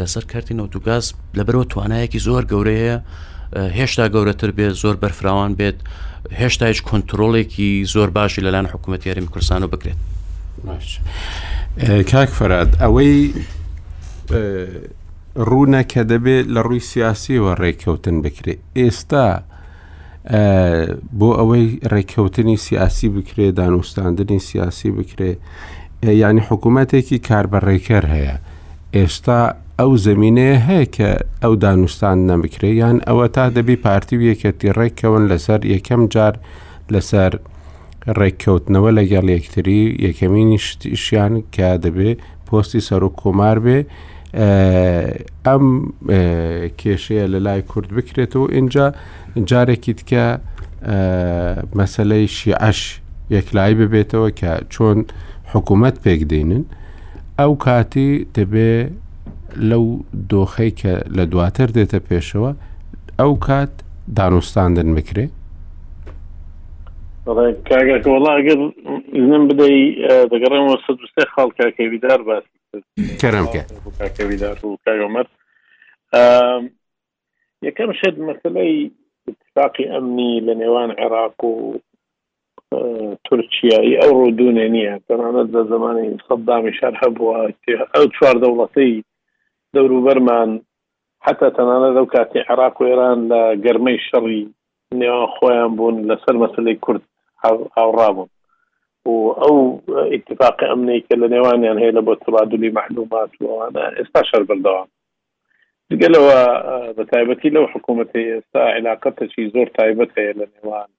لەسەر 0.00 0.24
کردینەوە 0.30 0.68
دوگاز 0.74 1.04
لەبەرەوە 1.38 1.64
توانایەکی 1.72 2.20
زۆر 2.28 2.42
گەورەیە 2.50 2.98
هێشتا 3.56 4.06
گەورەتر 4.14 4.50
بێت 4.58 4.74
زۆر 4.82 4.96
بەرفراوان 5.02 5.50
بێت 5.58 5.78
هێشتا 6.40 6.64
هیچ 6.72 6.80
کۆنتترۆلێکی 6.88 7.70
زۆر 7.94 8.08
باشی 8.16 8.40
لەلاەن 8.46 8.66
حکوومەت 8.72 9.02
یاریمی 9.06 9.30
کوردستان 9.34 9.60
و 9.64 9.68
بکرێت 9.74 9.98
کاک 12.10 12.30
فەراد 12.38 12.70
ئەوەی 12.82 13.12
ڕوونە 15.48 15.82
کە 15.92 16.02
دەبێت 16.10 16.44
لە 16.54 16.60
ڕووی 16.66 16.80
سیاسیەوە 16.92 17.52
ڕێککەوتن 17.60 18.16
بکرێت 18.24 18.60
ئێستا 18.80 19.26
بۆ 21.18 21.28
ئەوەی 21.38 21.66
ڕێککەوتنی 21.92 22.56
سیاسی 22.66 23.08
بکرێت 23.16 23.54
دانوستاندنی 23.60 24.38
سیاسی 24.50 24.90
بکرێت 24.98 25.38
ینی 26.22 26.42
حکوومەتێکی 26.48 27.18
کاربڕێکەر 27.28 28.04
هەیە 28.14 28.36
ئێستا 28.96 29.40
ئەو 29.82 29.92
زمینەیە 30.06 30.56
هەیە 30.68 30.86
کە 30.96 31.10
ئەو 31.42 31.54
دانوستان 31.64 32.18
نەمکرێ 32.30 32.70
یان 32.82 32.96
ئەوە 33.08 33.26
تا 33.34 33.44
دەبی 33.56 33.76
پارتی 33.86 34.16
یەکەتی 34.30 34.70
ڕێکەون 34.78 35.24
لەسەر 35.30 35.60
یەکەم 35.74 36.02
جار 36.14 36.34
لەسەر 36.94 37.32
ڕێککەوتنەوە 38.18 38.90
لەگەڵ 38.98 39.26
یەکتری 39.36 39.82
یەکەمینی 40.06 40.58
شتیشیان 40.66 41.32
کە 41.54 41.68
دەبێ 41.84 42.10
پۆستی 42.46 42.80
سەر 42.88 43.02
و 43.06 43.10
کۆمار 43.20 43.56
بێ 43.64 43.78
ئەم 45.46 45.64
کێشەیە 46.80 47.26
لە 47.32 47.38
لای 47.46 47.62
کورد 47.70 47.90
بکرێتەوە 47.96 48.46
اینجا 48.56 48.86
جارێکی 49.50 49.92
تکە 50.00 50.26
مەسلەی 51.78 52.24
شیعش 52.36 52.80
یەکلای 53.36 53.72
ببێتەوە 53.80 54.28
کە 54.40 54.52
چۆن 54.72 54.98
حکوومەت 55.52 55.96
پێک 56.04 56.20
دێنن 56.32 56.64
ئەو 57.38 57.52
کاتی 57.64 58.10
دەبێ 58.36 58.70
لەو 59.62 59.82
دۆخەی 60.30 60.70
کە 60.80 60.92
لە 61.16 61.24
دواتر 61.32 61.66
دێتە 61.70 61.98
پێشەوە 62.08 62.52
ئەو 63.20 63.38
کات 63.46 63.72
دانوستاندن 64.16 64.94
بکرێ 64.94 65.26
کاگەکە 67.68 68.08
وڵاگەر 68.14 68.58
من 69.30 69.42
بدەی 69.48 69.80
دەگەڕێمەوە 70.32 70.76
سەدوستێ 70.86 71.24
خاڵ 71.34 71.50
کاکەویدار 71.58 72.20
باس 72.28 72.44
کەرم 73.22 73.46
کە 73.54 73.62
کاکەویدار 73.98 74.56
و 74.66 74.78
کاگەمەر 74.86 75.26
یەکەم 77.66 77.90
شت 78.00 78.16
مەسلەی 78.28 78.76
اتفاقی 79.30 79.84
ئەمنی 79.92 80.40
لە 80.46 80.54
نێوان 80.60 80.90
عێراق 81.00 81.38
و 81.50 81.54
تورکیایی 83.26 83.98
ئەو 84.00 84.10
ڕوودونێ 84.20 84.66
نییە 84.74 84.94
تەنانەت 85.08 85.48
لە 85.56 85.62
زمانی 85.72 86.08
سەدامی 86.28 86.72
شار 86.78 86.94
هەبووە 87.02 87.36
ئەو 87.94 88.04
چوار 88.16 88.36
دەوڵەتی 88.42 88.92
دەوروبەرمان 89.76 90.50
حتا 91.28 91.48
تەنانە 91.56 91.88
دەو 91.96 92.06
کاتی 92.14 92.42
عراق 92.52 92.80
و 92.80 92.88
ئێران 92.88 93.18
لە 93.30 93.40
گەرمەی 93.64 93.98
شەڕی 94.08 94.42
نێوان 95.00 95.26
خۆیان 95.34 95.70
بوون 95.76 95.96
لەسەر 96.10 96.34
مەسلەی 96.44 96.80
کورد 96.84 97.02
هاوڕابوون 97.76 98.30
و 99.06 99.10
ئەو 99.42 99.56
اتفاقی 100.16 100.68
ئەمنەی 100.70 101.00
کە 101.06 101.14
لە 101.22 101.26
نێوانیان 101.34 101.78
هەیە 101.82 101.96
لە 101.98 102.02
بۆ 102.06 102.12
تبادلی 102.24 102.70
محلومات 102.78 103.30
وانە 103.40 103.82
ئێستا 103.98 104.20
شەر 104.30 104.42
بەردەوام 104.48 104.88
دگەلەوە 105.90 106.36
بە 106.96 107.02
تایبەتی 107.12 107.54
لەو 107.56 107.64
حکوومەتی 107.72 108.24
ئێستا 108.34 108.60
علااقەتەی 108.76 109.50
زۆر 109.54 109.68
تایبەت 109.78 110.10
هەیە 110.18 110.32
لە 110.40 110.46
نێوان 110.54 110.90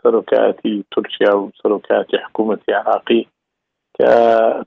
سەرۆکاتی 0.00 0.74
تورکیا 0.92 1.32
و 1.38 1.42
سەرۆکاتی 1.60 2.16
حکوومەتی 2.26 2.72
عراقی 2.80 3.22
کە 3.98 4.10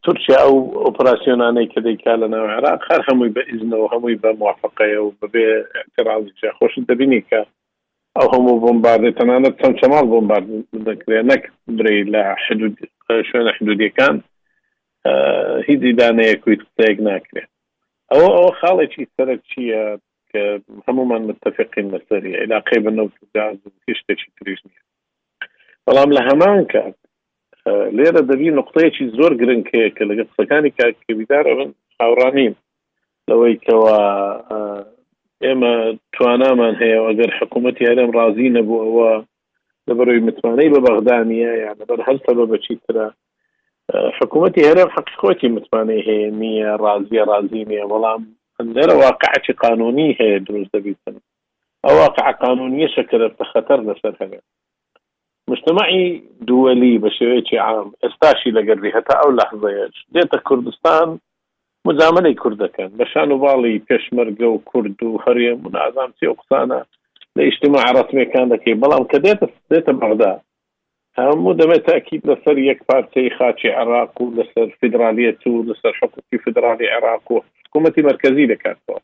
تورکیا 0.08 0.38
ئەو 0.44 0.56
ئۆپراسسیۆنانەی 0.88 1.68
کە 1.74 1.80
دەیکا 1.88 2.14
لە 2.22 2.28
ناو 2.34 2.46
عێراق 2.54 2.80
خەر 2.90 3.02
هەمووی 3.08 3.34
بە 3.36 3.42
ئیزنەوە 3.52 3.88
هەمووی 3.94 4.20
بە 4.24 4.30
موافقەیە 4.42 5.00
و 5.02 5.10
بەبێ 5.22 5.48
اعتراازی 5.78 6.56
خۆش 6.58 6.74
دەبینی 6.90 7.22
کە 7.30 7.40
ئەو 8.18 8.28
هەموو 8.34 8.62
بمباردێ 8.64 9.12
تەنانەت 9.20 9.56
چەند 9.62 9.76
چەمال 9.80 10.06
بمبار 10.14 10.44
دەکرێت 10.88 11.26
نەک 11.32 11.42
بری 11.78 12.00
لە 12.14 12.24
حدود 12.46 12.76
شوێنە 13.28 13.52
حدودیەکان 13.58 14.16
هیچ 15.68 15.80
دیدانەیە 15.86 16.36
کویت 16.44 16.62
قوتەیەک 16.66 16.98
ناکرێت 17.10 17.50
ئەوە 18.12 18.28
ئەوە 18.36 18.52
خاڵێکی 18.60 19.04
سەرک 19.16 19.40
چییە 19.52 19.84
کە 20.32 20.42
هەمومان 20.88 21.22
متفقین 21.30 21.88
لەسەری 21.94 22.32
علاقی 22.44 22.80
بە 22.86 22.92
نەوت 22.98 23.14
شتێکی 24.00 24.30
تریژ 24.38 24.60
نیە 24.68 24.82
بەڵام 25.86 26.10
لە 26.16 26.22
هەمان 26.30 26.60
کات 26.74 26.98
لێرە 27.98 28.22
دەبی 28.32 28.56
نقطەیەکی 28.60 29.12
زۆر 29.18 29.32
گرنگەیە 29.42 29.90
کە 29.96 30.04
لەگە 30.10 30.24
قسەکانی 30.30 30.76
کاکەبیدار 30.78 31.44
من 31.58 31.70
هاوڕانیم 32.00 32.54
لەوەی 33.30 33.56
کەوا 33.66 34.00
ئێمە 35.46 35.74
توانامان 36.16 36.74
هەیە 36.82 37.00
ئەگەر 37.10 37.30
حکوومەت 37.40 37.76
یارم 37.86 38.10
رازی 38.20 38.54
نەبوو 38.58 38.82
ئەوە 38.86 39.12
لەبەرەوەی 39.88 40.26
متمانەی 40.28 40.72
بە 40.74 40.80
بەغدانیە 40.86 41.52
یان 41.64 41.76
لەبەر 41.82 42.00
هەستە 42.08 42.32
بە 42.38 42.46
بەچی 42.52 42.76
ترە 42.86 43.06
حکوومەتی 44.18 44.68
هەرم 44.70 44.90
حقخۆتی 44.96 45.50
متمانەی 45.56 46.06
هەیە 46.10 46.30
نییە 46.42 46.72
رازیە 46.86 47.24
رازی 47.32 47.64
نیە 47.72 47.86
بەڵام 47.92 48.22
لێرە 48.76 48.96
واقعی 49.04 49.54
قانونی 49.64 50.10
هەیە 50.20 50.40
دروست 50.48 50.72
دەبیتن 50.76 51.16
ئەو 51.86 51.96
واقع 52.04 52.32
قانونیە 52.44 52.88
شەکرە 52.96 53.28
بە 53.40 53.44
خەتەر 53.52 53.80
لەسەر 53.88 54.16
هەیە 54.24 54.42
مجتمعی 55.50 56.06
دووەلی 56.48 56.94
بە 57.04 57.10
شێوەیەکی 57.20 57.54
عام 57.68 57.88
ئێستاشی 58.04 58.52
لەگەری 58.58 58.96
هەتا 58.98 59.16
ئەو 59.22 59.32
لەحزەیەش 59.40 59.96
دێتە 60.16 60.38
کوردستان 60.48 61.10
مزامەی 61.88 62.40
کوردەکەن 62.42 62.92
بە 63.00 63.06
شان 63.14 63.30
و 63.32 63.42
باڵی 63.44 63.84
پێشمەرگە 63.88 64.48
و 64.52 64.64
کورد 64.70 65.00
و 65.04 65.22
هەرێم 65.26 65.60
و 65.66 65.70
نازام 65.78 66.12
چی 66.20 66.26
قسانە 66.40 66.80
لە 67.36 67.42
ئیشتیما 67.48 67.80
عراتمێکان 67.90 68.48
دەکەی 68.54 68.80
بەڵام 68.82 69.04
کە 69.12 69.18
دێتە 69.26 69.48
دێتە 69.72 69.92
بەغدا 70.02 70.32
هەموو 71.18 71.58
دەبێت 71.62 71.84
تاکیید 71.90 72.24
لەسەر 72.30 72.58
یەک 72.70 72.80
پارچەی 72.88 73.34
خاچی 73.38 73.70
عراق 73.82 74.12
و 74.22 74.34
لەسەر 74.38 74.68
فدرالیەت 74.80 75.42
و 75.48 75.66
لەسەر 75.70 75.94
حقوقی 76.02 76.38
فدرالی 76.46 76.88
عراق 76.98 77.26
و 77.32 77.36
حکوومەتی 77.60 78.02
مرکزی 78.10 78.48
دەکاتەوە 78.54 79.00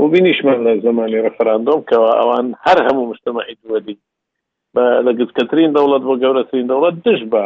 و 0.00 0.08
بینیشمان 0.12 0.58
لە 0.66 0.72
زمانی 0.86 1.22
ڕفراندۆم 1.26 1.80
کەەوە 1.88 2.10
ئەوان 2.18 2.46
هەر 2.64 2.78
هەموو 2.86 3.08
مشتمەعی 3.12 3.56
دووەدی 3.62 3.96
لە 5.06 5.12
گزکەترین 5.20 5.70
دەوڵەت 5.76 6.02
بۆ 6.08 6.14
گەورەترین 6.22 6.66
دەوڵەت 6.70 6.94
دش 7.06 7.20
بە 7.32 7.42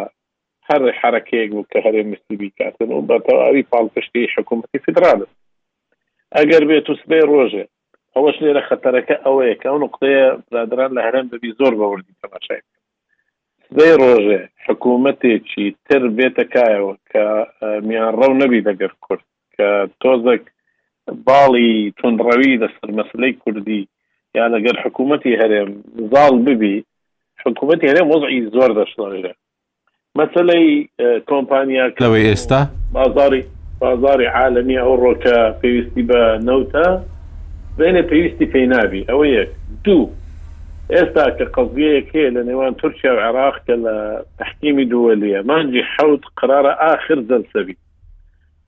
هەر 0.71 0.83
حرەکەیەک 1.01 1.51
بوو 1.57 1.65
کە 1.73 1.79
هەرێ 1.85 2.01
مستی 2.11 2.37
بیکاتن 2.41 2.91
و 2.93 3.03
بە 3.09 3.17
تەواوی 3.27 3.63
پاڵپشتی 3.73 4.31
حکوومەتی 4.35 4.79
فدرال 4.87 5.21
ئەگەر 6.37 6.63
بێت 6.69 6.85
توسبێ 6.89 7.21
ڕۆژێ 7.33 7.65
ئەوەش 8.17 8.37
لێرە 8.45 8.63
خەتەرەکە 8.69 9.17
ئەوەیە 9.25 9.55
کە 9.61 9.67
ئەو 9.71 9.79
نقطەیە 9.85 10.27
برادران 10.51 10.91
لە 10.97 11.01
هەرم 11.07 11.27
ببی 11.33 11.51
زۆر 11.59 11.73
بەوردی 11.81 12.17
تەماشای 12.23 12.61
سبەی 13.67 13.95
ڕۆژێ 14.03 14.41
حکوومەتێکی 14.67 15.67
تر 15.89 16.03
بێتەکایەوە 16.19 16.93
کە 17.11 17.25
میان 17.89 18.15
ڕەو 18.21 18.33
نەبی 18.43 18.61
لەگەر 18.69 18.93
کورد 19.05 19.27
کە 19.57 19.69
تۆزێک 20.03 20.45
باڵی 21.29 21.71
تونڕەوی 21.99 22.61
لەسەر 22.63 22.91
مەسلەی 22.99 23.33
کوردی 23.43 23.83
یا 24.39 24.45
لەگەر 24.55 24.77
حکوومەتی 24.85 25.39
هەرێم 25.41 25.69
زاڵ 26.13 26.35
ببی 26.49 26.77
حکوومەت 27.47 27.79
هێنێ 27.87 28.03
وەزعی 28.13 28.47
زۆر 28.55 28.71
دەشتێ 28.79 29.33
مەسلەی 30.19 30.67
کۆمپانیا 31.31 31.85
لەوەی 32.05 32.27
ئێستا 32.31 32.61
بازاری 32.95 33.43
بازاری 33.81 34.27
عالمی 34.37 34.77
ئەو 34.83 34.95
ڕۆکە 35.05 35.39
پێویستی 35.61 36.03
بە 36.11 36.21
نەوتە 36.49 36.89
بێنێ 37.79 38.03
پێویستی 38.11 38.47
پێی 38.53 38.67
نابی 38.73 39.07
ئەوە 39.11 39.25
یەک 39.39 39.51
دوو 39.85 40.11
ئێستا 40.95 41.25
کە 41.37 41.45
قەزیەیەکێ 41.55 42.25
لە 42.37 42.43
نێوان 42.49 42.73
تورکیا 42.81 43.13
و 43.17 43.21
عراق 43.29 43.57
کە 43.67 43.75
لە 43.85 43.97
تحکیمی 44.39 44.87
دووەلیە 44.93 45.41
مانجی 45.51 45.83
حوت 45.95 46.25
قرارە 46.39 46.73
آخر 46.93 47.19
دەرسەبی 47.31 47.77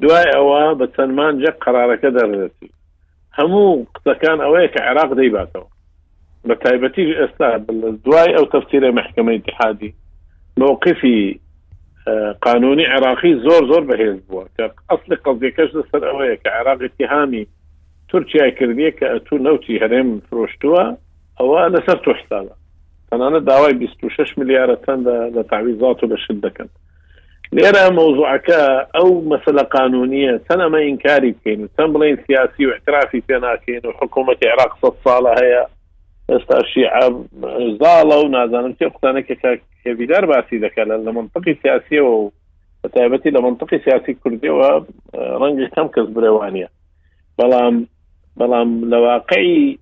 دوای 0.03 0.27
ئەوە 0.35 0.62
بە 0.81 0.87
چەند 0.95 1.12
مانجە 1.21 1.51
قرارەکە 1.64 2.11
دەردەسی 2.16 2.68
هەموو 3.39 3.87
قسەکان 3.95 4.39
ئەوەیە 4.45 4.68
کە 4.75 4.81
عێراق 4.89 5.11
دەیباتەوە 5.21 5.70
بە 6.49 6.55
تایبەتیش 6.64 7.09
ئێستا 7.20 7.49
دوای 8.05 8.30
ئەو 8.36 8.47
تەفتیرە 8.55 8.91
محکمە 9.01 9.32
اتحادی 9.38 9.95
موقفی 10.57 11.41
قانونی 12.43 12.84
عراقی 12.97 13.34
زۆر 13.45 13.62
زۆر 13.70 13.82
بەهێز 13.91 14.18
بووە 14.28 14.45
کە 14.57 14.64
ئەاصلی 14.91 15.16
قەزیەکەش 15.24 15.70
لەسەر 15.78 16.03
ئەوەیە 16.09 16.36
کە 16.43 16.51
عراق 16.59 16.78
اتهامی 16.86 17.47
تورکیا 18.09 18.51
کردیە 18.59 18.91
کە 18.99 19.07
ئەتوو 19.14 19.38
نەوتی 19.47 19.80
هەرێم 19.82 20.09
فرۆشتووە 20.28 20.84
ئەوە 21.38 21.61
لەسەر 21.74 21.99
تۆحساڵە 22.07 22.55
تەنانە 23.11 23.41
داوای 23.51 23.74
26 23.74 24.38
میلیارە 24.38 24.76
تەن 24.86 24.99
لە 25.36 25.43
تعویزات 25.51 25.99
و 26.05 26.09
بە 26.12 26.16
شت 26.24 26.41
دەکەن 26.47 26.68
لێرە 27.57 27.84
مەوزوعەکە 27.99 28.61
ئەو 28.95 29.09
مەسلە 29.32 29.64
قانونیە 29.76 30.34
چەند 30.47 30.61
ئەمە 30.64 30.80
ئینکاری 30.86 31.32
بکەین 31.36 31.61
و 31.64 31.68
چەند 31.76 31.91
بڵین 31.95 32.16
سیاسی 32.26 32.66
و 32.66 32.70
احترافی 32.76 33.22
پێ 33.28 33.36
ناکەین 33.47 33.82
و 33.88 33.97
حکوومەتی 34.01 34.49
عراق 34.55 34.72
سە 34.82 34.88
ساڵە 35.05 35.32
هەیە 35.41 35.64
ئێستا 36.33 36.59
شیع 36.72 36.93
زاڵە 37.81 38.16
و 38.24 38.28
نازانم 38.37 38.72
تێ 38.78 38.87
قوتانەکە 38.95 39.35
کەبیدار 39.85 40.24
باسی 40.33 40.61
دەکات 40.64 40.89
لە 41.07 41.12
منطقی 41.18 41.55
سیاسیەوە 41.62 42.12
و 42.18 42.31
بەتایبەتی 42.85 43.35
لە 43.37 43.41
منطقی 43.47 43.78
سیاسی 43.87 44.12
کوردیەوە 44.22 44.68
ڕەنگی 45.41 45.68
کەم 45.74 45.89
کەس 45.95 46.09
برێوانە 46.16 46.68
بەڵام 47.39 47.74
بەڵام 48.39 48.70
لە 48.93 48.99
واقعی 49.09 49.78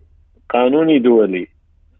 قانونی 0.55 1.03
دووەلی 1.07 1.45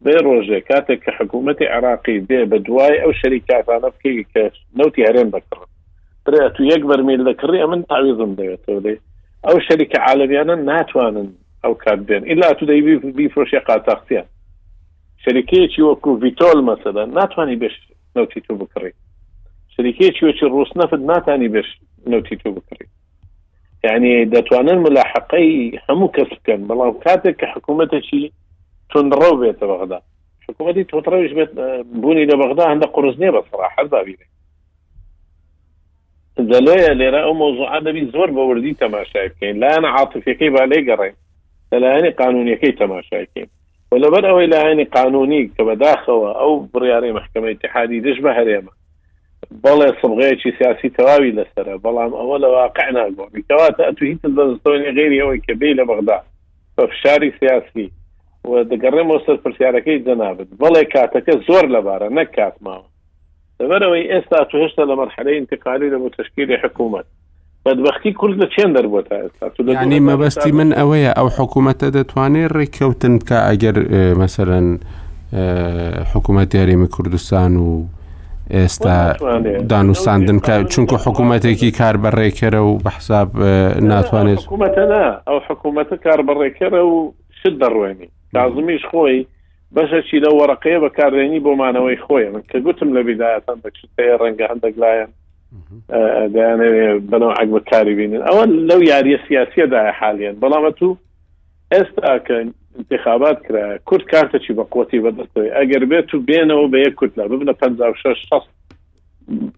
بێ 0.05 0.17
ڕۆژێ 0.27 0.59
کاتێک 0.69 1.01
کە 1.05 1.11
حکوومەتی 1.19 1.67
عراقی 1.77 2.17
بێ 2.29 2.41
بە 2.51 2.57
دوای 2.67 2.97
ئەو 3.03 3.13
شەریکاتانە 3.21 3.89
بکەی 3.95 4.25
کە 4.33 4.43
نوتی 4.79 5.07
هەرێن 5.09 5.29
بکڕ 5.35 5.61
برێ 6.27 6.41
تو 6.55 6.61
یەک 6.73 6.83
بەرمیل 6.91 7.21
لە 7.29 7.33
کڕی 7.41 7.63
ئەمن 7.63 7.81
تاویزم 7.91 8.31
دەوێتەوە 8.39 8.81
دەی 8.87 8.97
ئەو 9.47 9.57
شەریکە 9.67 9.99
عالمیانە 10.09 10.55
ناتوانن 10.71 11.29
ئەو 11.65 11.73
کات 11.85 12.01
بێن 12.09 12.23
ئللا 12.31 12.49
تو 12.59 12.65
دەیبی 12.71 12.95
بیفرۆشی 13.19 13.59
قاتاقسیە 13.69 14.23
شەریکەیەکی 15.29 15.83
وەکو 15.87 16.13
ڤیتۆل 16.23 16.59
مەسەدا 16.71 17.03
ناتوانانی 17.17 17.57
بشت 17.63 17.83
نوتی 18.17 18.41
تۆ 18.41 18.53
بکڕی 18.61 18.93
شەریکەیەکی 19.77 20.25
وەکی 20.27 20.47
ڕۆستنەفت 20.55 21.01
ناتانی 21.11 21.49
بش 21.49 21.69
نوتی 22.07 22.37
تۆ 22.37 22.49
بکڕی 22.57 22.87
یعنی 23.85 24.13
دەتوانن 24.35 24.79
ملاحقەی 24.87 25.81
هەموو 25.89 26.09
کەس 26.17 26.31
بکەن 26.39 26.61
بەڵام 26.71 26.93
کاتێک 27.05 27.35
کە 27.41 27.47
حکوومەتێکی 27.55 28.23
تندڕە 28.93 29.31
بێتە 29.41 29.65
بەغدا 29.71 29.99
حکوومەتی 30.49 30.85
تۆترەویش 30.93 31.33
بێت 31.39 31.51
بوونی 32.03 32.29
لە 32.31 32.37
بەغدا 32.41 32.65
هەندە 32.73 32.87
قرسنیە 32.95 33.31
بەسرا 33.37 33.69
حەزاوی 33.75 34.17
دەلۆیە 36.53 36.91
لێرە 37.01 37.21
ئەو 37.25 37.35
مۆزوعادەبی 37.43 38.09
زۆر 38.15 38.29
بەوردی 38.37 38.79
تەماشای 38.83 39.29
بکەین 39.33 39.57
لایەنە 39.63 39.89
عاتفەکەی 39.97 40.51
با 40.55 40.63
لێگەڕێن 40.73 41.15
لەلایەنی 41.73 42.17
قانونیەکەی 42.21 42.73
تەماشای 42.81 43.27
بکەین 43.29 43.51
وەلەبەر 43.93 44.23
ئەوەی 44.29 44.45
إلى 44.47 44.57
عيني 44.57 44.85
قانوني 44.85 45.47
كبداخوة 45.59 46.33
أو 46.41 46.59
برياري 46.75 47.13
محكمة 47.17 47.49
اتحادی 47.53 48.01
دش 48.07 48.17
بە 48.19 48.29
هەرێمە 48.39 48.73
بەڵێ 49.65 49.89
سبغەیەکی 50.03 50.53
سیاسی 50.59 50.89
تەواوی 50.97 51.33
لەسرە 51.37 51.79
بەڵام 51.85 52.13
ئەوە 52.19 52.37
لە 52.43 52.49
واقع 52.57 52.91
ناگۆیتەواتە 52.91 53.83
ئەتو 53.87 54.05
هیچ 54.05 54.21
بەستۆنی 54.37 54.91
غێری 54.97 55.21
ئەوەی 55.23 55.41
کە 55.49 55.53
بێ 55.61 55.71
لە 55.81 55.85
بەغدا 55.89 56.19
بە 56.77 56.83
فشاری 56.91 57.31
سیاسی 57.41 57.87
و 58.45 58.51
دەگەڕێمەوە 58.71 59.19
سەر 59.27 59.37
پرسیارەکەی 59.45 59.99
دەنابێت 60.09 60.51
بەڵێ 60.63 60.83
کاتەکە 60.95 61.35
زۆر 61.49 61.65
لەبارە 61.77 62.09
نەک 62.19 62.29
کاتماوە 62.37 62.87
دەبەرەوەی 63.61 64.11
ئێستا 64.13 64.41
تو 64.49 64.57
هێشتا 64.63 64.85
لە 64.91 64.95
مەرحەلەی 65.01 65.41
بەدبختی 67.67 68.13
کورد 68.13 68.39
لە 68.43 68.47
چێن 68.47 68.73
دەربووە 68.77 69.03
تا 69.09 69.17
ئێستا 69.23 69.83
ینی 69.83 70.01
مەبەستی 70.09 70.53
من 70.59 70.71
ئەوەیە 70.79 71.13
ئەو 71.19 71.29
حکوومەتە 71.39 71.87
دەتوانێت 71.97 72.51
ڕێککەوتن 72.57 73.13
بکە 73.21 73.39
ئەگەر 73.49 73.77
مەسەرەن 74.21 74.69
حکوومەت 76.15 76.51
یاریمی 76.55 76.89
کوردستان 76.95 77.53
و 77.57 77.71
ئێستا 78.57 78.97
دانوساندن 79.71 80.39
کە 80.47 80.55
چونکە 80.73 80.97
حکوومەتێکی 81.07 81.71
کار 81.81 81.95
بەڕێکەرە 82.05 82.61
و 82.69 82.79
بە 82.85 82.91
حساب 82.99 83.29
ناتوانێت 83.91 84.41
حکوومەتەنا 84.43 85.05
ئەو 85.29 85.39
حکوومەتە 85.49 85.97
کار 86.05 86.19
بەڕێکەرە 86.29 86.83
و 86.93 86.97
شت 87.41 87.55
دەڕوێنی 87.63 88.09
لازمیش 88.35 88.83
خۆی 88.91 89.19
بەشەچی 89.77 90.19
لە 90.25 90.31
وەرەقەیە 90.39 90.79
بەکارێنی 90.85 91.41
بۆمانەوەی 91.47 91.99
خۆی 92.07 92.25
من 92.33 92.43
کە 92.51 92.59
گوتم 92.67 92.89
لە 92.97 93.01
بیداەتەن 93.09 93.59
بەچتەیە 93.65 94.15
ڕەنگە 94.23 94.47
هەندێک 94.53 94.75
لایەن 94.83 95.11
بەنەوە 97.09 97.35
ئەک 97.39 97.49
بەکاری 97.57 97.95
بینن 97.99 98.23
ئەوە 98.29 98.45
لەو 98.69 98.81
یاریە 98.93 99.19
سیاسیەدا 99.29 99.81
حالیان 100.01 100.37
بەڵامە 100.43 100.71
تو 100.79 100.89
ئێستا 101.73 102.13
کە 102.27 102.35
انتخابات 102.79 103.39
کرا 103.47 103.65
کورد 103.89 104.05
کارتەچی 104.13 104.53
بە 104.59 104.65
قوتی 104.73 105.01
بەدەستەوەی 105.05 105.53
ئەگەر 105.59 105.83
بێت 105.91 106.11
و 106.15 106.21
بێنەوە 106.29 106.65
بە 106.73 106.79
یە 106.87 106.91
کورد 106.99 107.13
لە 107.19 107.25
ببنە 107.31 107.53
56 107.53 108.17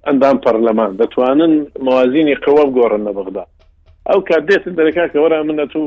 ئەندام 0.06 0.36
پەرلەمان 0.44 0.92
دەتوانن 1.00 1.52
موازینی 1.86 2.34
قوە 2.44 2.64
گۆڕن 2.76 3.02
لە 3.08 3.12
بەغدا 3.16 3.44
ئەو 4.08 4.20
کات 4.28 4.42
دێت 4.50 4.64
دەرەکە 4.78 5.04
کە 5.12 5.18
وەرە 5.20 5.42
منە 5.48 5.66
تو 5.72 5.82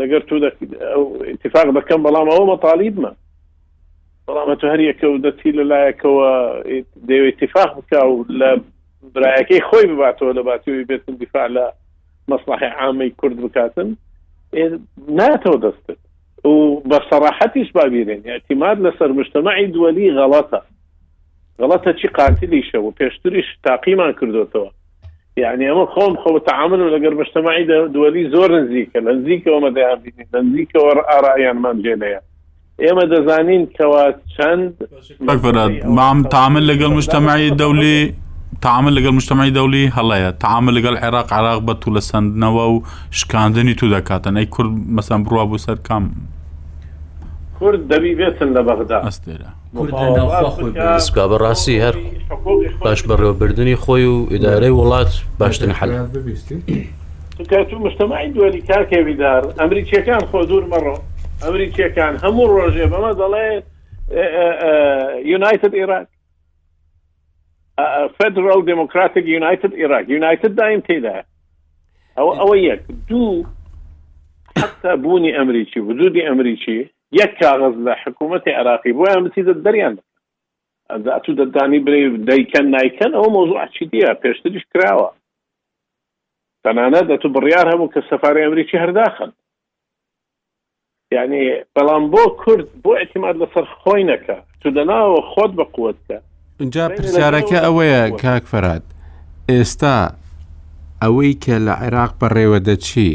لەگەر 0.00 0.20
تو 0.28 0.34
اتفاق 1.32 1.66
دەکەم 1.78 2.00
بەڵام 2.06 2.26
ئەوە 2.32 2.46
مەتاالبمە 2.52 3.12
بەڵامە 4.26 4.54
تو 4.60 4.66
هەر 4.72 4.80
یەکە 4.88 5.04
و 5.10 5.18
دەتی 5.26 5.50
لەلایەکەوە 5.58 6.26
دەوێت 7.08 7.32
اتفاق 7.42 7.70
بکە 7.78 8.00
و 8.12 8.24
لە 8.40 8.50
برایەکەی 9.12 9.60
خۆی 9.60 9.86
بباتەوە 9.94 10.32
لە 10.38 10.42
باتیەوەی 10.48 10.84
بێتن 10.88 11.14
دیفاع 11.18 11.48
لە 11.48 11.64
مەسلحی 12.30 12.70
عامی 12.80 13.10
کورد 13.10 13.36
بکاتن 13.36 13.88
ناتەوە 15.20 15.56
دەستت 15.64 15.98
و 16.44 16.80
بە 16.90 16.98
سەراحەتیش 17.10 17.72
بابیێن 17.74 18.22
اعتیماد 18.24 18.78
لەسەر 18.86 19.10
مشتمەعی 19.20 19.72
دووەلی 19.74 20.10
غەڵەتە 20.18 20.60
غەڵەتە 21.60 21.90
چی 22.00 22.08
قاتلیشە 22.18 22.78
و 22.82 22.92
پێشتریش 23.00 23.48
تاقیمان 23.64 24.12
کردوتەوە 24.20 24.70
یعنی 25.36 25.64
ئەمە 25.70 25.86
خۆم 25.94 26.14
خۆ 26.22 26.40
تعامل 26.46 26.80
و 26.80 26.90
لەگەر 26.96 27.14
مشتمەعی 27.22 27.64
دووەلی 27.94 28.30
زۆر 28.34 28.50
نزیکە 28.60 28.98
لە 29.06 29.10
نزیکەوە 29.18 29.58
مەدەیان 29.66 30.00
بینین 30.04 30.26
لە 30.34 30.40
نزیکەوە 30.46 31.04
ئارایانمان 31.08 31.82
جێنەیە 31.84 32.20
ئێمە 32.80 33.04
دەزانین 33.12 33.64
کەوا 33.76 34.04
چەند 34.34 34.72
مام 35.98 36.22
تامل 36.24 36.64
لەگەڵ 36.70 36.90
مشتمەعی 36.98 37.50
دەولی 37.50 38.12
تعامل 38.64 38.92
لەگەڵ 38.96 39.12
مشتمای 39.18 39.50
دەولی 39.58 39.82
هەڵەیە 39.96 40.30
تعامل 40.44 40.74
لەگەڵ 40.76 40.94
عێراق 41.04 41.32
عراق 41.38 41.60
بە 41.66 41.74
تو 41.80 41.90
لە 41.94 42.00
سندنەوە 42.10 42.64
و 42.74 42.82
شکاندنی 43.10 43.74
تو 43.74 43.86
دەکاتەن 43.94 44.34
ئەی 44.36 44.46
کورد 44.54 44.70
مەسم 44.96 45.20
بڕوا 45.24 45.44
بۆ 45.50 45.58
سەر 45.64 45.74
کام 45.88 46.04
کورد 47.58 47.80
دەبی 47.92 48.14
بێتن 48.18 48.50
لە 48.56 48.60
بەغدا 48.68 48.98
ئەستێرە 49.08 49.48
سکا 50.98 51.24
بەڕاستی 51.30 51.78
هەر 51.84 51.96
باش 52.80 53.02
بەڕێوەبردننی 53.04 53.76
خۆی 53.76 54.06
و 54.12 54.26
ئیدارەی 54.30 54.70
وڵات 54.80 55.12
باشتن 55.38 55.70
حل 55.70 55.90
تو 57.70 57.78
مشتمای 57.78 58.28
دوێنی 58.32 58.60
کاکێویدار 58.68 59.42
ئەمریکیەکان 59.60 60.22
خۆ 60.30 60.40
دوور 60.48 60.64
مەڕۆ 60.72 60.96
ئەمریکیەکان 61.44 62.14
هەموو 62.24 62.48
ڕۆژێ 62.56 62.86
بەمە 62.92 63.12
دەڵێ 63.20 63.46
یونایتد 65.24 65.74
عێراق 65.74 66.06
فدرال 68.20 68.64
دموکراتیک 68.64 69.26
یونایتد 69.26 69.74
عراق 69.82 70.10
یونایتد 70.10 70.54
دایم 70.58 70.80
تێدا 70.88 71.16
ئەو 72.18 72.28
ئەوە 72.38 72.54
یەک 72.70 72.82
دوو 73.08 73.44
حتا 74.58 74.92
بوونی 75.02 75.32
ئەمریکی 75.36 75.78
وجودی 75.88 76.26
ئەمریکی 76.28 76.80
یەک 77.20 77.32
کاغز 77.42 77.74
لە 77.86 77.92
حکوومەتی 78.04 78.48
عراقی 78.60 78.92
بۆ 78.96 79.04
ئەمسیدە 79.12 79.54
دەریان 79.66 79.96
ئەزات 80.90 81.24
و 81.28 81.34
دەدانی 81.40 81.80
برێ 81.86 82.00
دەیکەن 82.30 82.66
نایکەن 82.74 83.12
ئەو 83.18 83.26
مۆزوع 83.34 83.64
چی 83.74 83.84
دیە 83.92 84.10
پێشتریش 84.22 84.64
کراوە 84.72 85.10
تەنانە 86.64 87.00
دەتو 87.10 87.28
بڕیار 87.34 87.66
هەموو 87.72 87.92
کە 87.94 88.00
سەفاری 88.10 88.42
ئەمریکی 88.44 88.80
هەرداخن 88.82 89.30
یعنی 91.14 91.40
بەڵام 91.76 92.04
بۆ 92.12 92.22
کورد 92.42 92.68
بۆ 92.84 92.90
اعتماد 93.00 93.34
لەسەر 93.42 93.66
خۆی 93.78 94.04
نەکە 94.10 94.36
تو 94.60 94.68
دەناوە 94.76 95.20
خۆت 95.32 95.52
بە 95.58 95.64
قوتکە 95.76 96.18
اینجا 96.60 96.88
پرسیارەکە 96.96 97.58
ئەوەیە 97.66 98.02
کاک 98.22 98.44
فەرات 98.52 98.82
ئێستا 99.52 99.98
ئەوەی 101.02 101.32
کە 101.44 101.56
لە 101.66 101.74
عێراق 101.82 102.12
بەڕێوە 102.20 102.58
دەچی 102.68 103.12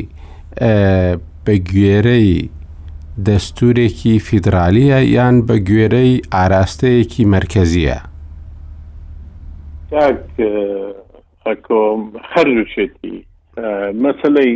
بە 1.45 1.55
گوێرەی 1.69 2.31
دەستورێکی 3.25 4.13
فیدراالیە 4.27 4.99
یان 5.15 5.35
بە 5.47 5.55
گوێرەی 5.67 6.15
ئاراستەیەکی 6.33 7.23
مرکزیە 7.35 7.99
خەرشێتی 12.33 13.15
مەسلەی 14.03 14.55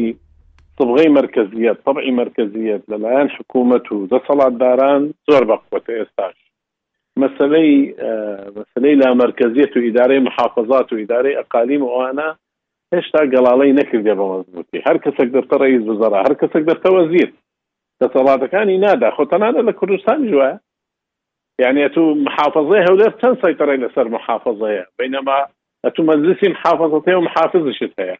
طبغی 0.77 1.07
مرکزیت 1.19 1.77
طبعی 1.85 2.11
مرکزیت 2.21 2.81
لەلایەن 2.91 3.27
حکوومەت 3.35 3.85
و 3.91 3.97
دەسەڵاتداران 4.11 5.03
زۆر 5.27 5.43
بەقوتە 5.49 5.93
ئێستاش 5.99 6.35
مسلەی 7.17 7.95
مسلەی 8.57 8.95
لا 9.01 9.09
مرکزیت 9.21 9.71
و 9.77 9.79
ئیدارەی 9.87 10.19
محافظات 10.27 10.87
و 10.93 10.95
ئیدارەی 11.01 11.35
ئەقالیم 11.39 11.83
وانە 11.91 12.29
هێشتا 12.93 13.21
گەڵاڵەی 13.33 13.77
نەکردێ 13.79 14.13
بە 14.19 14.25
مەزبوتی 14.31 14.83
هەر 14.87 14.97
کەسێک 15.03 15.29
دەفتە 15.35 15.55
ڕئیز 15.61 15.83
وزەرا 15.89 16.19
هەر 16.27 16.35
کەسێک 16.41 16.63
دەفتە 16.69 16.89
وەزیر 16.97 17.29
دەسەڵاتەکانی 18.01 18.79
نادا 18.85 19.09
خۆتەنانە 19.17 19.61
لە 19.67 19.73
کوردستان 19.79 20.19
جوایە 20.31 20.59
يعني 21.63 21.89
تو 21.95 22.01
محافظه 22.27 22.75
هولت 22.87 23.13
تن 23.21 23.33
سيطره 23.43 23.75
لسر 23.81 24.03
محافظه 24.15 24.85
بينما 24.99 25.37
تو 25.95 26.03
مجلس 26.03 26.37
محافظته 26.51 27.15
ومحافظ 27.17 27.65
شتها 27.77 28.17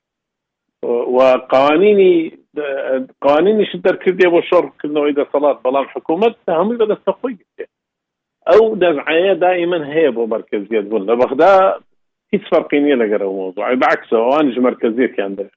وقوانيني 1.15 2.13
قوانيني 3.21 3.65
شدر 3.71 3.95
كردي 4.03 4.27
ابو 4.27 4.41
شر 4.49 4.65
كنا 4.81 5.05
اذا 5.09 5.25
صلاه 5.33 5.61
بلان 5.65 5.85
حكومه 5.93 6.35
هم 6.49 6.71
اذا 6.81 6.93
استقوي 6.93 7.37
او 8.47 8.75
دفعية 8.75 9.33
دائما 9.33 9.93
هيبو 9.93 10.25
مركزية 10.25 10.81
تقول 10.81 11.05
بغدا 11.15 11.73
في 12.31 12.37
فرقينية 12.39 12.95
لقرا 12.95 13.29
الموضوع 13.29 13.73
بعكسه 13.73 14.17
وانج 14.19 14.59
مركزية 14.59 15.05
كان 15.05 15.35
ده 15.35 15.49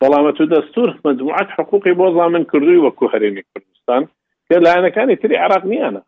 طالما 0.00 0.30
دستور 0.30 0.98
مجموعات 1.04 1.48
حقوقي 1.48 1.92
بوضع 1.92 2.28
من 2.28 2.44
كردي 2.44 2.76
وكو 2.76 3.06
هريمي 3.06 3.42
كردستان 3.54 4.06
قال 4.50 4.66
انا 4.66 4.88
كان 4.88 5.10
يتري 5.10 5.36
عراقني 5.36 5.88
انا 5.88 6.02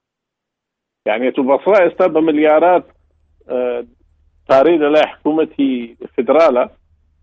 يعني 1.07 1.31
تو 1.31 1.43
بصرا 1.43 1.89
استاب 1.93 2.19
مليارات 2.19 2.85
آه، 3.49 3.85
تاريد 4.49 4.81
لا 4.83 5.07
حكومتي 5.07 5.97
فدرالة 6.17 6.71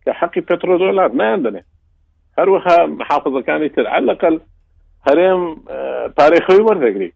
كحقي 0.06 0.42
بترول 0.42 0.80
دولار 0.80 1.12
ما 1.12 1.32
عندنا 1.32 1.64
هروها 2.40 2.86
محافظة 2.86 3.42
كانت 3.42 3.80
على 3.80 4.04
الاقل 4.12 4.42
هريم 5.10 5.56
آه، 5.70 6.08
تاريخي 6.18 6.56
ورد 6.62 7.12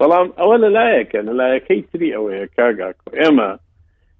بەڵام 0.00 0.28
ئەوە 0.42 0.56
لەلایەکە 0.62 1.20
لەلایەکەی 1.28 1.80
تری 1.92 2.08
ئەوەیە 2.16 2.46
کاگاکۆ 2.56 3.06
ئێمە 3.20 3.48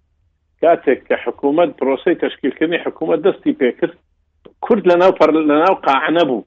کاتێک 0.61 0.99
کە 1.07 1.15
حکوومەت 1.25 1.69
پرۆسی 1.79 2.15
تشکیلکردنی 2.23 2.81
حکوومەت 2.85 3.19
دەستی 3.25 3.53
پێکرد 3.61 3.95
کورد 4.65 4.83
لە 4.91 4.95
ناو 5.01 5.11
لە 5.49 5.55
ناو 5.63 5.75
قاعە 5.87 6.23
بوو 6.29 6.43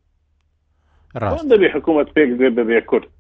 دەبی 1.51 1.69
حکوومەت 1.75 2.09
پێک 2.15 2.29
بێ 2.39 2.49
ببێ 2.57 2.81
کورد 2.89 3.11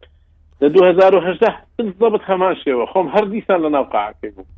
لە 0.61 0.67
2010 0.67 1.53
بالضبط 1.79 2.21
هەمان 2.21 2.55
شێوە 2.63 2.85
خۆم 2.91 3.07
هەر 3.15 3.25
دیسان 3.25 3.61
لە 3.65 3.69
ناو 3.75 3.83
قاعەکەی 3.83 4.31
بوو 4.35 4.52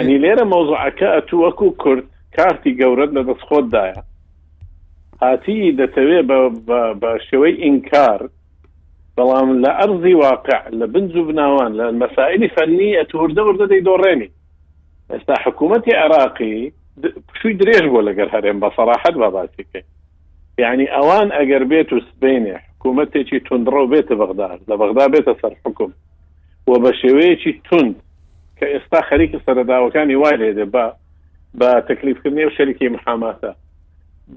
ینی 0.00 0.18
لێرە 0.18 0.42
مۆزعەکە 0.44 1.06
ئەتو 1.16 1.36
وەکو 1.36 1.70
کورد 1.76 2.04
کارتی 2.36 2.76
گەورەت 2.78 3.10
لە 3.16 3.22
دەست 3.22 3.42
خۆتدایە 3.48 4.02
هاتی 5.22 5.76
دەتەوێت 5.78 6.24
بە 7.00 7.10
شێوەی 7.30 7.56
ئینکار 7.64 8.30
بەڵام 9.16 9.48
لە 9.64 9.70
ئەرزی 9.78 10.14
واقع 10.14 10.60
لە 10.78 10.86
بنج 10.94 11.16
و 11.16 11.24
بناوان 11.24 11.72
لە 11.78 11.84
مەسائلی 12.02 12.48
فەنی 12.56 12.96
ئەتوردە 13.00 13.42
وردە 13.44 13.66
دەی 13.68 13.82
دۆڕێنی 13.88 14.30
ئێستا 15.10 15.34
حکوومەتتی 15.44 15.92
عراقی 15.96 16.72
شووی 17.42 17.54
درێژ 17.54 17.84
بۆ 17.92 18.00
لەگەر 18.08 18.28
هەرێم 18.34 18.60
بە 18.62 18.68
سەراحەت 18.76 19.14
بە 19.22 19.28
باسیکەی 19.36 19.82
یعنی 20.58 20.86
ئەوان 20.86 21.28
ئەگەر 21.38 21.62
بێت 21.70 21.92
و 21.92 22.00
سبینێ 22.10 22.54
حکوومەتێکی 22.58 23.40
تونندڕۆ 23.46 23.82
بێتە 23.92 24.14
بەغدار 24.22 24.58
لە 24.70 24.74
بەغدا 24.80 25.06
بێتە 25.14 25.32
سەر 25.40 25.54
حکم 25.64 25.90
و 26.68 26.72
بە 26.82 26.90
شێوەیەکی 27.02 27.52
تونند 27.64 27.96
کە 28.58 28.66
ئێستا 28.74 29.00
خەریکی 29.08 29.38
سەرداوەکانی 29.46 30.16
وای 30.22 30.36
لێدێ 30.42 30.66
بە 30.74 30.84
بە 31.60 31.70
تەکلیفکردنی 31.88 32.44
و 32.46 32.50
شەریکی 32.58 32.88
محاماتە 32.96 33.52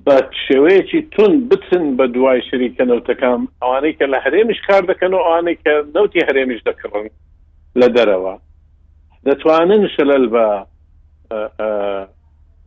بە 0.06 0.16
شێوەیەکی 0.48 1.00
تون 1.14 1.50
بچن 1.50 1.86
بە 1.98 2.06
دوای 2.16 2.42
شریکە 2.50 2.84
نەوتەکان 2.90 3.40
ئەوانەی 3.64 3.94
کە 4.00 4.06
لە 4.14 4.20
هەرێمیش 4.26 4.60
کار 4.68 4.82
دەکەن 4.92 5.12
و 5.14 5.22
ئەوانەی 5.26 5.58
کە 5.64 5.74
نەوتی 5.96 6.26
هەرێمیش 6.30 6.62
دەکڕن 6.70 7.06
لە 7.80 7.88
دەرەوە 7.96 8.36
دەتوانن 9.28 9.82
شەلل 9.96 10.26
بە 10.34 10.46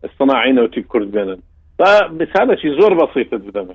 استناعی 0.07 0.53
نەوتی 0.59 0.83
کورد 0.91 1.11
بێنن 1.17 1.41
تا 1.79 2.09
مثالێکی 2.09 2.69
زۆر 2.81 2.93
بەسیتت 2.95 3.43
بدەمە 3.49 3.75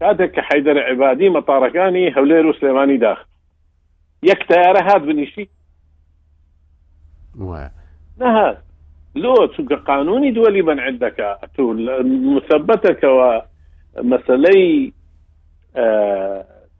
کاتێک 0.00 0.32
کە 0.36 0.42
حیدەر 0.50 0.78
عیبادی 0.88 1.30
مەتارەکانی 1.34 2.14
هەولێر 2.16 2.46
و 2.46 2.52
سلێمانی 2.60 2.98
داخ 3.00 3.18
یەک 4.26 4.40
تیارە 4.52 4.82
هات 4.82 5.02
بنیشتی 5.02 5.48
نهات 8.18 8.58
لۆ 9.14 9.34
چونکە 9.56 9.74
قانونی 9.74 10.34
دووەلی 10.34 10.62
بەنعدەکە 10.68 11.48
تو 11.56 11.74
مثبتەکەەوە 12.36 13.44
مەسلەی 14.02 14.92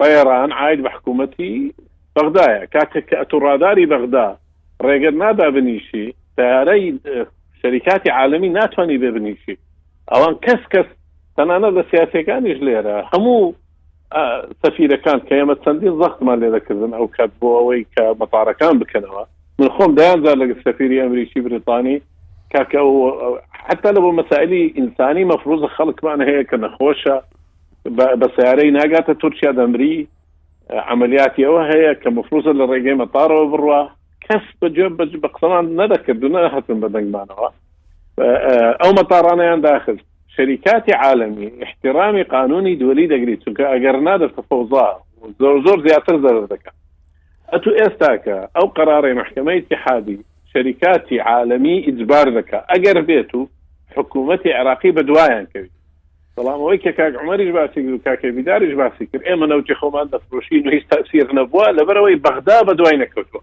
طيران 0.01 0.53
عاید 0.53 0.81
بە 0.87 0.91
حکوومەتی 0.97 1.75
بەغدایە 2.19 2.65
کاتێک 2.77 3.05
کە 3.11 3.17
ئەتو 3.19 3.39
ڕاداری 3.47 3.87
بەغدا 3.93 4.37
ڕێگەر 4.85 5.15
نادا 5.23 5.51
بنیشی 5.51 6.15
تیارەی 6.37 7.01
شەریکاتی 7.63 8.11
عالمی 8.11 8.49
ناتوانانی 8.49 8.99
بێ 8.99 9.11
بنیشی 9.17 9.57
ئەوان 10.15 10.35
کەس 10.47 10.67
کەس 10.73 10.91
تەنانە 11.39 11.69
لە 11.77 11.83
سیاسەکانیش 11.93 12.59
لێرە 12.67 12.97
هەموو 13.13 13.43
سەفیرەکان 14.63 15.21
کە 15.29 15.35
ئێمە 15.39 15.57
چەندین 15.65 15.95
زەختمان 16.03 16.39
لێ 16.43 16.51
دەکردن 16.57 16.93
ئەو 16.99 17.07
کات 17.17 17.33
بۆ 17.41 17.49
ئەوەی 17.59 17.83
کە 17.95 18.05
مەپارەکان 18.21 18.75
بکەنەوە 18.83 19.23
من 19.59 19.69
خۆم 19.75 19.91
دایاندا 19.99 20.33
لە 20.41 20.45
سەفیری 20.67 21.03
ئەمریکی 21.05 21.41
بریتانی 21.47 21.97
کاکە 22.53 22.81
حتا 23.69 23.91
لە 23.97 24.01
بۆ 24.05 24.11
مەسائلی 24.21 24.63
ئینسانی 24.79 25.29
مەفروزە 25.33 25.69
خەڵکمان 25.77 26.21
هەیە 26.29 26.43
کە 26.51 26.57
نەخۆشە 26.65 27.17
بە 28.21 28.27
سیارەی 28.37 28.71
ناگاتە 28.79 29.13
تورکیا 29.23 29.53
دەمری 29.59 29.95
عملیاتی 30.93 31.45
ئەوە 31.47 31.63
هەیە 31.73 31.93
کە 32.03 32.09
مفروزە 32.19 32.53
لە 32.59 32.65
ڕێگەی 32.71 32.97
مەتارەوە 33.03 33.47
بڕوە 33.53 33.81
کەس 34.27 34.45
بەجێ 34.61 34.87
بە 35.23 35.29
قسەمان 35.35 35.65
نەدەکردو 35.81 36.29
نەهتن 36.35 36.79
بە 36.83 36.89
دەنگمانەوە 36.95 37.49
ئەو 38.19 38.91
مەتاڕانیان 38.99 39.61
داخست 39.61 40.05
شریکاتی 40.37 40.93
عالمی 40.93 41.51
احترامی 41.63 42.23
قانونی 42.23 42.77
دولی 42.77 43.09
دەگریت 43.09 43.43
چونکە 43.45 43.61
ئەگەر 43.73 43.97
نادەستە 44.09 44.43
فەوزا 44.49 44.87
زۆر 45.41 45.61
زۆر 45.67 45.83
زیاتر 45.89 46.19
زەر 46.25 46.47
دەکە 46.53 46.71
ئەتو 47.53 47.71
ئێستاکە 47.77 48.37
ئەو 48.57 48.67
قرارڕی 48.77 49.13
محکمەی 49.21 49.59
اتحادی 49.59 50.19
شریکاتی 50.53 51.19
عالمی 51.19 51.79
ئیجبار 51.81 52.27
دەکە 52.41 52.59
ئەگەر 52.73 52.99
بێت 53.09 53.35
و 53.35 53.49
حکوومەتتی 53.97 54.53
عراقی 54.53 54.93
بەدوایان 54.93 55.47
کەوی 55.55 55.71
بەڵامەوەی 56.37 56.79
کە 56.85 56.93
کاک 56.99 57.15
عمەریش 57.23 57.51
باسی 57.53 57.83
کرد 57.85 57.93
و 57.93 57.99
کاکە 58.07 58.27
بیداریش 58.37 58.75
باسی 58.75 59.07
کرد 59.07 59.23
ئێمە 59.29 59.47
نەوتی 59.51 59.75
خۆمان 59.81 60.07
دەفرۆشین 60.13 60.67
و 60.67 60.71
هیچ 60.71 60.85
تاسیر 60.91 61.29
نەبووە 61.33 61.67
لەبەرەوەی 61.79 62.21
بەغدا 62.27 62.59
بەدوای 62.69 62.97
نەکەوتوە 63.03 63.41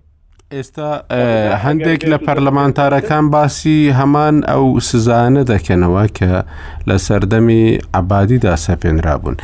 ئێستا 0.55 0.89
هەندێک 1.65 2.01
لە 2.11 2.17
پەرلەمانتارەکان 2.25 3.25
باسی 3.33 3.77
هەمان 3.99 4.35
ئەو 4.51 4.65
سزانە 4.89 5.43
دەکەنەوە 5.53 6.03
کە 6.17 6.31
لە 6.89 6.95
سەردەمی 7.07 7.63
عبادیدا 7.99 8.53
سەپێنرا 8.67 9.15
بوون 9.21 9.35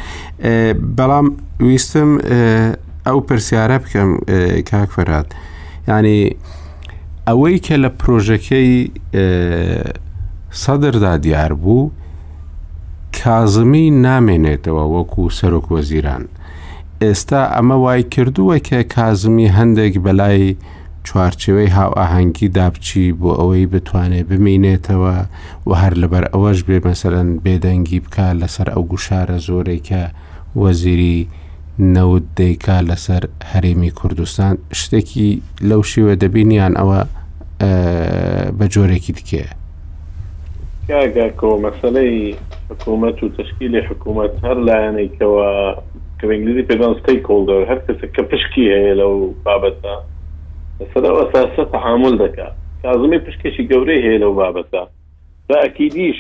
بەڵام 0.97 1.26
ویستم 1.66 2.10
ئەو 3.07 3.18
پرسیارە 3.28 3.78
بکەم 3.84 4.10
کاکفرات 4.72 5.28
ینی 5.88 6.22
ئەوەی 7.28 7.57
کە 7.66 7.76
لە 7.84 7.89
پرۆژەکەی 7.99 8.72
سەدردا 10.64 11.14
دیار 11.26 11.53
بوو 11.62 11.91
کازمی 13.24 13.86
نامێنێتەوە 14.07 14.84
وەکو 14.95 15.24
سەرۆک 15.38 15.66
وەزیران 15.76 16.24
ئێستا 17.03 17.41
ئەمە 17.55 17.76
وای 17.86 18.01
کردووە 18.14 18.57
کە 18.68 18.80
کازمی 18.95 19.47
هەندێک 19.57 19.93
بەلای 20.05 20.47
چوارچێوەی 21.08 21.72
هاو 21.78 21.91
ئاهەنگی 22.00 22.47
دابچی 22.58 23.12
بۆ 23.22 23.32
ئەوەی 23.39 23.66
بتوانێت 23.74 24.26
بمینێتەوە 24.30 25.18
و 25.68 25.72
هەر 25.82 25.93
لەبەر 26.02 26.24
ئەوەش 26.34 26.60
بێ 26.68 26.78
مەسەرەن 26.88 27.30
بێدەنگی 27.43 28.00
بکە 28.06 28.28
لەسەر 28.41 28.68
ئەو 28.74 28.84
گوشارە 28.91 29.38
زۆرێکە 29.47 30.04
وەزیری 30.62 31.20
نەوت 31.95 32.26
دەیکا 32.39 32.78
لەسەر 32.89 33.24
هەرێمی 33.52 33.91
کوردستان 34.00 34.56
شتێکی 34.80 35.30
لەو 35.70 35.82
شیوە 35.91 36.14
دەبینیان 36.22 36.74
ئەوە 36.80 37.00
بە 38.58 38.66
جۆرێکی 38.74 39.14
دیکێ 39.18 39.45
کاگاکۆ 40.89 41.52
مەسلەی 41.66 42.18
حکوومەت 42.70 43.18
و 43.24 43.30
تشکیلی 43.38 43.82
حکوومەت 43.89 44.32
هەر 44.45 44.58
لایەنێکەوە 44.68 45.47
کە 46.18 46.26
ئنگلیزی 46.34 46.68
پێدان 46.70 46.93
ستەی 47.00 47.20
کۆڵدەر 47.28 47.62
هەر 47.70 47.80
کەسە 47.88 48.06
کە 48.16 48.22
پشکی 48.32 48.66
هەیە 48.76 48.93
لەو 49.00 49.16
بابەتە 49.45 49.95
لەسەر 50.84 51.03
ئەساسە 51.21 51.63
تەحامل 51.73 52.15
دەکات 52.23 52.55
کازمی 52.84 53.19
پشکێکی 53.25 53.63
گەورەی 53.71 54.03
هەیە 54.05 54.19
لەو 54.23 54.34
بابەتە 54.39 54.84
بە 55.47 55.55
ئەکیدیش 55.63 56.19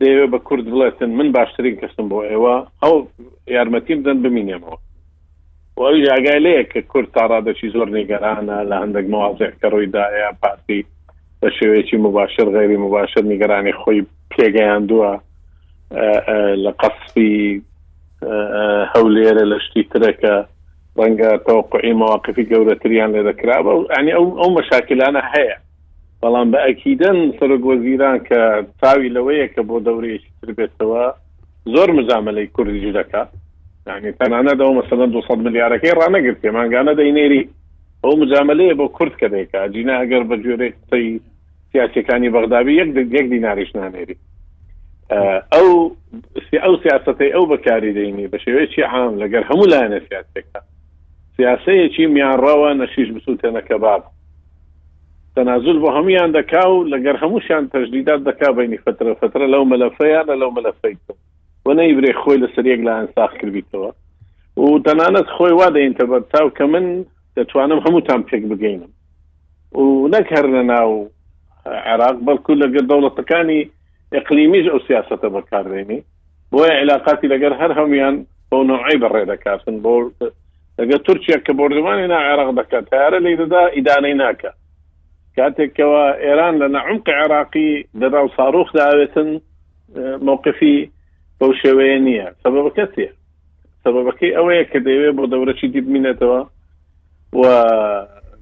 دەیەوێت 0.00 0.30
بە 0.32 0.38
کورد 0.46 0.66
بڵێتن 0.72 1.10
من 1.18 1.28
باشترین 1.38 1.76
کەسم 1.80 2.06
بۆ 2.10 2.18
ئێوە 2.30 2.54
ئەو 2.82 2.94
یارمەتیم 3.56 4.00
دەن 4.06 4.18
بمینێمەوە 4.24 4.78
وی 5.80 6.04
جاگای 6.06 6.40
لەیە 6.46 6.64
کە 6.72 6.80
کورد 6.92 7.08
تاڕادەشی 7.16 7.72
زۆر 7.74 7.88
نیگەرانە 7.98 8.56
لە 8.70 8.76
هەندێک 8.82 9.06
موازێک 9.14 9.54
کە 9.60 9.66
ڕوویداە 9.72 10.04
پارتی 10.42 10.80
بە 11.40 11.48
شێوەیەکی 11.56 11.96
مباشر 12.06 12.46
غیری 12.56 12.76
مباشر 12.86 13.22
نیگەرانی 13.32 13.72
خۆی 13.80 14.06
پێگەیاندووە 14.32 15.12
لە 16.64 16.72
قەسپی 16.80 17.38
هەولێرە 18.94 19.44
لە 19.52 19.58
شتی 19.66 19.82
ترەکە 19.92 20.34
ڕەنگە 20.98 21.30
تەوقعی 21.46 21.92
مواقفی 22.00 22.44
گەورەتریان 22.52 23.10
لێ 23.14 23.22
دەکرابە 23.30 23.72
ئەنی 23.94 24.12
ئەو 24.16 24.24
ئەو 24.40 24.48
مەشاکلانە 24.58 25.22
هەیە 25.34 25.56
بەڵام 26.22 26.48
بە 26.52 26.58
ئەکیدن 26.66 27.18
سرگ 27.38 27.64
وەزیران 27.70 28.18
کە 28.28 28.40
چاوی 28.80 29.12
لەوەیە 29.16 29.46
کە 29.54 29.62
بۆ 29.68 29.76
دەورەیەکی 29.86 30.30
تر 30.40 30.50
بێتەوە 30.58 31.04
زۆر 31.74 31.88
مزامەلەی 31.98 32.52
کوردیش 32.56 32.86
دەکات 33.00 33.28
ینی 33.86 34.12
تەنانەدا 34.20 34.66
مەسەدە 34.78 35.06
200 35.16 35.38
ملیارەکەی 35.46 35.96
ڕانەگرت 36.00 36.42
ماگانە 36.56 36.92
دەینێری 37.00 37.42
ئەو 38.04 38.14
مزامەلەیە 38.22 38.74
بۆ 38.80 38.86
کورد 38.96 39.14
کە 39.20 39.26
دەیکا 39.34 39.60
جینا 39.74 39.94
ئەگەر 40.00 40.22
بە 40.30 40.36
جۆرێک 40.44 40.74
سی 40.90 41.20
سیاسەکانی 41.72 42.30
بەغدابی 42.34 42.74
یەک 42.80 42.88
یەک 43.18 43.26
دیناریش 43.34 43.70
نانێری 43.76 44.16
ئەو 45.54 45.68
ئەو 46.64 46.74
سیاستەی 46.84 47.30
ئەو 47.34 47.44
بەکاری 47.52 47.92
دەینی 47.98 48.26
بە 48.32 48.38
شێوەیەکی 48.44 48.82
عام 48.92 49.14
لەگەر 49.22 49.42
هەموو 49.50 49.70
لایەنە 49.72 50.00
سیاسەکە 50.08 50.60
سیاسەیەکی 51.36 52.06
میانڕەوە 52.16 52.68
نەشیش 52.80 53.08
بسووتێنەکە 53.14 53.76
باب 53.84 54.02
تەنازل 55.36 55.78
بۆ 55.82 55.88
هەمویان 55.96 56.30
دەکا 56.38 56.62
و 56.70 56.86
لەگەر 56.94 57.16
هەمووشیان 57.22 57.68
تەژدیدات 57.74 58.20
دەکا 58.28 58.52
بینی 58.58 58.78
فترە 58.86 59.12
فترە 59.20 59.46
لەو 59.52 59.64
مەلەفەیانە 59.72 60.34
لەو 60.40 60.50
مەلەفەیتەوە 60.56 61.14
وەنەیبرێ 61.66 62.10
خۆی 62.20 62.38
لە 62.42 62.48
سەرێک 62.54 62.80
لە 62.86 62.92
ئەساخ 63.00 63.32
کردیتەوە 63.40 63.90
و 64.56 64.78
تەنانەت 64.86 65.26
خۆی 65.36 65.54
وا 65.58 65.68
دەینتە 65.76 66.04
بە 66.10 66.16
تاو 66.32 66.46
کە 66.56 66.64
من 66.72 66.84
دەتوانم 67.36 67.80
هەمووتان 67.84 68.20
پێک 68.30 68.42
بگەینم 68.50 68.92
و 69.78 69.82
نەک 70.14 70.26
هەر 70.36 70.46
لە 70.54 70.62
ناو 70.72 70.92
عراق 71.66 72.16
بەڵکو 72.26 72.52
لەگەر 72.62 72.84
دەوڵەتەکانی 72.90 73.60
ئەقلیمیش 74.14 74.66
ئەو 74.72 74.80
سیاستە 74.88 75.28
بەکارڕێنی 75.34 76.00
بۆیە 76.52 76.74
علااقاتی 76.80 77.28
لەگەر 77.32 77.52
هەر 77.60 77.70
هەمویان 77.78 78.14
بۆ 78.50 78.58
نوعی 78.70 78.96
بەڕێ 79.02 79.24
دەکاتن 79.32 79.76
بۆ 79.84 79.94
لەگە 80.78 80.96
تورکیا 80.98 81.36
کە 81.46 81.52
بردومانی 81.58 82.06
نا 82.06 82.18
عێراق 82.28 82.50
دەکات 82.58 82.84
تارە 82.90 83.18
لی 83.24 83.36
دەدا 83.42 83.62
ئیدانەی 83.76 84.14
ناکە 84.22 84.50
کاتێکەوە 85.38 86.04
ئێران 86.24 86.54
لە 86.62 86.66
نەعمق 86.74 87.08
عراقی 87.08 87.86
دەدا 88.02 88.18
و 88.24 88.28
ساروخ 88.36 88.68
داوێتن 88.76 89.30
مووقفی 90.26 90.90
بەو 91.40 91.52
شێوەیە 91.62 91.98
نییە 92.06 92.28
سبب 92.42 92.66
کەسە 92.76 93.08
سببەکەی 93.84 94.34
ئەوەیە 94.36 94.64
کە 94.72 94.78
دەیەوێت 94.86 95.14
بۆ 95.18 95.24
دەورەی 95.32 95.68
دیبمینێتەوە 95.74 96.40
و 97.40 97.42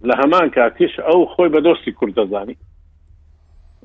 لە 0.09 0.15
هەمان 0.21 0.49
کاتیش 0.57 0.95
ئەو 1.07 1.21
خۆی 1.33 1.49
بە 1.55 1.61
دۆستی 1.67 1.93
کورد 1.99 2.15
دەزانی 2.21 2.57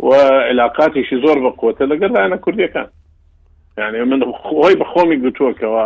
و 0.08 0.10
علااقاتیشی 0.50 1.18
زۆر 1.26 1.38
بە 1.46 1.52
قوتە 1.60 1.86
لەگەر 1.92 2.10
لاەنە 2.16 2.38
کوردیەکان 2.46 2.88
یعنی 3.78 4.04
من 4.04 4.22
خۆی 4.44 4.76
بەخۆمی 4.82 5.18
گوتووەکەەوە 5.24 5.86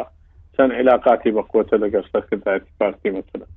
چەند 0.58 0.72
علااقاتی 0.80 1.32
بە 1.36 1.42
قوتە 1.52 1.76
لەگەر 1.84 2.04
سەرکردایەتی 2.12 2.72
پارتی 2.80 3.10
مثلە 3.18 3.48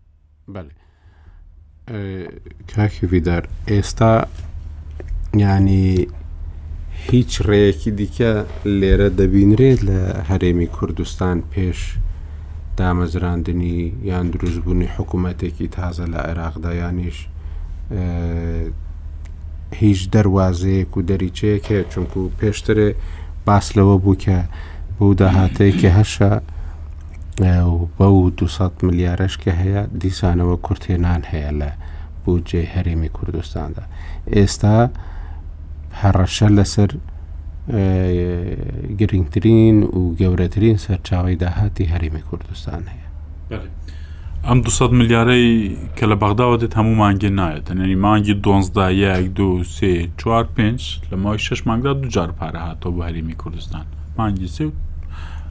کاکیویدار 2.76 3.42
ئێستا 3.70 4.12
ینی 5.44 5.90
هیچ 7.10 7.32
ڕێیەکی 7.48 7.90
دیکە 8.00 8.32
لێرە 8.80 9.08
دەبینرێت 9.18 9.80
لە 9.88 9.98
هەرێمی 10.30 10.66
کوردستان 10.76 11.38
پێش 11.52 11.80
دامەزراندنی 12.78 13.80
یان 14.10 14.26
دروستبوونی 14.32 14.90
حکوومەتێکی 14.96 15.68
تازە 15.76 16.06
لە 16.12 16.18
عێراقدا 16.28 16.72
یانیش 16.80 17.18
هیچ 19.82 20.00
دەواازەیەک 20.14 20.90
و 20.96 21.00
دەریچەیەکە 21.08 21.78
چونکو 21.92 22.20
پێشترێ 22.40 22.88
باس 23.46 23.66
لەوە 23.76 23.96
بوو 24.02 24.16
کە 24.24 24.38
بەو 24.98 25.12
داهاتەیەکی 25.20 25.94
هەشە 25.98 26.32
بە 27.36 28.00
و 28.04 28.30
200 28.30 28.72
ملیارش 28.86 29.38
کە 29.38 29.50
هەیە 29.60 29.82
دیسانەوە 30.04 30.56
کورتێنان 30.66 31.22
هەیە 31.32 31.52
لە 31.60 31.70
بودجێ 32.24 32.62
هەرێمی 32.74 33.08
کوردستاندا 33.16 33.82
ئێستا 34.36 34.78
هەڕەشە 36.02 36.48
لەسەر 36.58 36.90
گرنگترین 39.00 39.76
و 39.82 40.00
گەورەترین 40.20 40.76
سەرچاوی 40.84 41.36
داهاتی 41.42 41.86
هەرێمی 41.92 42.22
کوردستان 42.28 42.82
هەیە 42.92 43.06
ئەم 44.46 44.58
200 44.62 44.92
ملیارەی 44.98 45.76
کە 45.96 46.04
لە 46.10 46.16
بەغداوە 46.22 46.56
دێت 46.60 46.74
هەموو 46.78 46.96
مانگی 47.02 47.30
نایێت 47.38 47.66
نەنی 47.78 47.96
مانگی 48.06 48.34
دۆزدا 48.44 48.88
یەک 49.04 49.24
دو 49.36 49.64
سێ 49.76 49.94
چوار 50.20 50.44
پێنج 50.56 50.80
لە 51.10 51.14
ماوەی 51.22 51.38
شش 51.46 51.66
مانگدا 51.66 51.92
دوجار 51.92 52.30
پارە 52.40 52.60
هاتۆ 52.68 52.88
بە 52.96 53.02
هەرێمی 53.08 53.36
کوردستان 53.42 53.86
مانگی 54.18 54.48
سێ 54.56 54.66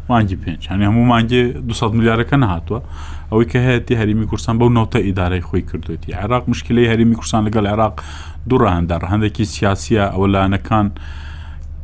مانگی 0.09 0.35
پێنج 0.45 0.63
هەنی 0.71 0.83
هەموو 0.89 1.05
مانگی 1.13 1.41
200 1.53 1.93
میلیارەکە 1.93 2.33
نهاتوە 2.37 2.79
ئەوەی 3.31 3.47
کە 3.51 3.59
هەیەی 3.67 3.95
هەریمی 4.01 4.25
کورسان 4.25 4.55
بەو 4.59 4.69
نەوتە 4.77 4.95
ئیدارای 4.99 5.41
خۆی 5.41 5.61
کردوێتی 5.69 6.13
عێراق 6.15 6.43
مشکلی 6.49 6.87
هەریمی 6.91 7.15
کورسان 7.15 7.41
لەگەڵ 7.47 7.65
عێراق 7.71 7.93
دوڕاندار 8.49 9.01
هەندێکی 9.11 9.45
سیاسیە 9.55 10.03
ئەوە 10.13 10.27
لاەنەکان 10.33 10.87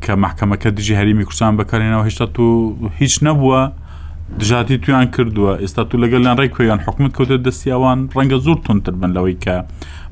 کە 0.04 0.14
محکەمەکە 0.26 0.70
دژی 0.78 0.96
هەریمی 1.00 1.24
کورسان 1.28 1.52
بەکارێنەوە 1.60 2.04
هێشتا 2.08 2.26
تو 2.36 2.46
هیچ 3.00 3.14
نەبووە 3.26 3.62
دژاتی 4.40 4.78
تویان 4.84 5.08
کردووە 5.16 5.54
ئێستا 5.64 5.84
تو 5.90 5.96
لەگەلیان 6.04 6.36
ڕێک 6.40 6.52
کوێیان 6.56 6.80
حکومت 6.88 7.12
کەوتە 7.18 7.36
دەستیاوان 7.48 8.00
ڕەنگە 8.16 8.38
زۆر 8.46 8.58
تونتر 8.66 8.92
بن 9.02 9.12
لەوەی 9.18 9.38
کە 9.44 9.56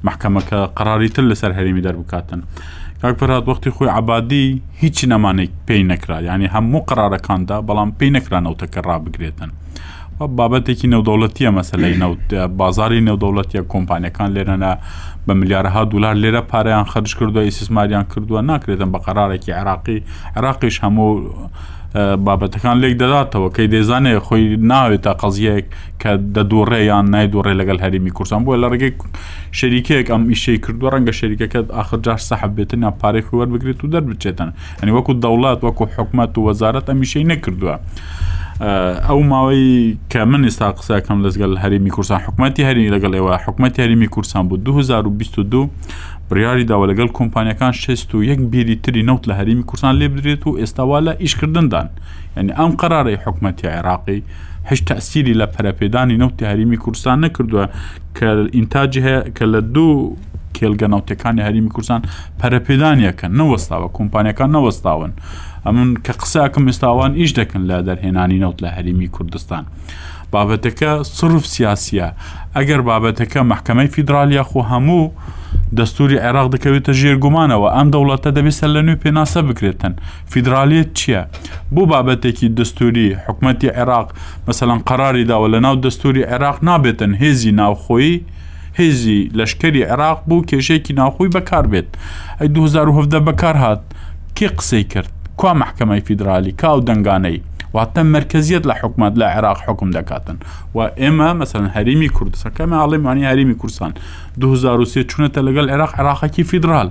محکەمەکە 0.08 0.60
قراریتر 0.80 1.24
لەسەر 1.32 1.51
هەرمی 1.58 1.82
دەربکاتن. 1.88 2.41
کاکپەرات 3.02 3.48
وەختی 3.50 3.70
خۆی 3.76 3.89
عبادی 3.98 4.43
هیچی 4.82 5.08
نەمانێک 5.14 5.52
پێی 5.68 5.84
نەکرا 5.91 6.18
ینی 6.30 6.48
هەموو 6.56 6.86
قرارەکاندا 6.89 7.58
بەڵام 7.68 7.89
پێی 8.00 8.12
نەکرانەوتەکە 8.18 8.80
ڕابگرێتن. 8.89 9.50
بابەتێکی 10.38 10.88
نەودەوڵەتیە 10.93 11.50
مەسلەی 11.58 11.95
بازاری 12.60 13.06
نەودەوڵەتیە 13.10 13.62
کۆمپانیەکان 13.74 14.30
لێرەنە 14.36 14.72
بە 15.28 15.34
ملیارەها 15.41 15.84
دولار 15.86 16.15
لێرە 16.23 16.41
پاریان 16.51 16.84
خرج 16.84 17.15
کردووە 17.19 17.38
ئیسسماریان 17.47 18.05
کردووە 18.13 18.41
ناکرێتن 18.51 18.89
بە 18.93 18.99
قرارێکی 19.07 19.51
عراقی 19.51 20.03
عراقیش 20.38 20.80
هەموو 20.82 21.23
بابەتەکان 22.25 22.78
لێک 22.82 22.93
دەداتەوە 23.01 23.49
کەی 23.55 23.67
دەزانێ 23.75 24.13
خۆی 24.28 24.45
ناوێت 24.71 25.01
تا 25.05 25.13
قەزیەک 25.21 25.65
کە 26.01 26.09
دەدوڕێ 26.36 26.78
یان 26.89 27.05
نایدوڕێ 27.13 27.53
لەگەل 27.61 27.80
هەریمی 27.84 28.09
کورسان 28.17 28.39
بووە 28.45 28.57
لە 28.61 28.67
ڕێگەی 28.71 28.91
شەریکەیەک 29.59 30.07
ئەم 30.13 30.23
ئیشەی 30.32 30.57
کردووە 30.65 30.89
ڕەنگە 30.93 31.11
شەریکەکەت 31.19 31.65
آخر 31.82 31.97
جار 32.05 32.17
سەحب 32.30 32.51
بێتن 32.57 32.82
یا 32.88 32.91
پارێک 33.01 33.28
وەربگرێت 33.38 33.80
و 33.84 33.88
دەربچێتن 33.93 34.49
ئەنی 34.80 34.91
وەکو 34.97 35.11
دەوڵات 35.23 35.59
وەکو 35.65 35.84
حکومت 35.97 36.32
و 36.38 36.39
وەزارەت 36.49 36.86
ئەمیشەی 36.91 37.23
نەکردووە. 37.32 37.75
ئەو 39.07 39.19
ماوەی 39.32 39.97
کە 40.11 40.17
من 40.32 40.41
ئێستا 40.47 40.69
قسەکەم 40.78 41.19
لەزگەل 41.25 41.53
هەریمی 41.63 41.89
کورسان 41.95 42.19
حکوومەتتی 42.25 42.63
هەرمی 42.67 42.89
لەگەڵ 42.95 43.13
ئێوە 43.17 43.34
حکوومەتتی 43.45 43.80
هەریمی 43.86 44.07
کورسان 44.13 44.43
بوو 44.47 44.57
2020 44.57 45.16
2022 45.18 45.70
بریاری 46.30 46.65
داوە 46.65 46.86
لەگەڵ 46.91 47.09
کۆمپانیەکان 47.18 47.72
61 47.72 48.39
بیری 48.51 48.76
تری 48.76 49.03
نەوت 49.03 49.24
لە 49.30 49.34
هەریمی 49.39 49.63
کورسان 49.63 49.91
لێ 49.99 50.07
بدرێت 50.13 50.47
و 50.47 50.57
ئێستاوا 50.57 51.01
لە 51.05 51.11
ئیشکردندان 51.22 51.88
یعنی 52.38 52.51
ئەم 52.59 52.72
قرارڕی 52.82 53.18
حکوومەتتی 53.26 53.68
عێراقی 53.76 54.20
هیچ 54.70 54.82
تەسیری 54.89 55.34
لە 55.39 55.47
پەرەپێدانی 55.55 56.15
نەوتی 56.24 56.45
هەریمی 56.51 56.78
کورسان 56.84 57.18
نەکردووە 57.26 57.65
کە 58.18 58.28
ئینتاجی 58.57 59.01
هەیە 59.05 59.22
کە 59.38 59.45
لە 59.53 59.59
دوو 59.76 60.18
کێلگە 60.57 60.88
ناوتەکانی 60.93 61.41
هەریمی 61.47 61.72
کورسان 61.76 62.01
پەرەپێدانیەکە 62.41 63.28
نەوەستاوە 63.39 63.88
کۆمپانیەکان 63.97 64.49
نەوەستاون 64.55 65.13
ئەمن 65.65 65.89
کە 66.05 66.13
قسەکەم 66.22 66.65
ئێستاوان 66.70 67.11
ئیش 67.22 67.32
دەکەن 67.39 67.61
لە 67.70 67.78
دەرهێنانی 67.88 68.38
نەوت 68.43 68.57
لە 68.63 68.70
هەریمی 68.78 69.07
کوردستان. 69.15 69.65
بابەتەکە 70.34 70.91
سرف 71.17 71.43
سیاسە 71.55 72.07
ئەگەر 72.55 72.82
بابەتەکە 72.89 73.41
محکمەی 73.51 73.88
فیدرالیا 73.93 74.43
خۆ 74.49 74.61
هەموو 74.71 75.11
دەستوری 75.80 76.21
عێراق 76.25 76.47
دەکەوێتە 76.53 76.91
ژێرگومانەوە 76.99 77.67
ئەم 77.75 77.88
دەوڵەتە 77.93 78.30
دەبێتە 78.38 78.67
لە 78.75 78.82
نوێ 78.88 78.97
پێناسە 79.03 79.39
بکرێتن 79.47 79.93
فیدراالێت 80.32 80.89
چییە؟ 80.99 81.21
بۆ 81.73 81.84
بابەتێکی 81.91 82.47
دەستوری 82.59 83.07
حکوومەتتی 83.25 83.69
عێراق 83.78 84.07
مەسەلەن 84.47 84.80
قراری 84.89 85.28
داوە 85.32 85.47
لە 85.53 85.59
ناو 85.65 85.75
دەستوری 85.86 86.23
عێراق 86.32 86.57
نابێتن 86.69 87.11
هێزی 87.21 87.51
ناوخۆیی 87.59 88.15
هێزی 88.80 89.19
لەشکری 89.38 89.84
عێراق 89.91 90.19
بوو 90.28 90.45
کێشێکی 90.49 90.93
ناخۆی 90.99 91.34
بەکار 91.36 91.65
بێت 91.71 91.89
ئەی 92.39 92.49
2017 92.49 93.19
بەکار 93.28 93.55
هاات 93.63 93.82
کێ 94.38 94.47
قسەی 94.57 94.84
کرد 94.91 95.11
کوا 95.39 95.53
محکمەی 95.63 96.01
فیدراالی 96.07 96.51
کاو 96.61 96.78
دەنگانەی 96.88 97.39
وحتى 97.78 98.03
مركزيت 98.03 98.67
لحكومت 98.67 99.17
العراق 99.17 99.57
حكم 99.57 99.89
دکاتن 99.91 100.38
و 100.75 100.88
ئێمە 100.89 101.30
مثلا 101.41 101.69
هەرمی 101.75 102.09
کوردستان 102.11 102.51
کەمە 102.57 102.73
ئاڵێمانی 102.73 103.28
هەرمی 103.32 103.55
کورسان 103.61 103.93
2023 104.38 105.07
چونەتە 105.11 105.41
لەگەڵ 105.47 105.69
عێراق 105.71 105.95
عراقەکی 105.99 106.43
فیدرال 106.43 106.89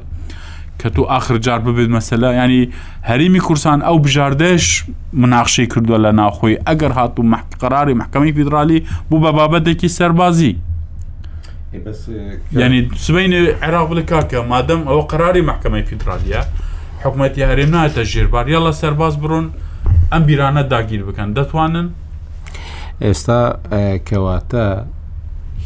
کە 0.82 0.89
تو 0.91 1.03
آخر 1.05 1.37
جار 1.37 1.61
ببێت 1.61 1.91
مەسەلا 1.97 2.26
ینی 2.26 2.70
هەریمی 3.05 3.39
کورسان 3.41 3.82
ئەو 3.82 3.99
بژاردەش 4.05 4.84
مناخشی 5.12 5.66
کردووە 5.66 5.99
لە 6.05 6.12
ناخۆی 6.20 6.57
ئەگەر 6.66 6.93
هاتو 6.99 7.22
محقراری 7.22 7.95
محکەمی 7.95 8.32
فیدرالی 8.37 8.87
بوو 9.11 9.20
بە 9.28 9.32
بابەتێکی 9.37 9.89
سەربازی 9.89 10.57
ینی 12.53 12.89
اه، 12.91 12.97
سبین 12.97 13.32
عێراق 13.62 13.87
بلکاکە 13.91 14.34
مادەم 14.51 14.82
ئەوە 14.89 15.05
قراری 15.12 15.43
محکەمەی 15.43 15.84
فیدرالیە 15.91 16.43
حکوومەتی 17.05 17.41
هەرێم 17.41 17.70
ناتە 17.74 18.03
ژێربار 18.12 18.47
یاڵە 18.49 18.70
سەرباز 18.72 19.16
بڕون 19.20 19.51
ئەم 20.13 20.23
بیرانە 20.29 20.63
داگیر 20.73 21.03
بکەن 21.09 21.29
دەتوانن 21.39 21.89
ئێستا 23.05 23.41
کەواتە 24.09 24.65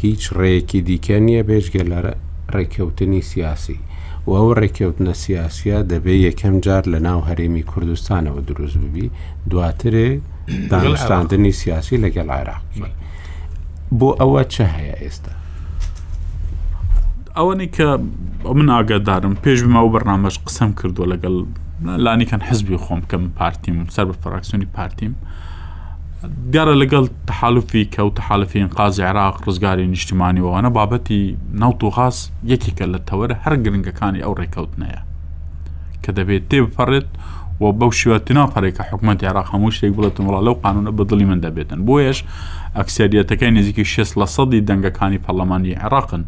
هیچ 0.02 0.22
ڕێکی 0.38 0.80
دیکە 0.88 1.16
نییە 1.26 1.42
بێژگە 1.48 1.82
لە 1.92 1.98
ڕێککەوتنی 2.54 3.22
سیاسی 3.32 3.78
و 4.26 4.30
ئەو 4.38 4.48
ڕێککەوتنە 4.60 5.14
سیاسە 5.24 5.76
دەبێت 5.90 6.20
یەکەم 6.28 6.54
جار 6.64 6.84
لە 6.94 6.98
ناو 7.08 7.20
هەرێمی 7.28 7.64
کوردستانەوە 7.70 8.40
دروست 8.48 8.76
ببی 8.84 9.06
دواترێ 9.50 10.08
دانستاندنی 10.70 11.52
سیاسی 11.62 11.96
لەگەڵ 12.04 12.28
عێراق 12.36 12.62
بۆ 13.98 14.10
ئەوە 14.20 14.42
چه 14.54 14.64
هەیە 14.76 14.94
ئێستا 15.04 15.32
ئەوەنی 17.36 17.68
کە 17.76 17.86
من 18.58 18.68
ئاگادارم 18.74 19.34
پێش 19.44 19.58
ما 19.72 19.80
و 19.84 19.90
بەرنامەش 19.94 20.36
قسەم 20.46 20.70
کردو 20.80 21.04
لەگەڵ 21.12 21.34
لانیکەن 21.82 22.42
حزبی 22.48 22.76
خۆم 22.84 23.00
بکەم 23.04 23.22
پارتیم 23.40 23.76
سەر 23.94 24.04
بە 24.08 24.12
فراکسیۆنی 24.22 24.66
پارتیم 24.76 25.12
دیارە 26.52 26.74
لەگەڵ 26.82 27.08
تحالفی 27.26 27.84
کەوت 27.94 28.14
تحالفی 28.14 28.64
قازی 28.64 29.02
عراق 29.02 29.34
ڕزگاری 29.48 29.86
نیشتیمانی 29.94 30.40
وانە 30.40 30.70
بابەتی 30.78 31.34
ناوت 31.52 31.84
و 31.84 31.90
خاص 31.90 32.30
یەکێکە 32.52 32.84
لە 32.94 32.98
تەوەرە 33.08 33.34
هەر 33.44 33.54
گرنگەکانی 33.64 34.20
ئەو 34.24 34.34
ڕێکەوتنەیە 34.40 35.00
کە 36.02 36.10
دەبێت 36.18 36.44
تێ 36.50 36.58
بپەڕێت 36.64 37.08
و 37.16 37.39
و 37.60 37.72
بەو 37.72 37.92
شوێتنا 38.02 38.44
پەرێکە 38.54 38.82
حکوومەت 38.90 39.20
عێراق 39.24 39.46
هەموو 39.52 39.70
شتێک 39.76 39.92
بڵێتم 39.96 40.24
وڵا 40.28 40.40
لەو 40.46 40.54
قانونە 40.64 40.90
بەدڵی 40.98 41.26
من 41.30 41.40
دەبێتن 41.44 41.80
بۆیش 41.88 42.18
ئەکسریەتەکەی 42.78 43.50
نزیکی 43.58 43.84
6 43.84 44.18
لە 44.20 44.26
سەدی 44.34 44.60
دەنگەکانی 44.68 45.18
پەرلەمانی 45.26 45.74
عێراقن 45.82 46.24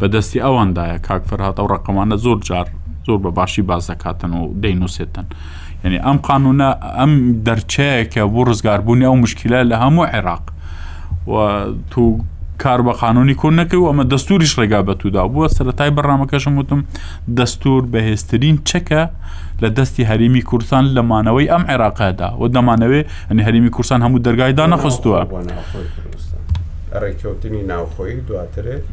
بەدەستی 0.00 0.40
ئەوەندایە 0.44 0.98
کاکفرهات 1.08 1.56
ئەو 1.60 1.66
ڕقەمانە 1.72 2.16
زۆر 2.24 2.38
جار 2.48 2.66
زۆر 3.06 3.18
بە 3.24 3.30
باشی 3.38 3.62
بازەکاتن 3.62 4.30
و 4.38 4.54
دەینوسێتن 4.62 5.26
یعنی 5.84 5.98
ئەم 6.06 6.18
قانونە 6.28 6.68
ئەم 7.00 7.12
دەرچەیەکە 7.46 8.22
بۆ 8.32 8.40
ڕزگاربوونی 8.50 9.04
ئەو 9.08 9.16
مشکلە 9.24 9.60
لە 9.70 9.76
هەموو 9.82 10.04
عێراق 10.12 10.44
و 11.32 11.34
تو 11.90 12.02
کار 12.62 12.80
بە 12.86 12.92
قانونی 13.02 13.34
کۆن 13.42 13.54
نەکەی 13.60 13.74
و 13.80 13.88
ئەمە 13.90 14.04
دەستوریش 14.12 14.52
ڕێگا 14.58 14.80
بە 14.88 14.94
تودا 15.02 15.22
بووە 15.32 15.48
سەتای 15.56 15.90
بەڕامەکەشم 15.96 16.54
وتم 16.58 16.84
دەستور 17.38 17.82
بەهێستترین 17.92 18.56
چەکە 18.68 19.02
لە 19.62 19.68
دەستی 19.78 20.04
هەریمی 20.10 20.42
کورسان 20.48 20.84
لەمانەوەی 20.96 21.50
ئەم 21.52 21.64
عێراقەدا 21.72 22.28
و 22.42 22.46
دەمانەوێت 22.56 23.06
ئەنی 23.28 23.42
هەریمی 23.46 23.70
کورسان 23.76 24.00
هەموو 24.04 24.22
دەرگایدا 24.26 24.64
نەخستووە 24.72 25.20
ڕێکوتنی 27.02 27.62
ناوخۆی 27.70 28.20
دواترێت 28.28 28.84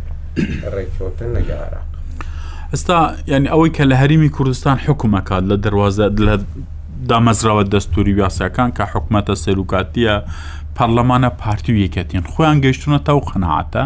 ڕێکوتن 0.75 1.29
لەگەارە. 1.37 1.79
ئستا 2.73 2.97
ینی 3.31 3.47
ئەوەی 3.53 3.69
کە 3.75 3.83
لە 3.91 3.95
هەریمی 4.01 4.29
کوردستان 4.35 4.77
حکوومەکات 4.85 5.43
لە 5.49 5.55
دەواازە 5.65 6.07
لە 6.27 6.35
دامەزراوە 7.09 7.63
دەستوری 7.73 8.13
یاساکان 8.23 8.69
کە 8.77 8.83
حکوومەتە 8.93 9.35
سەرروکاتیە 9.43 10.15
پەرلەمانە 10.77 11.29
پارتی 11.41 11.71
و 11.73 11.77
یەکەتین 11.85 12.25
خۆیان 12.31 12.61
گەیشتونە 12.63 12.99
تا 13.05 13.15
و 13.17 13.21
قەنەعاتە 13.29 13.83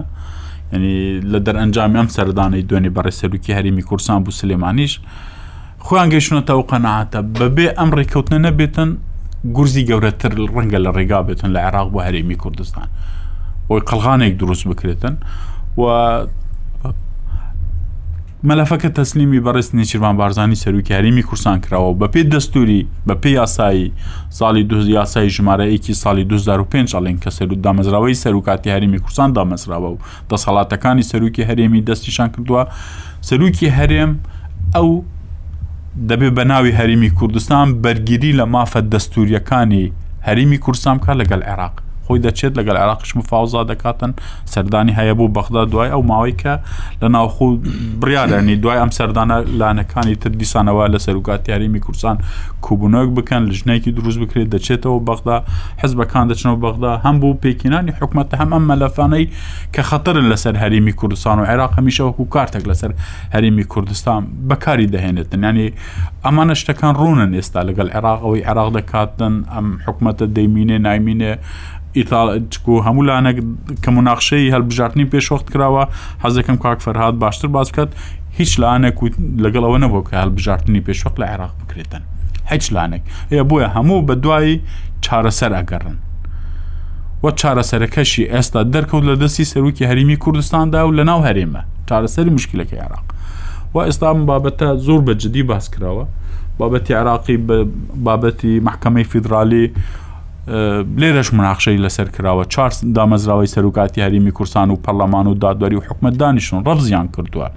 ینی 0.73 0.95
لە 1.31 1.39
دەرئەنجامی 1.45 1.97
ئەم 2.01 2.09
سەردانەی 2.15 2.63
دوێنێ 2.69 2.89
بەڕێسەرروکی 2.97 3.51
هەرمی 3.57 3.83
کورسان 3.89 4.19
بوو 4.23 4.31
سلێمانیش 4.41 4.93
خۆیان 5.85 6.09
گەیشتونە 6.13 6.41
تا 6.47 6.53
و 6.59 6.63
قەنەعاتە 6.71 7.19
بەبێ 7.39 7.67
ئەم 7.77 7.89
ڕێککەوتنە 7.97 8.39
نەبێتن 8.47 8.89
گورزی 9.55 9.83
گەورەتر 9.89 10.31
ڕەنگە 10.55 10.79
لە 10.85 10.89
ڕێگا 10.97 11.19
بێتن 11.27 11.49
لە 11.55 11.59
عێراق 11.65 11.87
بۆ 11.93 11.99
هەرێمی 12.07 12.35
کوردستان 12.43 12.87
بۆی 13.67 13.81
قەلغانێک 13.89 14.33
دروست 14.41 14.63
بکرێتن 14.69 15.15
و 15.79 15.81
مەلەفەکە 18.45 18.89
تەسلیمی 18.97 19.39
بەڕست 19.45 19.73
نێچیروان 19.77 20.15
بارزانانی 20.21 20.55
سەرروکاریمی 20.63 21.23
کورسان 21.29 21.57
کراوە 21.63 21.93
بە 21.99 22.07
پێ 22.13 22.21
دەستوری 22.33 22.81
بە 23.07 23.15
پێی 23.21 23.31
یاسایی 23.31 23.93
ساڵی 24.39 24.63
دو 24.69 24.77
یاسای 24.89 25.29
ژمارەیەکی 25.29 25.93
ساڵی 26.03 26.23
2005 26.23 26.95
ئەڵێن 26.95 27.17
کە 27.23 27.29
سەر 27.29 27.47
دامەزراوەی 27.65 28.13
سەرروکاتی 28.21 28.69
هەرمی 28.73 28.99
کورسان 28.99 29.33
دامەزراوە 29.35 29.89
و 29.93 29.97
دەسەڵاتەکانی 30.29 31.01
سەرروکی 31.09 31.43
هەرێمی 31.49 31.81
دەستیشان 31.89 32.29
کردووە 32.33 32.63
سەرروکی 33.21 33.69
هەرێم 33.77 34.11
ئەو 34.75 34.89
دەبێت 36.09 36.33
بە 36.37 36.43
ناوی 36.51 36.71
هەریمی 36.79 37.09
کوردستان 37.17 37.67
بەرگری 37.83 38.31
لە 38.39 38.45
مافە 38.53 38.81
دەستوریەکانی 38.93 39.85
هەریمی 40.27 40.57
کورسام 40.65 40.97
کا 40.99 41.13
لەگەڵ 41.19 41.41
عێراق 41.49 41.75
خۆی 42.07 42.19
دەچێت 42.27 42.53
لەگەل 42.59 42.77
عراقش 42.83 43.09
مفاوزا 43.17 43.61
دەکاتن 43.71 44.11
سەردانی 44.53 44.93
هەیە 44.99 45.13
بوو 45.17 45.29
بەخدا 45.37 45.61
دوای 45.71 45.89
ئەو 45.95 46.01
ماوەی 46.11 46.35
کە 46.41 46.53
لە 47.01 47.07
ناوخۆ 47.15 47.47
بریادەنی 48.01 48.55
دوای 48.63 48.77
ئەم 48.83 48.91
سەردانە 48.97 49.37
لانەکانی 49.59 50.15
تر 50.21 50.31
دیسانەوە 50.41 50.83
لە 50.93 50.99
سەرکاتیاریمی 51.05 51.79
کورسان 51.85 52.15
کوبوونەک 52.65 53.09
بکەن 53.17 53.41
لژنێکی 53.51 53.91
دروست 53.97 54.17
بکرێت 54.23 54.47
دەچێتەوە 54.55 54.97
بەخدا 55.09 55.35
حزبەکان 55.81 56.23
دەچنەوە 56.31 56.57
بەخدا 56.65 56.91
هەم 57.05 57.15
بوو 57.21 57.35
پێکینانی 57.43 57.91
حکوومەتە 57.99 58.33
هەم 58.41 58.49
ئەم 58.55 58.63
مەلەفانەی 58.71 59.25
کە 59.73 59.81
خەترن 59.89 60.25
لەسەر 60.31 60.55
هەریمی 60.63 60.93
کوردستان 60.99 61.35
و 61.41 61.43
عێراق 61.51 61.71
هەمیشە 61.77 62.03
وەکو 62.09 62.25
کارتێک 62.35 62.63
لەسەر 62.71 62.91
هەریمی 63.35 63.63
کوردستان 63.73 64.19
بەکاری 64.49 64.87
دەهێنێتن 64.93 65.39
ینی 65.47 65.67
ئەمانە 66.25 66.55
شتەکان 66.61 66.93
ڕوونن 67.01 67.31
ئێستا 67.37 67.61
لەگەڵ 67.69 67.87
عێراق 67.95 68.19
ئەوەی 68.25 68.41
عێراق 68.49 68.69
دەکاتن 68.77 69.33
ئەم 69.53 69.67
حکوومەتە 69.85 70.25
دەیمینێ 70.35 70.77
نایمینێ 70.87 71.33
ئیتالچک 71.95 72.67
و 72.69 72.81
هەموو 72.85 73.03
لاەنێک 73.07 73.37
کە 73.83 73.89
مناخشەی 73.91 74.51
هەلبژارتنی 74.53 75.05
پێشۆخت 75.13 75.47
کراوە 75.53 75.83
حەزەکەم 76.23 76.57
کاک 76.63 76.79
فەرهاات 76.85 77.15
باشتر 77.23 77.47
باز 77.47 77.71
بکات 77.71 77.89
هیچ 78.37 78.59
لاەنێک 78.61 78.95
لەگەڵ 79.43 79.63
ئەوە 79.67 79.77
نەبوو 79.83 80.03
کە 80.07 80.15
هەلبژارتنی 80.23 80.81
پێشوەق 80.87 81.15
لە 81.21 81.25
عێراق 81.31 81.53
بکرێتن 81.59 82.01
هیچ 82.51 82.65
لاەنێک 82.75 83.03
ەیە 83.31 83.43
بۆیە 83.49 83.67
هەموو 83.75 84.01
بە 84.07 84.13
دوایی 84.23 84.61
چارەسەر 85.05 85.51
ئەگەڕن 85.59 85.97
وە 87.23 87.31
چارەسەرەکەشی 87.39 88.23
ئێستا 88.33 88.61
دەرکەوت 88.73 89.03
لە 89.09 89.15
دەستی 89.21 89.45
سەرروکی 89.51 89.85
هەریمی 89.89 90.17
کوردستاندا 90.23 90.81
و 90.87 90.91
لە 90.97 91.03
ناو 91.09 91.19
هەرێمە 91.27 91.61
چارەسەری 91.89 92.31
مشکلەکە 92.37 92.75
عێراق 92.83 93.05
و 93.73 93.77
ئێستام 93.87 94.17
بابەتە 94.29 94.67
زۆر 94.85 95.01
بە 95.07 95.13
جدی 95.21 95.43
باس 95.49 95.65
کراوە 95.73 96.05
بابەتی 96.59 96.93
عراقی 96.99 97.37
بابەتی 98.05 98.53
محکمەی 98.67 99.03
فیدرالی 99.11 99.65
و 99.73 100.06
لێرەش 101.01 101.29
مناقشەی 101.37 101.79
لەسەر 101.85 102.07
کراوە 102.15 102.45
چار 102.53 102.71
دامەزراوەی 102.97 103.49
سەرکاتی 103.55 103.99
هەریمی 104.05 104.31
کورسان 104.37 104.69
و 104.71 104.77
پەرلەمان 104.85 105.25
و 105.27 105.33
دادوەری 105.43 105.75
و 105.75 105.79
حکومت 105.87 106.13
دانیشن 106.17 106.59
ڕەبزیان 106.67 107.07
کردووە 107.15 107.47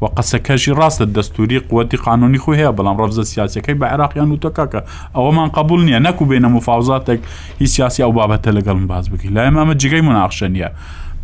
و 0.00 0.04
قسەکەشی 0.16 0.72
ڕاستە 0.80 1.04
دەستوری 1.16 1.58
قوتی 1.70 1.96
قانونی 1.96 2.38
خو 2.38 2.52
هەیە 2.54 2.70
بەڵام 2.78 2.96
ڕەبزە 3.02 3.24
سیاسەکەی 3.32 3.74
بە 3.80 3.86
عراقیان 3.94 4.30
و 4.32 4.36
تکاکە 4.44 4.80
ئەوەمان 5.16 5.48
قبول 5.48 5.80
نییە 5.86 5.98
نەکو 6.06 6.24
بینە 6.30 6.48
مفاوزاتێک 6.56 7.20
هیچ 7.60 7.70
سیاسی 7.76 8.02
ئەو 8.02 8.12
بابەتە 8.18 8.50
لەگەڵم 8.58 8.86
باز 8.92 9.10
بکی 9.10 9.28
لای 9.28 9.48
ئەمە 9.50 9.74
جگەی 9.82 10.02
مناقشە 10.08 10.48
نیە. 10.54 10.70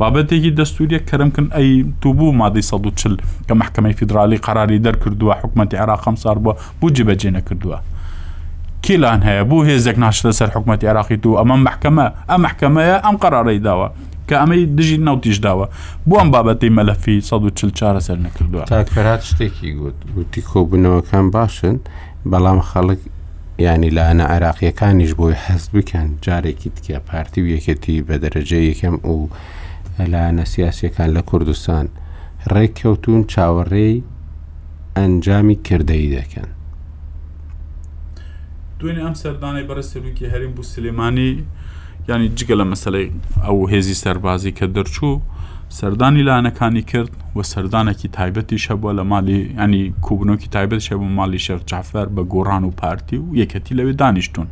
بابەتێکی 0.01 0.51
دەستوریە 0.59 0.99
کەرمکن 1.09 1.47
ئەی 1.57 1.71
توبوو 2.03 2.33
مادەی 2.41 2.63
١ 2.63 3.17
کە 3.49 3.55
محکمەی 3.61 3.93
فیدراالی 3.99 4.37
قراری 4.47 4.83
دەرکردووە 4.87 5.35
حکوومەتی 5.43 5.77
عراقم 5.85 6.15
سار 6.23 6.37
بووە 6.39 6.55
بۆ 6.81 6.87
جبەجێ 6.97 7.31
نەکردووە 7.37 7.79
کیلان 8.85 9.21
هەیە 9.29 9.45
بوو 9.49 9.65
هێزێک 9.69 9.97
ناشتە 10.05 10.31
سەر 10.39 10.49
حکوومەتتی 10.55 10.87
عراقی 10.91 11.17
و 11.31 11.37
ئەمە 11.41 11.57
محکەمە 11.67 12.07
ئەم 12.31 12.41
محکەمەیە 12.47 12.97
ئەم 13.07 13.17
قەرارەی 13.23 13.61
داوە 13.69 13.89
کە 14.29 14.35
ئەمەی 14.41 14.63
دژی 14.79 14.99
نەوتیش 15.07 15.37
داوە 15.47 15.67
بۆ 16.09 16.15
ئەم 16.21 16.29
بابەتی 16.35 16.71
مەلەفی 16.79 17.17
144 17.21 18.01
سەر 18.07 18.17
نەکردووە 18.27 18.65
تاکەات 18.73 19.23
شتێکی 19.29 19.71
گوت 19.81 19.95
گوتی 20.15 20.43
کۆبوونەوەکان 20.51 21.27
باشن 21.37 21.77
بەڵام 22.31 22.61
خەڵک 22.71 23.01
ینی 23.59 23.91
لە 23.97 24.03
ئەە 24.09 24.25
عراقیەکانیش 24.35 25.13
بۆی 25.21 25.35
حەست 25.45 25.71
بکەن 25.77 26.09
جارێکی 26.25 26.71
تکە 26.77 26.99
پارتی 27.09 27.41
و 27.43 27.47
یەکەتی 27.57 27.97
بە 28.09 28.15
دەرەجە 28.23 28.61
یەکەم 28.71 28.97
و 29.13 29.17
لەەنە 30.13 30.45
سیاسەکان 30.53 31.09
لە 31.17 31.23
کوردستان 31.31 31.85
ڕێککەوتون 32.53 33.21
چاوەڕێی 33.33 33.97
ئەنجامی 34.97 35.57
کردەی 35.67 36.09
دەکەن 36.17 36.49
دوێنێ 38.85 39.03
ئەم 39.07 39.17
سەردانی 39.23 39.65
بەرە 39.69 39.85
سەرروکی 39.91 40.27
هەریم 40.33 40.53
بوو 40.57 40.69
سلێمانی 40.75 41.31
ینی 42.11 42.29
جگە 42.39 42.55
لە 42.61 42.65
مەسلەی 42.73 43.09
ئەو 43.47 43.57
هێزی 43.73 43.97
سەربازی 44.05 44.53
کە 44.59 44.67
دەرچوو 44.77 45.15
سەردانی 45.79 46.23
لاەنەکانی 46.29 46.83
کرد 46.91 47.13
و 47.37 47.39
سەردانێکی 47.53 48.09
تایبەتی 48.19 48.63
شەبووە 48.67 48.93
لە 48.99 49.05
مالی 49.13 49.41
ئەنی 49.61 49.83
کوبنۆکی 50.07 50.49
تایبەت 50.55 50.81
شەبوو 50.89 51.15
مالی 51.19 51.41
شەرچافەر 51.47 52.07
بە 52.15 52.23
گۆڕان 52.33 52.63
و 52.67 52.75
پارتی 52.81 53.17
و 53.23 53.27
یەکەتی 53.41 53.77
لەوێ 53.79 53.93
دانیشتون 54.03 54.49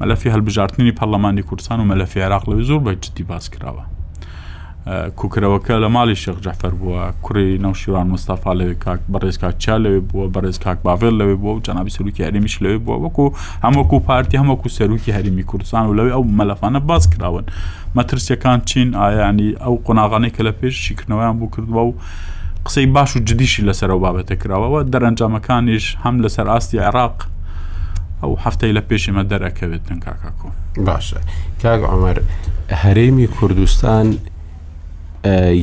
مەلەفی 0.00 0.32
هەلبژارتنی 0.34 0.96
پەرلەمانی 1.00 1.42
کوردستان 1.48 1.78
و 1.80 1.88
مەلەفی 1.90 2.24
عراق 2.26 2.44
لەوێ 2.50 2.64
زۆر 2.70 2.80
بە 2.84 2.92
جدی 3.04 3.24
باس 3.30 3.46
کراوە 3.54 3.84
کوکرەوەکە 4.90 5.74
لە 5.82 5.88
ماڵی 5.96 6.16
شێخ 6.22 6.38
جەفەر 6.44 6.72
بووە 6.80 7.00
کوڕی 7.24 7.50
نەوشیوان 7.64 8.06
مستەفا 8.14 8.52
لەوێ 8.60 8.74
کاک 8.84 9.00
بەڕێز 9.12 9.36
کاک 9.42 9.54
چا 9.64 9.76
لەوێ 9.84 10.00
بووە 10.08 10.26
بەڕێز 10.34 10.58
کاک 10.64 10.78
باڤێر 10.86 11.14
لەوێ 11.20 11.36
بووە 11.40 11.52
و 11.56 11.60
جەنابی 11.66 11.90
سەرروکی 11.96 12.22
هەرمیش 12.26 12.56
لەوێ 12.64 12.78
بووە 12.84 12.96
وەکو 13.04 13.26
هەموەکو 13.64 13.96
پارتی 14.08 14.36
هەموەکو 14.42 14.68
سەرروکی 14.76 15.10
هەرمی 15.16 15.42
کوردستان 15.50 15.84
و 15.88 15.92
لەوێ 15.98 16.10
ئەو 16.16 16.24
مەلەفانە 16.38 16.80
باز 16.88 17.02
کراون 17.12 17.44
مەترسیەکان 17.96 18.58
چین 18.68 18.88
ئایانی 19.00 19.48
ئەو 19.64 19.74
قۆناغانەی 19.86 20.32
کە 20.36 20.42
لە 20.46 20.52
پێش 20.60 20.74
شیکردنەوەیان 20.86 21.34
بوو 21.38 21.48
کردووە 21.54 21.82
و 21.88 21.92
قسەی 22.66 22.86
باش 22.96 23.10
و 23.16 23.18
جدیشی 23.28 23.62
لەسەرەوە 23.68 24.00
بابەتە 24.04 24.34
کراوەوە 24.42 24.80
دەرەنجامەکانیش 24.92 25.86
هەم 26.04 26.14
لەسەر 26.24 26.46
ئاستی 26.52 26.78
عێراق 26.84 27.16
ئەو 28.22 28.30
هەفتەی 28.44 28.72
لە 28.76 28.82
پێشیمە 28.88 29.22
دەرەکەوێتن 29.32 29.98
کاکاکۆ 30.04 30.48
باشە 30.86 31.20
کاک 31.62 31.80
عمەر 31.92 32.16
هەرێمی 32.82 33.26
کوردستان 33.36 34.06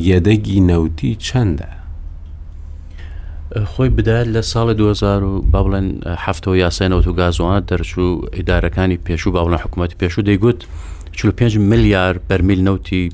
یەدەگی 0.10 0.62
نەوتی 0.70 1.18
چەندە؟ 1.26 1.68
خۆی 3.72 3.90
بدایت 3.98 4.28
لە 4.36 4.42
ساڵی 4.54 4.74
2000 4.74 5.42
با 5.42 5.64
بڵێن 5.64 5.88
هەفتەوە 6.26 6.56
یاسەنەوە 6.56 7.08
و 7.08 7.14
گازوانە 7.14 7.62
دەرچوو 7.68 8.30
ئیدارەکانی 8.36 8.98
پێشوو 9.08 9.32
با 9.32 9.42
بڵە 9.46 9.62
حکوومەتی 9.64 9.96
پێشوو 10.02 10.24
دەیگوت 10.30 10.66
5 11.38 11.58
میلیار 11.58 12.20
بەرمیل 12.30 12.62
نەوتی 12.68 13.10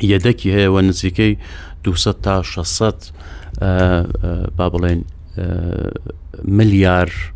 یەدەکی 0.00 0.48
هەیە 0.56 0.68
و 0.74 0.80
نزیکەی 0.80 1.36
200 1.84 2.20
تا 2.22 2.42
600 2.42 2.94
با 4.56 4.68
بڵێن 4.72 5.00
میلیار 6.44 7.32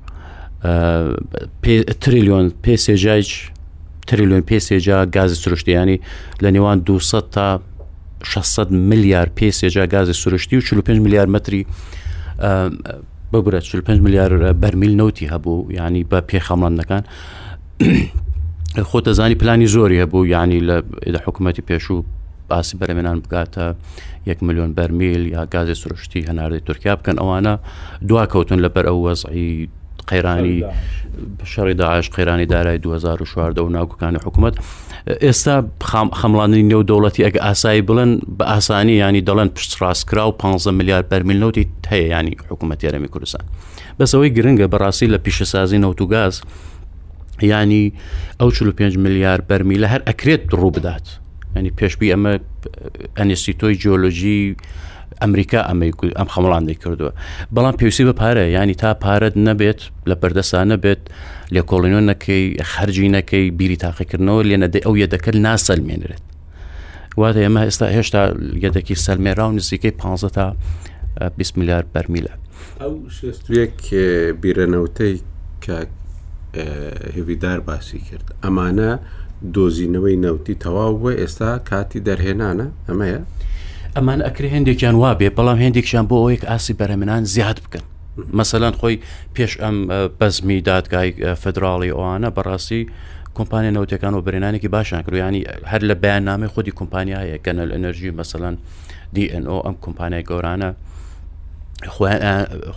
تریلیۆن 2.02 2.52
پێسێجایج 2.64 3.28
تریلیۆن 4.06 4.42
پێسێجا 4.50 4.98
گازی 5.16 5.34
سروشتیانی 5.34 6.00
لە 6.42 6.46
نێوان 6.54 6.78
200 6.80 7.30
تا 7.30 7.60
600 8.24 8.70
میلیارد 8.70 9.30
پێسێجا 9.36 9.86
گازی 9.86 10.12
سروشتی 10.12 10.56
و 10.56 10.60
45 10.60 10.98
میلیارد 11.00 11.28
متری 11.30 11.66
ببرە 13.34 13.58
45 13.58 14.00
میلیارد 14.00 14.60
بەرمیل 14.70 14.88
نوتی 15.00 15.28
هەبوو 15.28 15.70
ینی 15.80 16.06
بە 16.10 16.22
پێخەمڵندەکان 16.32 17.02
خۆتەزانی 18.90 19.34
پلانی 19.38 19.66
زۆری 19.68 20.02
هەبوو 20.04 20.26
ینی 20.26 20.60
لە 21.06 21.20
حکوومەتی 21.26 21.62
پێشوو 21.70 22.04
باسی 22.48 22.76
بەرەمێنان 22.80 23.20
بگاتە 23.28 23.74
1 24.26 24.42
میلیۆن 24.42 24.72
بەرمیل 24.74 25.26
یا 25.34 25.46
گازی 25.46 25.74
سروشتی 25.74 26.22
هەناردەی 26.22 26.60
تورکیا 26.66 26.96
بکەن 26.96 27.16
ئەوانە 27.18 27.58
دواکەوتن 28.08 28.58
لەبەر 28.64 28.86
ئەو 28.86 29.02
وەزعی 29.06 29.68
قەیرانی 30.06 30.64
شەڕی 31.52 31.74
داعاش 31.80 32.10
قەیرانی 32.10 32.46
دارای 32.46 32.78
2016 32.78 33.60
و 33.62 33.68
ناوکەکانی 33.68 34.18
حکوومەت 34.26 34.54
ئێستا 35.26 35.56
خەمڵاندنی 36.20 36.64
نێو 36.70 36.82
دەوڵەتی 36.90 37.20
ئەگە 37.26 37.40
ئاسایی 37.46 37.82
بڵن 37.88 38.10
بە 38.38 38.44
ئاسانی 38.52 38.94
ینی 39.02 39.22
دەڵێن 39.28 39.50
پشتڕاستکرا 39.56 40.24
و 40.28 40.32
15 40.32 40.70
میلیارد 40.78 41.06
بەرمیلنەوتی 41.12 41.68
هەیە 41.90 42.06
ینی 42.16 42.36
حکوومەتیارەمی 42.50 43.08
کوردستان 43.12 43.44
بەسەوەی 43.98 44.30
گرنگە 44.36 44.66
بەڕاستی 44.72 45.08
لە 45.12 45.18
پیشەسازی 45.24 45.78
نەوتوگاز 45.82 46.40
ینی 47.42 47.92
ئەو 48.40 48.50
5 48.50 48.96
میلیارد 48.98 49.44
بەرمی 49.48 49.78
لە 49.82 49.86
هەر 49.92 50.02
ئەکرێت 50.08 50.42
ڕوو 50.54 50.70
بدات 50.76 51.06
ینی 51.56 51.70
پێشبی 51.78 52.12
ئەمە 52.12 52.32
ئەنیسیتۆی 53.18 53.76
جۆلۆژی 53.84 54.40
ئەمریکا 55.24 55.60
ئەمریکوی 55.70 56.10
ئەم 56.18 56.28
خەمڵاندەی 56.34 56.76
کردووە 56.82 57.12
بەڵام 57.54 57.74
پێویستی 57.78 58.04
بە 58.08 58.14
پارە 58.20 58.44
ینی 58.56 58.74
تا 58.82 58.90
پارەت 59.04 59.34
نەبێت 59.48 59.80
لە 60.08 60.14
بەردەسانە 60.20 60.76
بێت 60.84 61.02
لێ 61.54 61.62
کۆڵینۆ 61.70 62.00
نەکەی 62.10 62.42
خەرجی 62.72 63.08
نەکەی 63.16 63.44
بیری 63.58 63.76
تاقیکردنەوە 63.84 64.42
لێ 64.48 64.56
نەدەی 64.64 64.82
ئەو 64.86 64.94
یەدەکە 65.02 65.30
ناسەلمێنرێت 65.46 66.22
واتە 67.20 67.40
ئێمە 67.44 67.62
ئێستا 67.68 67.86
هێشتا 67.96 68.22
یەدەکی 68.64 68.96
سەلمێرا 69.04 69.44
و 69.48 69.52
نزیکەی 69.58 69.90
15 69.98 70.30
تا 70.36 70.46
20 71.36 71.56
میلیارد 71.58 71.86
بەرمیلە 71.94 72.32
ئەو 72.80 72.94
شێستویەک 73.18 73.78
بیرەنەوتەی 74.42 75.14
کە 75.64 75.76
هێویدار 77.16 77.60
باسی 77.68 77.98
کرد 78.08 78.26
ئەمانە 78.44 78.90
دۆزینەوەی 79.56 80.16
نەوتی 80.24 80.54
تەواو 80.64 80.94
بووە 81.00 81.12
ئێستا 81.20 81.50
کاتی 81.70 82.00
دەرهێنانە 82.08 82.66
ئەمەیە 82.88 83.20
ئەمان 83.96 84.20
ئەکرێ 84.26 84.48
هەندێکیان 84.56 84.94
وابێ 85.02 85.28
بەڵام 85.38 85.58
هەندێکیان 85.64 86.06
بۆ 86.10 86.14
ئەوەیەک 86.22 86.42
ئاسی 86.50 86.72
بەرەمنان 86.80 87.22
زیاد 87.34 87.58
بکەن 87.64 87.84
مەسەلاەن 88.40 88.74
خۆی 88.80 88.96
پێش 89.36 89.52
ئەم 89.62 89.76
بەزمی 90.20 90.58
دادگای 90.70 91.10
فدراڵی 91.42 91.90
ئەوانە 91.96 92.30
بەڕاستی 92.36 92.82
کۆمپانیا 93.36 93.70
نەوتەکان 93.76 94.12
و 94.16 94.20
برێنانێکی 94.26 94.68
باشان 94.76 95.02
کرد 95.02 95.16
ینی 95.18 95.42
هەر 95.72 95.82
لە 95.90 95.94
بەیان 96.02 96.22
نامی 96.30 96.48
خودی 96.54 96.72
کۆمپانیایە 96.78 97.36
گەنەل 97.46 97.70
ئەنەرژی 97.74 98.10
مەسەلاەن 98.20 98.56
دیNO 99.14 99.56
ئەم 99.66 99.76
کۆمپانیای 99.84 100.24
گەورانە 100.30 100.70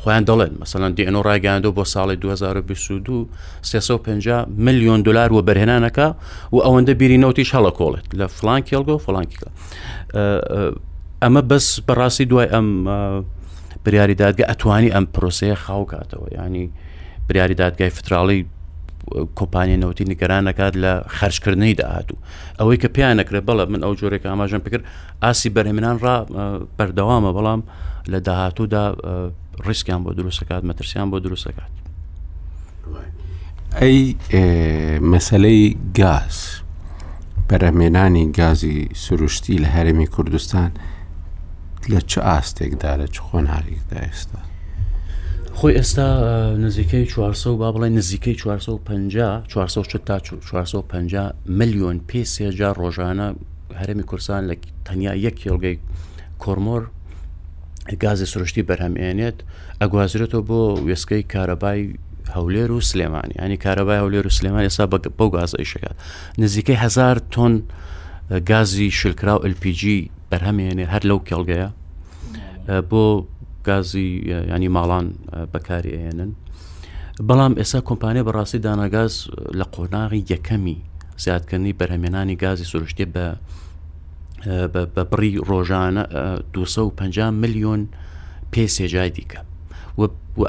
خۆیان 0.02 0.24
دەڵێن 0.30 0.52
مەسەەن 0.62 0.92
دیNO 0.98 1.20
ڕایگەاندۆ 1.28 1.70
بۆ 1.78 1.84
ساڵی 1.94 2.16
2022 2.16 3.30
350 3.62 4.46
میلیۆن 4.66 5.02
دلار 5.06 5.34
و 5.34 5.42
بەرهێنانەکە 5.48 6.08
و 6.54 6.58
ئەوەندە 6.66 6.94
بیرینەوتیش 7.00 7.50
هەڵە 7.56 7.72
کۆڵێت 7.80 8.06
لە 8.20 8.26
فلان 8.28 8.62
کێلگۆ 8.70 8.96
فلانکیکە 9.06 9.50
ئەمە 11.24 11.42
بەس 11.52 11.66
بەڕاستی 11.88 12.22
دوای 12.32 12.48
ئەم 12.54 12.68
بریاری 13.84 14.16
دادگە 14.24 14.44
ئەتوانی 14.50 14.90
ئەم 14.96 15.06
پرۆسەیە 15.16 15.56
خاوکاتەوە 15.66 16.28
ینی 16.40 16.66
بریاری 17.28 17.56
دادگای 17.64 17.90
فتراڵی 17.98 18.40
کۆمپانیای 19.40 19.80
نەوتی 19.84 20.04
نیگەران 20.12 20.44
نکات 20.50 20.74
لە 20.84 20.92
خەرشکردنی 21.18 21.74
داهاتوو 21.80 22.18
ئەوەی 22.60 22.78
کە 22.82 22.88
پیان 22.96 23.14
نەکرێ 23.20 23.42
بەڵە 23.48 23.64
من 23.74 23.82
ئەو 23.84 23.94
جۆرێک 24.00 24.26
ئاماژم 24.26 24.62
پکرد 24.66 24.84
ئاسی 25.24 25.50
بەرهێنان 25.56 25.98
ڕ 26.04 26.06
بەردەوامە 26.78 27.32
بەڵام 27.38 27.62
لە 28.12 28.20
داهاتوودا 28.28 28.84
ڕیسکیان 29.68 30.02
بۆ 30.06 30.12
دروستەکات 30.20 30.64
مەترسیان 30.70 31.08
بۆ 31.12 31.18
دروستەکات 31.26 31.74
ئەی 33.82 33.98
مەسلەی 35.12 35.62
گاز 36.00 36.36
بەرەمێنانی 37.50 38.26
گازی 38.40 38.78
سروشتی 39.04 39.58
لە 39.64 39.70
هەرمی 39.76 40.08
کوردستان 40.16 40.72
لە 41.92 42.02
چه 42.02 42.22
ئاستێکدا 42.22 42.98
لە 43.00 43.08
چ 43.14 43.16
خۆناریدا 43.28 43.98
ئێستا 44.06 44.40
خۆی 45.58 45.74
ئێستا 45.80 46.08
نزیکەی 46.66 47.08
400 47.08 47.58
با 47.58 47.72
بڵێ 47.74 47.88
نزیکەی 48.00 48.36
450 48.36 49.44
450 50.42 51.34
میلیۆن 51.46 52.00
پێ 52.10 52.24
سێجا 52.24 52.74
ڕۆژانە 52.74 53.36
هەرمی 53.80 54.04
کورسان 54.04 54.52
لە 54.54 54.56
تەنیا 54.86 55.14
یەک 55.16 55.36
کێڵگەی 55.42 55.78
کۆرمۆر 56.40 56.84
گازی 58.04 58.26
سروشتی 58.26 58.64
بەرهەمێنێت 58.70 59.38
ئەگوازرێتەوە 59.82 60.42
بۆ 60.50 60.62
وێسکەی 60.88 61.24
کارەبای 61.34 61.82
هەولێر 62.36 62.72
و 62.72 62.82
سلێمانی 62.90 63.36
ینی 63.44 63.58
کارەبای 63.66 64.00
هەولێر 64.04 64.26
و 64.28 64.36
سلێمان 64.38 64.64
ێستا 64.70 64.86
بەو 65.20 65.30
گازە 65.38 65.56
ئیشەکە 65.62 65.92
نزیکەی 66.42 66.78
هزار 66.84 67.18
تۆن 67.34 67.54
گازی 68.52 68.92
شلکرا 69.00 69.36
و 69.40 69.50
LPG 69.56 69.84
بەرهەمێنێ 70.34 70.86
هەر 70.94 71.04
لەو 71.10 71.20
کێڵگەیە 71.28 71.70
بۆ 72.90 73.04
گازی 73.68 74.10
ینی 74.54 74.70
ماڵان 74.76 75.06
بەکاری 75.54 75.92
ئێنن 75.98 76.32
بەڵام 77.28 77.54
ئێستا 77.60 77.80
کۆمپانیا 77.90 78.24
بەڕاستی 78.28 78.60
داناگاز 78.68 79.14
لە 79.60 79.66
قۆناغی 79.76 80.22
یەکەمی 80.34 80.78
زیادکردنی 81.24 81.74
بەرهمێنانی 81.80 82.36
گازی 82.44 82.66
سروشتی 82.72 83.06
بە 83.14 83.26
بە 84.96 85.04
بڕی 85.12 85.34
ڕۆژانە 85.50 86.04
250 86.54 87.30
میلیۆن 87.42 87.82
پێسێجای 88.54 89.10
دیکە 89.18 89.40
و 90.00 90.02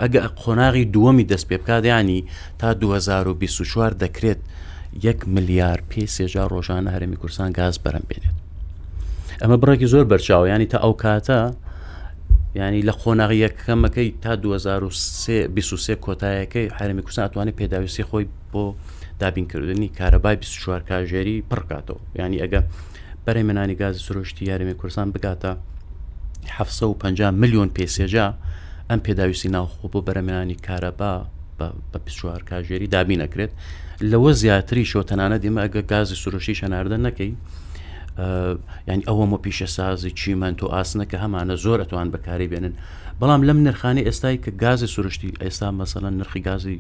ئەگە 0.03 0.21
قۆناغی 0.41 0.85
دووەمی 0.95 1.25
دەست 1.33 1.47
پێ 1.49 1.57
بکاتیانی 1.61 2.21
تا 2.61 2.69
2024 2.73 3.93
دەکرێت 4.05 4.39
1 5.03 5.29
ملیار 5.35 5.79
پێسێجا 5.91 6.45
ڕۆژانە 6.53 6.91
هەرمی 6.95 7.17
کورسان 7.23 7.51
گاز 7.53 7.75
بەرەم 7.85 8.05
بێنێت 8.11 8.39
ئەمە 9.43 9.57
بڕێکی 9.63 9.87
زۆر 9.93 10.05
بەرچاویانی 10.11 10.67
تا 10.73 10.79
ئەو 10.85 10.95
کاتە 11.03 11.39
ینی 12.61 12.83
لە 12.89 12.93
خۆناغیەکەمەکەی 13.01 14.09
تا 14.23 14.31
2023 14.37 15.95
کۆتایەکەی 16.05 16.73
حرممی 16.77 17.03
کوسان 17.07 17.25
ئەتوانێت 17.27 17.57
پێداویستی 17.61 18.05
خۆی 18.11 18.25
بۆ 18.53 18.65
دابینکردنی 19.21 19.89
کارەبای 19.99 20.37
24 20.37 20.81
کاژێری 20.91 21.43
پڕکاتەوە 21.51 21.99
ینی 22.19 22.39
ئەگە 22.43 22.61
بەرەمێنانی 23.27 23.75
گازی 23.81 24.01
سرۆشتی 24.07 24.45
یاریمی 24.51 24.75
کوردستان 24.81 25.09
بگاتە 25.15 25.51
750 26.49 27.31
میلیۆن 27.41 27.71
پێسێجا 27.79 28.27
ئەم 28.91 29.01
پێداویستی 29.07 29.49
ناوخۆ 29.49 29.87
بۆ 29.93 30.01
بەرەمێنانی 30.07 30.57
کارەبا 30.67 31.15
بە 31.59 31.69
پچوار 32.05 32.43
کاژێری 32.51 32.87
دابینەکرێت 32.95 33.53
لەوە 34.11 34.31
زیاتری 34.41 34.85
شۆتەنانە 34.93 35.37
دیمە 35.45 35.61
ئەگە 35.65 35.83
گازی 35.93 36.17
سروشی 36.23 36.55
شەناردە 36.61 36.99
نەکەی 37.07 37.33
ینی 38.89 39.03
ئەوەمە 39.09 39.39
پیشە 39.45 39.67
سازی 39.77 40.11
چیمەند 40.11 40.57
تۆ 40.59 40.67
ئاسنەکە 40.75 41.19
هەمانە 41.25 41.55
زۆر 41.65 41.79
ئەتوان 41.83 42.09
بەکاری 42.15 42.49
بێنن 42.53 42.75
بەڵام 43.21 43.41
لەم 43.49 43.59
نرخانی 43.67 44.07
ئێستای 44.07 44.37
کە 44.45 44.51
گازی 44.63 44.89
سروشتی 44.95 45.31
ئێستا 45.43 45.69
مەسەڵەن 45.81 46.15
نرخی 46.21 46.41
گازی 46.49 46.79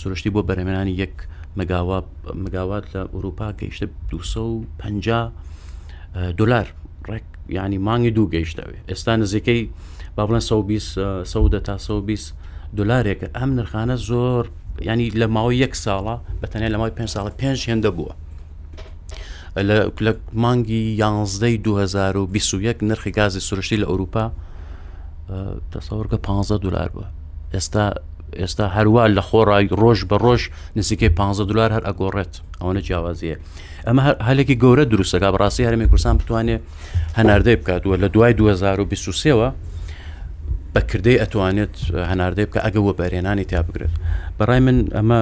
سروشتی 0.00 0.30
بۆ 0.34 0.40
بەرەمێنانی 0.48 0.96
یەک 1.02 1.14
مگاوات 2.44 2.86
لە 2.94 3.00
ئوروپا 3.14 3.48
گەیشتە 3.60 3.86
250 4.10 5.32
دلار 6.38 6.66
ڕێک 7.08 7.26
ینی 7.48 7.78
مانگی 7.78 8.10
دوو 8.16 8.30
گەیشتەوێ 8.34 8.76
ئێستا 8.90 9.12
نزیکەی 9.16 9.62
با 10.16 10.24
بڵێن 10.26 10.40
120 10.42 11.64
تا 11.66 11.78
120 11.78 12.32
دلارێکە 12.76 13.28
ئەم 13.36 13.48
نرخانە 13.58 13.96
زۆر 13.96 14.44
ینی 14.82 15.10
لە 15.10 15.26
ماوەی 15.34 15.58
یەک 15.64 15.74
ساڵە 15.84 16.16
بەتەنێ 16.42 16.68
لە 16.72 16.76
ماوەی 16.78 16.94
پێ 16.98 17.06
ساڵە 17.14 17.30
پێنج 17.40 17.58
هێندە 17.70 17.90
بووە 17.96 18.14
لە 19.58 19.90
مانگی 20.32 20.98
یانزدەی 21.02 21.58
2021 21.64 22.76
نرخی 22.82 23.10
گازی 23.10 23.40
سروشتی 23.40 23.76
لە 23.76 23.86
ئەوروپا 23.86 24.30
دەسەوەرگە 25.74 26.14
15 26.14 26.58
دلار 26.62 26.90
بووە 26.94 27.04
ئێستا 27.54 27.94
ئێستا 28.38 28.68
هەروە 28.76 29.06
لە 29.16 29.20
خۆڕای 29.28 29.66
ڕۆژ 29.80 30.00
بە 30.08 30.16
ڕۆژ 30.22 30.50
نزیکەی 30.76 31.08
15 31.08 31.44
دلار 31.50 31.70
هەر 31.74 31.82
ئەگۆڕێت 31.88 32.34
ئەوەنە 32.60 32.80
جیاوازیە 32.80 33.36
ئەمە 33.86 34.02
هەلێکی 34.28 34.56
گەورە 34.62 34.84
دروستەکە 34.90 35.32
بڕاستی 35.34 35.66
هەرمی 35.66 35.86
کورسان 35.90 36.16
بتوانێت 36.18 36.60
هەناردەی 37.18 37.56
بکاتوە 37.56 37.96
لە 38.02 38.06
دوای 38.14 38.34
2023ەوە 38.38 39.50
بەکردەی 40.74 41.18
ئەتوانێت 41.22 41.74
هەناردەی 42.10 42.46
بکە 42.50 42.60
ئەگە 42.66 42.80
وە 42.86 42.92
بەرێنانی 43.00 43.44
تیا 43.50 43.62
بگرێت 43.66 43.94
بەڕای 44.38 44.60
من 44.66 44.78
ئەمە 44.96 45.20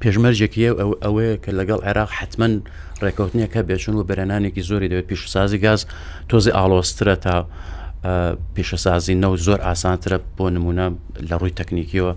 پێشمەرجێکی 0.00 0.68
ئەوەیە 1.04 1.36
کە 1.44 1.50
لەگەڵ 1.58 1.80
عێراق 1.88 2.10
حتمما 2.18 2.48
ڕێکەوتنیە 3.04 3.48
کە 3.54 3.60
بێچون 3.68 3.94
و 3.98 4.04
بەرەنانێکی 4.08 4.62
زۆری 4.70 4.88
دەوێت 4.90 5.06
پیشسازی 5.12 5.58
گاز 5.66 5.80
تۆزی 6.30 6.52
ئالۆسترە 6.58 7.14
تا 7.24 7.36
پیشەسازی 8.54 9.14
نەو 9.24 9.32
زۆر 9.46 9.60
ئاسانترە 9.66 10.18
بۆ 10.36 10.46
نمونە 10.56 10.86
لە 11.28 11.34
ڕووی 11.40 11.56
تەکنیکیەوە 11.60 12.12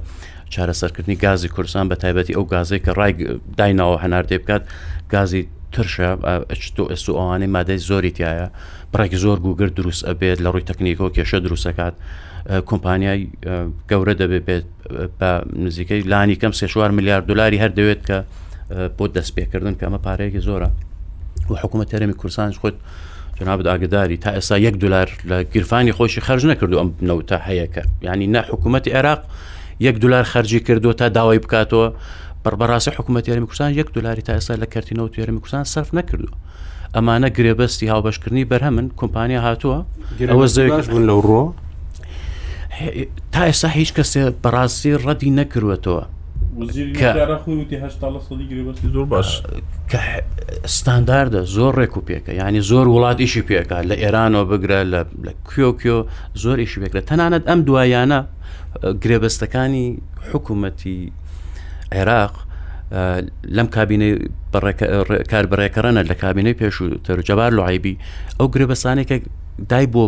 چارەسەرکردنی 0.54 1.16
گازی 1.26 1.50
کورسان 1.56 1.86
بە 1.92 1.96
تایبەتی 2.02 2.34
ئەو 2.38 2.46
گازەی 2.54 2.80
کە 2.86 2.92
ڕای 3.00 3.12
دایناوە 3.60 3.98
هەنار 4.04 4.24
دێ 4.30 4.38
بکات 4.42 4.64
گازی 5.14 5.42
ترشە 5.74 6.10
ئەوانەی 7.20 7.50
مادەی 7.56 7.80
زۆری 7.90 8.14
تایە 8.18 8.48
بڕێک 8.94 9.14
زۆر 9.24 9.38
گوگر 9.46 9.70
دروست 9.80 10.02
ئەبێت 10.10 10.38
لە 10.46 10.50
ڕووی 10.54 10.68
تەکنیکەوە 10.70 11.10
کێشە 11.16 11.40
دروستەکات 11.46 11.96
کۆمپانیای 12.70 13.20
گەورە 13.90 14.14
دەبێت 14.22 14.66
بە 15.20 15.30
نزیکەی 15.66 16.02
لانی 16.12 16.36
کەم 16.42 16.54
سێشوار 16.60 16.92
میلیارد 16.98 17.26
دلاری 17.32 17.58
هەر 17.64 17.72
دەوێت 17.80 18.02
کە 18.10 18.18
بۆ 18.98 19.06
دەستپێکردن 19.16 19.74
کە 19.80 19.84
ئەمە 19.88 20.00
پارەیەکی 20.06 20.40
زۆرە 20.48 20.70
و 21.50 21.54
حکوومەت 21.62 21.88
تەرەمی 21.94 22.16
کورسانش 22.22 22.56
خۆت 22.62 22.76
جناب 23.40 23.58
ئاگداری 23.72 24.18
تا 24.24 24.30
ئێستا 24.36 24.56
یەک 24.68 24.76
دلار 24.84 25.08
لە 25.30 25.36
گرفانی 25.54 25.94
خۆشی 25.98 26.22
خرج 26.28 26.44
نەکردو 26.52 26.76
ئەم 26.82 26.90
نەوتە 27.10 27.38
هەیەەکە 27.48 27.84
ینی 28.06 28.28
نە 28.36 28.42
حکوومەتتی 28.52 28.92
عێراق 28.98 29.22
یەک 29.88 29.96
دلار 30.04 30.24
خرجی 30.24 30.60
کردو 30.68 30.94
تا 30.94 31.08
داوای 31.18 31.40
بکاتەوە 31.46 31.88
بەربڕاستی 32.46 32.90
حکوومەت 32.98 33.24
یارمی 33.30 33.48
کوردستان 33.50 33.72
یەک 33.80 33.90
دلاری 33.96 34.22
تا 34.22 34.34
ئێستا 34.40 34.54
لە 34.62 34.66
کردینەوە 34.74 35.10
توێرمی 35.14 35.40
کوردستان 35.44 35.64
صرف 35.74 35.90
نەکردو 36.00 36.30
ئەمانە 36.96 37.30
گرێبەستی 37.38 37.88
هاوبەشکردنی 37.94 38.46
بەرهەمن 38.52 38.86
کۆمپانیا 39.00 39.40
هاتووە 39.48 39.80
ئەوە 40.32 40.46
زەویش 40.56 40.86
بوون 40.92 41.06
لەو 41.10 41.20
ڕۆ 41.28 41.42
تا 43.34 43.42
ئێستا 43.52 43.70
هیچ 43.80 43.90
کەسێ 43.98 44.22
بەڕاستی 44.44 44.92
ڕەتی 45.06 45.30
نەکردوێتەوە 45.40 46.04
زۆر 46.58 49.06
باش 49.06 49.42
ستانداردە 50.66 51.42
زۆر 51.56 51.74
ڕێک 51.80 51.94
و 51.98 52.00
پێکە 52.08 52.32
ینی 52.42 52.62
زۆر 52.72 52.86
وڵات 52.94 53.18
ئیشی 53.22 53.42
پێکات 53.50 53.84
لە 53.90 53.96
ئێرانەوە 54.02 54.44
بگرە 54.50 54.80
لە 55.26 55.32
کوۆکیۆ 55.50 56.00
زۆر 56.44 56.58
ئیشی 56.60 56.80
پێکرە 56.82 57.02
تەنانەت 57.10 57.44
ئەم 57.50 57.60
دوایانە 57.68 58.20
گرێبەستەکانی 59.04 59.88
حکوومەتی 60.32 61.00
عێراق 61.96 62.34
لەم 63.58 63.68
کابینەی 63.76 64.14
کاربڕێکەڕەنە 65.32 66.02
لە 66.10 66.16
کابینەی 66.24 66.56
پێش 66.60 66.76
و 66.82 66.86
تەرجەبار 67.08 67.52
لەعیبی 67.60 67.96
ئەو 68.40 68.48
گرێبەسانێکە 68.54 69.16
دای 69.72 69.86
بۆ 69.94 70.04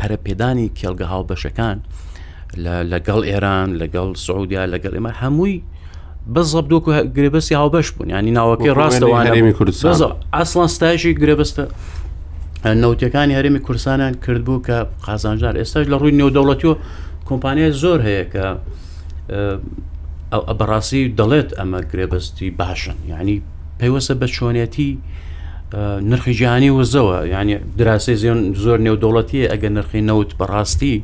پەرەپێدانی 0.00 0.66
کێلگە 0.78 1.06
هاو 1.12 1.22
بەشەکان. 1.30 1.78
لەگەڵ 2.92 3.20
ئێران 3.30 3.68
لەگەڵ 3.80 4.08
سعودیا 4.26 4.64
لەگەڵ 4.74 4.94
ئێمە 4.94 5.12
هەمووی 5.20 5.62
بەزەب 6.34 6.66
دوکو 6.72 6.90
گرێبەستی 7.16 7.54
هاوبەش 7.60 7.88
بوون 7.92 8.08
ینی 8.10 8.32
ناوەکەی 8.38 8.72
ڕاستەوە 8.78 9.22
هەرێمی 9.26 9.52
کوردستان 9.58 9.94
ئاسلان 10.34 10.68
ستایشی 10.76 11.12
گرێبەستە 11.22 11.64
نەوتەکانی 12.64 13.34
هەرێمی 13.38 13.60
کورسانیان 13.66 14.14
کردبوو 14.24 14.62
کە 14.66 14.76
قازانجار 15.06 15.54
ئێستاش 15.60 15.86
لە 15.92 15.96
ڕووی 16.00 16.14
نێودەوڵەتیۆ 16.20 16.72
کۆمپانیای 17.28 17.72
زۆر 17.82 17.98
هەیە 18.08 18.24
کە 18.32 18.46
بەڕاستی 20.58 21.02
دەڵێت 21.18 21.48
ئەمە 21.58 21.80
گرێبەستی 21.90 22.48
باشن 22.60 22.96
ینی 23.12 23.36
پێیوەسە 23.80 24.12
بە 24.20 24.26
چۆنێتی 24.36 24.90
نرخی 26.10 26.32
جیهانی 26.38 26.70
وزەوە 26.78 27.16
ینی 27.34 27.54
دراسی 27.78 28.14
زیێن 28.20 28.40
زۆر 28.64 28.78
نێودەوڵەتی 28.86 29.40
ئەگە 29.52 29.68
نرخی 29.76 30.00
نەوت 30.08 30.30
بەڕاستی 30.40 30.96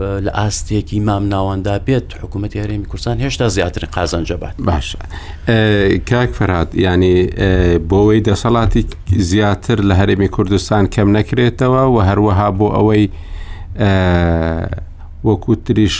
لە 0.00 0.30
ئاستێکی 0.30 0.94
مام 1.00 1.28
ناواندا 1.28 1.78
بێت 1.78 2.12
حکوومەت 2.22 2.56
یاریمی 2.56 2.86
کورسان 2.90 3.16
هێشتا 3.20 3.46
زیاترین 3.56 3.90
قازانجەبات 3.96 4.54
باش 4.64 4.88
کاک 6.10 6.30
فەرات 6.38 6.68
ینی 6.86 7.18
بۆەوەی 7.90 8.20
دەسەڵاتی 8.28 8.82
زیاتر 9.16 9.80
لە 9.88 9.94
هەرێمی 10.00 10.28
کوردستان 10.36 10.84
کەم 10.94 11.08
نەکرێتەوە 11.18 11.82
و 11.92 11.96
هەروەها 12.08 12.48
بۆ 12.58 12.66
ئەوەی 12.76 13.04
وەکو 15.28 15.54
تریش 15.64 15.96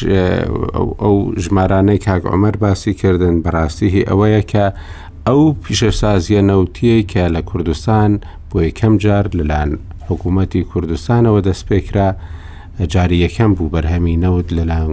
ئەو 1.03 1.17
ژمارانەی 1.45 1.99
کاک 1.99 2.23
عمەر 2.35 2.57
باسی 2.63 2.95
کردنن 2.95 3.43
بەڕاستیهی 3.45 4.03
ئەوەیە 4.11 4.43
کە 4.53 4.65
ئەو 5.27 5.41
پیشەسازیە 5.65 6.43
نەوتیە 6.51 6.99
کە 7.13 7.23
لە 7.35 7.41
کوردستان 7.51 8.11
بۆ 8.51 8.59
یەکەم 8.69 8.93
جار 9.05 9.25
لەلاان 9.39 9.71
حکوومەتی 10.09 10.63
کوردستانەوە 10.73 11.41
دەست 11.47 11.65
پێکرا 11.71 12.11
جاری 12.87 13.17
یەکەم 13.17 13.55
بوو 13.55 13.71
بەرهەمی 13.75 14.17
نەوت 14.25 14.49
لەلاو 14.59 14.91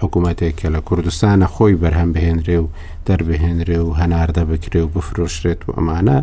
حکوومەتێک 0.00 0.54
کە 0.60 0.68
لە 0.74 0.80
کوردستانە 0.88 1.46
خۆی 1.54 1.76
بەرهەم 1.82 2.10
بهێنرێ 2.14 2.58
و 2.62 2.66
دەربهێنرێ 3.06 3.78
و 3.84 3.94
هەناردە 4.00 4.42
بکرێ 4.50 4.80
و 4.82 4.88
بفرۆشرێت 4.94 5.60
و 5.68 5.72
ئەمانە 5.76 6.18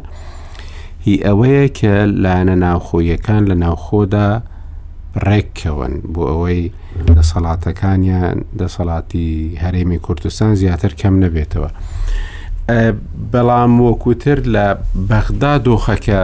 هی 1.06 1.16
ئەوەیە 1.28 1.68
کە 1.80 1.94
لاەنە 2.24 2.56
ناوخۆیەکان 2.66 3.44
لە 3.50 3.56
ناوخۆدا 3.64 4.30
ڕێککەون 5.28 5.94
بۆ 6.14 6.22
ئەوەی 6.32 6.64
دەسەڵاتەکانیان 7.18 8.38
دەسەڵاتی 8.62 9.32
هەرێمی 9.64 10.00
کوردستان 10.06 10.52
زیاتر 10.62 10.92
کەم 11.02 11.16
نەبێتەوە. 11.24 11.70
بەڵام 13.32 13.74
وەکوتر 13.84 14.40
لە 14.54 14.66
بەغدا 15.10 15.54
دۆخەکە 15.68 16.22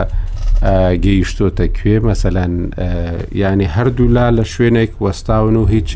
گەیشتۆتە 1.03 1.65
کوێ 1.77 1.97
مەسەەن 2.09 2.53
ینی 3.43 3.67
هەردوو 3.75 4.13
لا 4.17 4.27
لە 4.37 4.43
شوێنێک 4.53 4.91
وەستاون 5.03 5.55
و 5.57 5.65
هیچ 5.75 5.89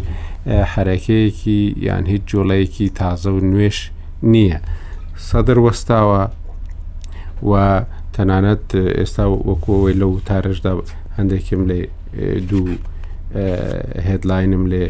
حرەکەیەکی 0.73 1.59
یان 1.88 2.03
هیچ 2.11 2.23
جۆڵەیەکی 2.31 2.88
تازە 2.99 3.29
و 3.35 3.39
نوێش 3.51 3.77
نییە 4.33 4.59
سەدر 5.29 5.57
وەستاوە 5.65 6.21
و 7.49 7.53
تەنانەت 8.15 8.65
ئێستا 8.99 9.25
وەکوۆی 9.49 9.97
لەو 10.01 10.11
تارشدا 10.29 10.71
هەندێکم 11.17 11.61
لێ 11.69 11.79
دوو 12.49 12.67
هێدلاینم 14.07 14.63
لێ 14.71 14.83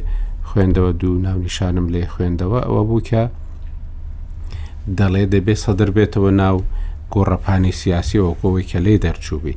خوێندەوە 0.49 0.91
دوو 1.02 1.14
ناونیشانم 1.26 1.88
لێ 1.93 2.02
خوێندەوە 2.14 2.60
ئەوە 2.68 2.84
بوو 2.88 3.02
کە 3.10 3.23
دەڵێ 4.98 5.23
دەبێت 5.34 5.60
سەدر 5.65 5.89
بێتەوە 5.95 6.31
ناو 6.41 6.57
گۆڕەپانی 7.15 7.71
سیاسی 7.81 8.17
وەکۆی 8.25 8.63
کە 8.71 8.79
لێ 8.85 8.95
دەرچووبی 9.05 9.55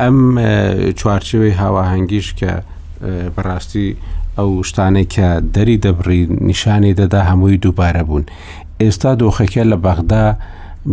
ئەم 0.00 0.18
چوارچوەی 0.98 1.58
هاواهنگیش 1.62 2.28
کە 2.38 2.52
بەڕاستی 3.34 3.88
ئەو 4.38 4.50
شتانەی 4.68 5.06
کە 5.14 5.28
دەری 5.54 5.78
دەبڕی 5.84 6.22
نیشانی 6.50 6.92
دەدا 7.00 7.20
هەمووی 7.30 7.60
دووبارە 7.64 8.02
بوون 8.08 8.24
ئێستا 8.80 9.10
دۆخەکە 9.20 9.62
لە 9.72 9.76
بەغدا 9.84 10.26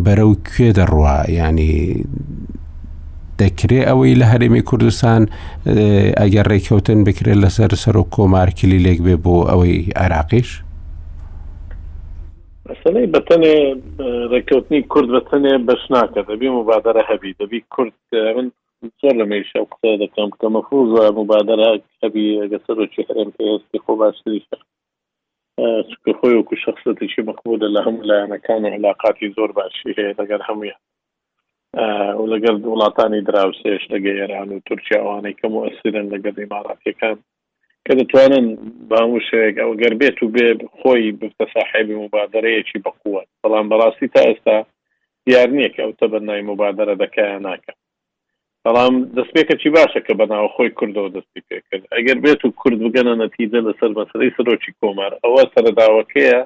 بەرەو 0.06 0.32
کوێ 0.48 0.70
دەڕوا 0.80 1.18
ینی 1.42 1.74
دەکرێ 3.42 3.82
ئەوەی 3.90 4.16
لە 4.22 4.26
هەرێمی 4.32 4.62
کوردستان 4.70 5.22
ئەگەر 6.22 6.46
ڕێککەوتن 6.52 7.00
بکرێت 7.08 7.38
لەسەر 7.44 7.72
سەر 7.84 7.96
و 8.02 8.10
کۆمارکلی 8.16 8.84
لێک 8.86 9.00
بێ 9.06 9.16
بۆ 9.24 9.36
ئەوەی 9.50 9.78
عراقیش 10.04 10.50
مەسلەی 12.70 13.12
بەتەنێ 13.16 13.56
ڕێککەوتنی 14.32 14.82
کورد 14.94 15.10
بەتەنێ 15.16 15.54
بەش 15.68 15.84
ناکە 15.96 16.22
دەبی 16.30 16.54
مبادرە 16.60 17.02
هەبی 17.12 17.32
دەبی 17.42 17.60
کورد 17.74 17.94
من 18.36 18.48
زۆر 19.02 19.16
لە 19.20 19.26
مێشە 19.32 19.60
قسە 19.72 19.92
دەکەم 20.04 20.30
کە 20.40 20.48
مەفوز 20.56 20.90
مبادرە 21.20 21.70
هەبی 22.04 22.28
گەسەرۆکی 22.52 23.06
هەرم 23.08 23.30
پێستی 23.38 23.82
خۆ 23.84 23.92
باشتریشە 24.02 24.60
خۆی 26.20 26.36
وکو 26.40 26.56
شخصەتێکی 26.66 27.22
مەخبودە 27.30 27.68
لە 27.76 27.80
هەموو 27.86 28.08
لایەنەکان 28.10 28.62
علااقاتی 28.76 29.34
زۆر 29.38 29.50
باشی 29.58 29.96
هەیە 29.98 30.14
لەگەر 30.20 30.42
هەمویە 30.50 30.76
و 32.22 32.26
لەگەر 32.34 32.54
وڵاتانی 32.72 33.22
دراوسێش 33.30 33.84
لەگە 33.94 34.12
ئێران 34.20 34.50
و 34.54 34.64
تورکیاوانەی 34.68 35.38
کەم 35.40 35.54
و 35.58 35.66
ئەسیرن 35.68 36.06
لەگەر 36.14 36.36
ئماراتەکان 36.46 37.18
کە 37.86 37.94
دەتوانن 38.02 38.46
باوشەیەک 38.92 39.56
ئەو 39.62 39.72
گەر 39.82 39.94
بێت 40.02 40.18
و 40.22 40.32
بێ 40.36 40.48
خۆی 40.80 41.12
بفتە 41.22 41.46
ساحبی 41.56 41.96
مبادرەیەکی 42.04 42.82
بەقووەت 42.86 43.28
بەڵام 43.44 43.66
بەڕاستی 43.72 44.08
تا 44.14 44.22
ئێستا 44.30 44.58
دیار 45.26 45.50
نییە 45.56 45.70
کە 45.76 45.82
ئەو 45.84 45.94
تە 46.00 46.06
بەنای 46.14 46.42
مبادرە 46.50 46.96
دەکایە 47.04 47.38
ناکە 47.48 47.74
بەڵام 48.66 48.94
دەستپێکە 49.18 49.56
چی 49.62 49.70
باشە 49.78 50.00
کە 50.06 50.14
بەناوە 50.20 50.50
خۆی 50.56 50.70
کوردەوە 50.78 51.10
دەستی 51.16 51.42
پێکرد 51.50 51.84
ئەگەر 51.96 52.18
بێت 52.26 52.42
و 52.46 52.56
کورد 52.60 52.80
بگەنە 52.86 53.14
نەتیجە 53.24 53.60
لەسەر 53.68 53.92
بەسەری 53.98 54.36
سرۆکی 54.36 54.72
کۆمار 54.80 55.12
ئەوە 55.24 55.42
سەرداوەکەیە 55.54 56.40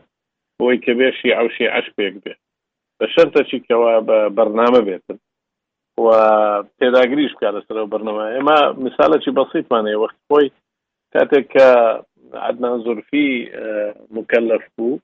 بۆی 0.59 0.77
کە 0.83 0.91
بێشی 0.99 1.35
ئەوشی 1.37 1.67
عش 1.77 1.87
پێک 1.97 2.15
بێت 2.23 2.41
بە 2.99 3.05
شەرتەچی 3.15 3.59
کەەوە 3.67 3.91
بە 4.07 4.17
بەرنامە 4.37 4.81
بێتن 4.87 5.17
و 6.05 6.07
پێداگریش 6.79 7.33
کارەسەر 7.41 7.77
و 7.83 7.87
بەرنەوە 7.93 8.23
ئێمە 8.33 8.57
مثالەکی 8.85 9.31
بەسییتمانەیە 9.37 9.99
وەخت 10.03 10.19
خۆی 10.29 10.47
تاتك 11.11 11.61
آه، 11.61 12.05
عدنا 12.33 12.67
انظر 12.67 13.01
في 13.01 13.51
آه، 13.55 13.95
مكلف 14.11 14.61
بو 14.77 14.99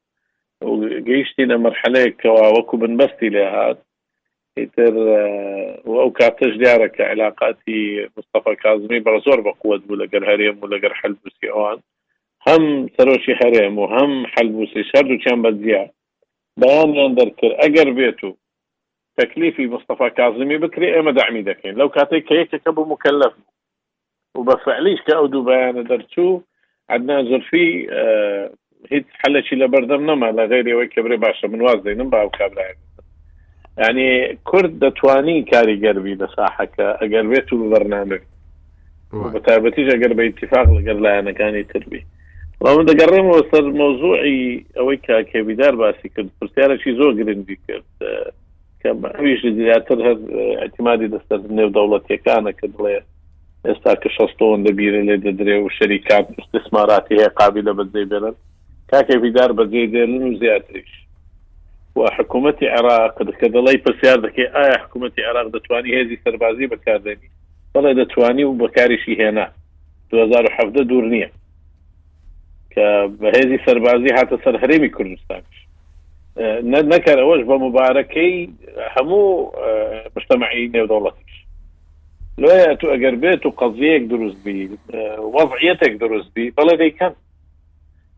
وجيشتي 0.63 1.45
لمرحله 1.45 2.13
وكو 2.57 2.77
من 2.77 2.97
بستي 2.97 3.29
لها 3.29 3.77
اتر 4.57 4.93
اوكا 5.87 6.25
آه، 6.25 6.29
تجدارك 6.29 7.01
علاقاتي 7.01 8.09
مصطفى 8.17 8.55
كاظمي 8.55 8.99
برزور 8.99 9.41
بقوة 9.41 9.77
بولا 9.77 10.05
قر 10.05 10.33
هريم 10.33 10.59
ولا 10.63 10.77
قر 10.77 10.93
حلب 10.93 11.17
اوان 11.49 11.77
هم 12.47 12.89
سروشي 12.99 13.33
هريم 13.43 13.79
وهم 13.79 14.25
حلب 14.25 14.65
سي 14.73 14.83
شردو 14.83 15.17
كان 15.25 15.41
بزيع 15.41 15.89
بيان 16.57 16.95
يندركر 16.95 17.55
اقر 17.59 17.91
بيتو 17.91 18.33
تكليفي 19.17 19.67
مصطفى 19.67 20.09
كاظمي 20.09 20.57
بكري 20.57 20.99
اما 20.99 21.11
دعمي 21.11 21.41
دكين 21.41 21.73
لو 21.75 21.89
كاتي 21.89 22.19
كيتك 22.19 22.67
ابو 22.67 22.85
مكلف 22.85 23.25
بو. 23.33 23.54
وبفعليش 24.35 25.01
كأودو 25.01 25.41
بيان 25.41 25.83
درتو 25.83 26.41
عندنا 26.89 27.23
زرفي 27.23 27.87
أه 27.91 28.51
هیچ 28.91 29.05
حلشی 29.25 29.55
لە 29.57 29.67
بەردەم 29.73 30.01
نەما 30.09 30.29
لە 30.37 30.43
غیرەوەی 30.51 30.89
کەبرێ 30.95 31.17
باشە 31.25 31.45
من 31.47 31.61
واز 31.61 31.79
دێنم 31.85 32.09
باو 32.09 32.29
کابرا 32.29 32.63
ینی 33.89 34.37
کورد 34.45 34.73
دەتوانی 34.83 35.49
کاریگەربی 35.53 36.15
لە 36.23 36.27
ساحەکە 36.35 36.87
ئەگەر 37.01 37.25
بێت 37.31 37.53
و 37.53 37.69
بەرنامە 37.73 38.19
بەتابەتیش 39.33 39.87
ئەگەر 39.93 40.11
بە 40.17 40.21
اتفاق 40.23 40.65
لەگەر 40.77 40.97
لایەنەکانی 41.05 41.63
تربی 41.73 42.01
من 42.61 42.85
دەگەڕێمەوە 42.89 43.41
سەر 43.51 43.63
مۆزوعی 43.81 44.65
ئەوەی 44.77 44.97
کاکەبیدار 45.07 45.73
باسی 45.81 46.09
کرد 46.09 46.29
پرسیارەشی 46.39 46.95
زۆر 46.99 47.11
گرنگی 47.19 47.57
کرد 47.67 47.87
کە 48.81 48.87
ئەویش 49.17 49.41
زیاتر 49.59 49.97
هەر 50.07 50.17
اعتمادی 50.61 51.09
دەستەر 51.15 51.39
نێو 51.57 51.69
دەوڵەتیەکانە 51.75 52.51
کە 52.59 52.67
دڵێت 52.77 53.05
ئێستا 53.69 53.93
کە 54.01 54.09
شەستۆن 54.17 54.57
دەبیرە 54.67 55.01
لێ 55.07 55.15
دەدرێ 55.25 55.57
و 55.61 55.69
شەریکات 55.77 56.25
استثماراتی 56.41 57.15
هەیە 57.17 57.29
قابل 57.39 57.63
لە 57.67 57.73
بەجێ 57.79 58.03
بێنن 58.11 58.35
کاکێ 58.91 59.15
بیدار 59.23 59.51
بەجێ 59.59 59.83
دێنن 59.93 60.23
و 60.27 60.37
زیاتریش 60.41 60.91
و 61.97 61.99
حکوومەتتی 62.17 62.65
عراق 62.77 63.11
کە 63.39 63.47
دەڵی 63.55 63.77
پرسیار 63.85 64.17
دەکەی 64.25 64.47
ئایا 64.55 64.77
حکوومەتتی 64.83 65.23
عراق 65.29 65.47
دەتوانی 65.55 65.95
هێزی 65.97 66.17
سەربازی 66.25 66.67
بەکاردێنی 66.73 67.29
بەڵێ 67.73 67.91
دەتوانی 68.01 68.43
و 68.47 68.53
بەکاریشی 68.61 69.13
هێنا 69.21 69.47
2017 70.09 70.83
دوور 70.89 71.05
نییە 71.13 71.29
کە 72.73 72.85
بەهێزی 73.21 73.59
سەربازی 73.65 74.13
هاتە 74.17 74.35
سەر 74.43 74.55
هەرێمی 74.63 74.89
کوردستانش 74.95 75.55
نەکەرەوەش 76.93 77.41
بە 77.49 77.55
مبارەکەی 77.65 78.35
هەموو 78.95 79.29
مشتتەمەعی 80.15 80.71
نێودەوڵەتی 80.75 81.24
لۆە 82.43 82.75
تو 82.79 82.85
ئەگەر 82.93 83.15
بێت 83.23 83.43
و 83.45 83.51
قەزیەک 83.59 84.03
دروستبی 84.11 84.59
وەضعەتێک 85.35 85.93
دروستبی 86.03 86.51
بەڵێ 86.57 86.75
دەیکەن 86.83 87.13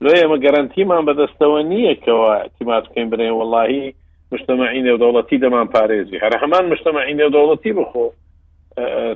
لۆ 0.03 0.11
ئێمە 0.17 0.37
گەرانتیمان 0.45 1.03
بەدەستەوە 1.07 1.59
نییەکەوە 1.71 2.31
تیمات 2.57 2.83
بکەین 2.89 3.09
بنێ 3.11 3.29
وڵی 3.39 3.85
مشتمەعین 4.31 4.85
و 4.93 4.97
دەوڵەتی 5.03 5.41
دەمان 5.43 5.67
پارێزی 5.75 6.21
هەر 6.23 6.33
هەمان 6.43 6.65
مشتمەعین 6.71 7.17
و 7.25 7.29
دەوڵەتی 7.35 7.71
بخۆ 7.77 8.05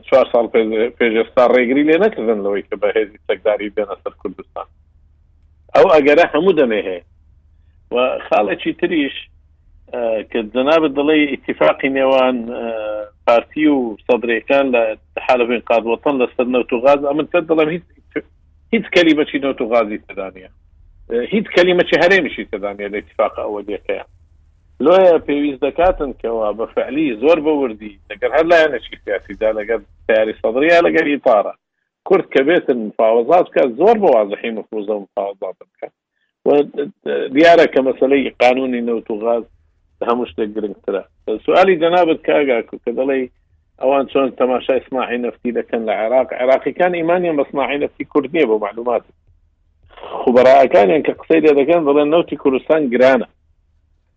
چوار 0.08 0.26
سال 0.32 0.46
پێژێستا 0.98 1.44
ڕێگری 1.56 1.84
لێ 1.90 1.98
نەکردن 2.06 2.38
لەوەی 2.46 2.64
کە 2.70 2.76
بەهێزی 2.82 3.20
سەکداری 3.28 3.74
بێنە 3.76 3.96
سەر 4.04 4.14
کوردستان 4.22 4.68
ئەو 5.76 5.88
ئەگەرە 5.96 6.26
هەموو 6.34 6.54
دەمێ 6.60 6.82
هەیە 6.88 7.02
و 7.94 7.98
خاڵێکی 8.28 8.74
تریش 8.80 9.16
کە 9.94 10.40
جەنابەت 10.56 10.94
دەڵێ 11.00 11.16
ئیتفاقی 11.32 11.90
نێوان 11.96 12.38
پارتی 13.28 13.68
و 13.68 13.98
سەدرەکان 14.08 14.66
لە 14.76 14.84
حالەبین 15.28 15.62
قادوەتەن 15.70 16.16
لەسەر 16.22 16.46
نەوت 16.54 16.72
و 16.74 16.82
غاز 16.84 17.02
ئەمن 17.10 17.28
تە 17.32 17.40
دەڵم 17.50 17.70
هیچ 17.76 17.84
هیچ 18.74 18.86
کەلی 18.96 19.14
بەچی 19.20 19.40
نەوت 19.46 19.60
و 19.62 19.66
غازی 19.72 19.98
تدانە 20.08 20.50
هیچ 21.34 21.46
کەلیمەچی 21.56 22.00
هەرێمیشی 22.04 22.46
تدانە 22.52 22.88
لە 22.94 22.98
اتفاق 23.02 23.34
ئەوە 23.44 23.62
دێکەیە 23.70 24.06
لۆە 24.86 25.04
پێویست 25.28 25.62
دەکاتن 25.66 26.12
کەەوە 26.22 26.48
بە 26.60 26.66
فعلی 26.76 27.16
زۆر 27.24 27.38
بەوردی 27.46 28.00
لەگەر 28.12 28.32
هەر 28.38 28.46
لایەنەشی 28.52 28.96
سیاسیدا 29.06 29.50
لەگەر 29.60 29.80
تیاری 30.08 30.34
سەدریا 30.42 30.80
لەگەر 30.88 31.06
ئیپارە 31.12 31.54
کورد 32.08 32.26
کە 32.34 32.42
بێتن 32.48 32.80
فاوەزات 32.98 33.46
بکە 33.50 33.64
زۆر 33.80 33.96
بە 34.02 34.10
وازحی 34.16 34.52
مفروزە 34.52 34.94
و 34.98 35.06
فاوەزات 35.16 35.56
بکە 35.70 35.88
دیارە 37.36 37.66
کە 37.74 37.80
مەسلەی 37.88 38.34
قانونی 38.42 38.82
نەوت 38.88 39.12
و 39.12 39.16
غاز 39.24 39.44
هەموو 40.10 40.26
شتێک 40.30 40.50
گرنگترە 40.58 41.02
سوالی 41.46 41.80
جەنابەت 41.84 42.20
کاگا 42.28 42.60
کە 42.70 42.90
دەڵێ 42.98 43.20
ئەوان 43.82 44.08
چۆن 44.12 44.28
تەماشای 44.42 44.82
سماعی 44.90 45.18
نفتی 45.18 45.52
دەکەن 45.54 45.82
لە 45.88 45.94
عێراق 46.02 46.34
عراقیەکان 46.34 46.94
ایمانیان 46.94 47.36
بە 47.40 47.46
سماعی 47.52 47.78
نفتی 47.78 48.06
کورد 48.06 48.30
نییە 48.36 48.48
بۆ 48.50 48.56
معلومات 48.66 49.04
خوبەرەکانیان 50.22 51.02
کە 51.08 51.12
قسەی 51.20 51.42
لێ 51.46 51.54
دەکەن 51.62 51.82
بڵێن 51.90 52.08
نوتی 52.14 52.36
کوردستان 52.36 52.82
گرانە 52.94 53.28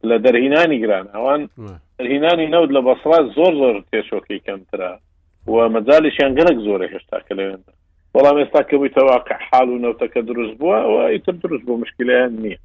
لە 0.08 0.16
دەرهینانی 0.24 0.78
گران 0.82 1.06
ئەوان 1.14 1.40
دەرهینانی 1.98 2.46
نەود 2.54 2.70
لە 2.76 2.80
بەسڵا 2.86 3.18
زۆر 3.36 3.52
زۆر 3.60 3.76
تێشۆکی 3.90 4.38
کەمترە 4.46 4.92
و 5.52 5.54
مەجاالیشیان 5.74 6.32
گەنک 6.38 6.58
زۆرە 6.66 6.86
هێشتا 6.92 7.18
کە 7.26 7.34
لەێندا 7.38 7.72
بەڵام 8.14 8.36
ئێستا 8.40 8.62
کە 8.68 8.74
بووی 8.76 8.88
تەواقع 8.96 9.36
حال 9.48 9.68
و 9.68 9.78
نەوتەکە 9.84 10.20
دروست 10.30 10.54
بووە 10.60 10.78
ئیتر 11.12 11.34
دروست 11.44 11.64
بۆ 11.66 11.72
مشکلیان 11.82 12.32
نییە 12.44 12.58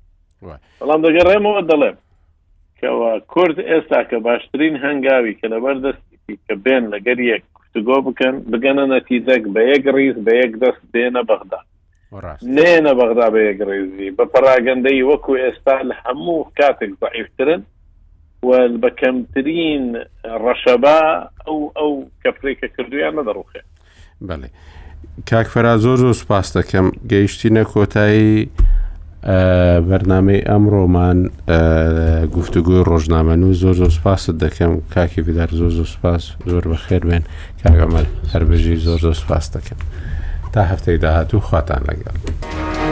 بەڵام 0.79 0.99
دەگەڕێمەوە 1.05 1.61
دەڵێم 1.71 1.95
کەەوە 2.81 3.09
کورد 3.33 3.57
ئێستا 3.69 4.01
کە 4.09 4.17
باشترین 4.27 4.75
هەنگاوی 4.83 5.37
کە 5.39 5.47
لەبەر 5.53 5.77
دەستی 5.85 6.15
کە 6.49 6.53
بێن 6.65 6.83
لەگەر 6.93 7.19
یەک 7.31 7.43
گفتگۆ 7.57 7.97
بکەن 8.07 8.35
بگەنە 8.51 8.83
نەتیزەك 8.93 9.43
بە 9.53 9.61
یەک 9.71 9.85
ڕیز 9.95 10.15
بە 10.25 10.33
یەک 10.43 10.53
دەست 10.63 10.81
دێنە 10.93 11.21
بەغدا 11.29 11.61
نێنە 12.55 12.93
بەغدا 12.99 13.27
بە 13.35 13.41
یەک 13.49 13.59
ڕێزی 13.69 14.09
بە 14.17 14.25
پراگەندەی 14.33 15.01
وەکو 15.09 15.31
ئێستا 15.43 15.75
لە 15.89 15.95
هەموو 16.05 16.39
کاتێک 16.59 16.91
ضعیفترن 17.01 17.61
بە 18.81 18.89
کەمترین 19.01 19.85
ڕەشەبا 20.43 20.99
ئەو 21.47 21.61
ئەو 21.77 21.91
کەپێکە 22.23 22.67
کردویان 22.77 23.13
نەدەڕوخێ 23.19 23.61
بڵێ 24.27 24.49
کاکفرا 25.29 25.73
زۆر 25.83 25.97
زۆر 26.03 26.13
سپاس 26.23 26.47
دەکەم 26.57 26.87
گەیشتی 27.11 27.49
نەکۆتایی 27.57 28.35
بەرنمەی 29.87 30.41
ئەمڕۆمان 30.49 31.17
گفتوگوی 32.35 32.83
ڕۆژنامەن 32.89 33.41
و 33.43 33.53
زۆر 33.61 33.73
زۆر 33.81 33.89
سپاست 33.89 34.29
دەکەم 34.43 34.73
کاکی 34.93 35.21
بدار 35.21 35.49
زۆر 35.59 35.71
زۆر 35.77 35.85
سپاس 35.95 36.23
زۆر 36.51 36.63
بەخێر 36.71 37.03
بێن 37.07 37.23
کاگەمەل 37.63 38.07
هەربژی 38.33 38.75
زۆر 38.85 38.99
زۆر 39.05 39.15
سپاس 39.23 39.45
دەکەم 39.55 39.77
تا 40.53 40.61
هەفتەی 40.71 40.97
داهات 41.03 41.33
و 41.33 41.39
خواتان 41.39 41.81
لەگەڵ. 41.89 42.88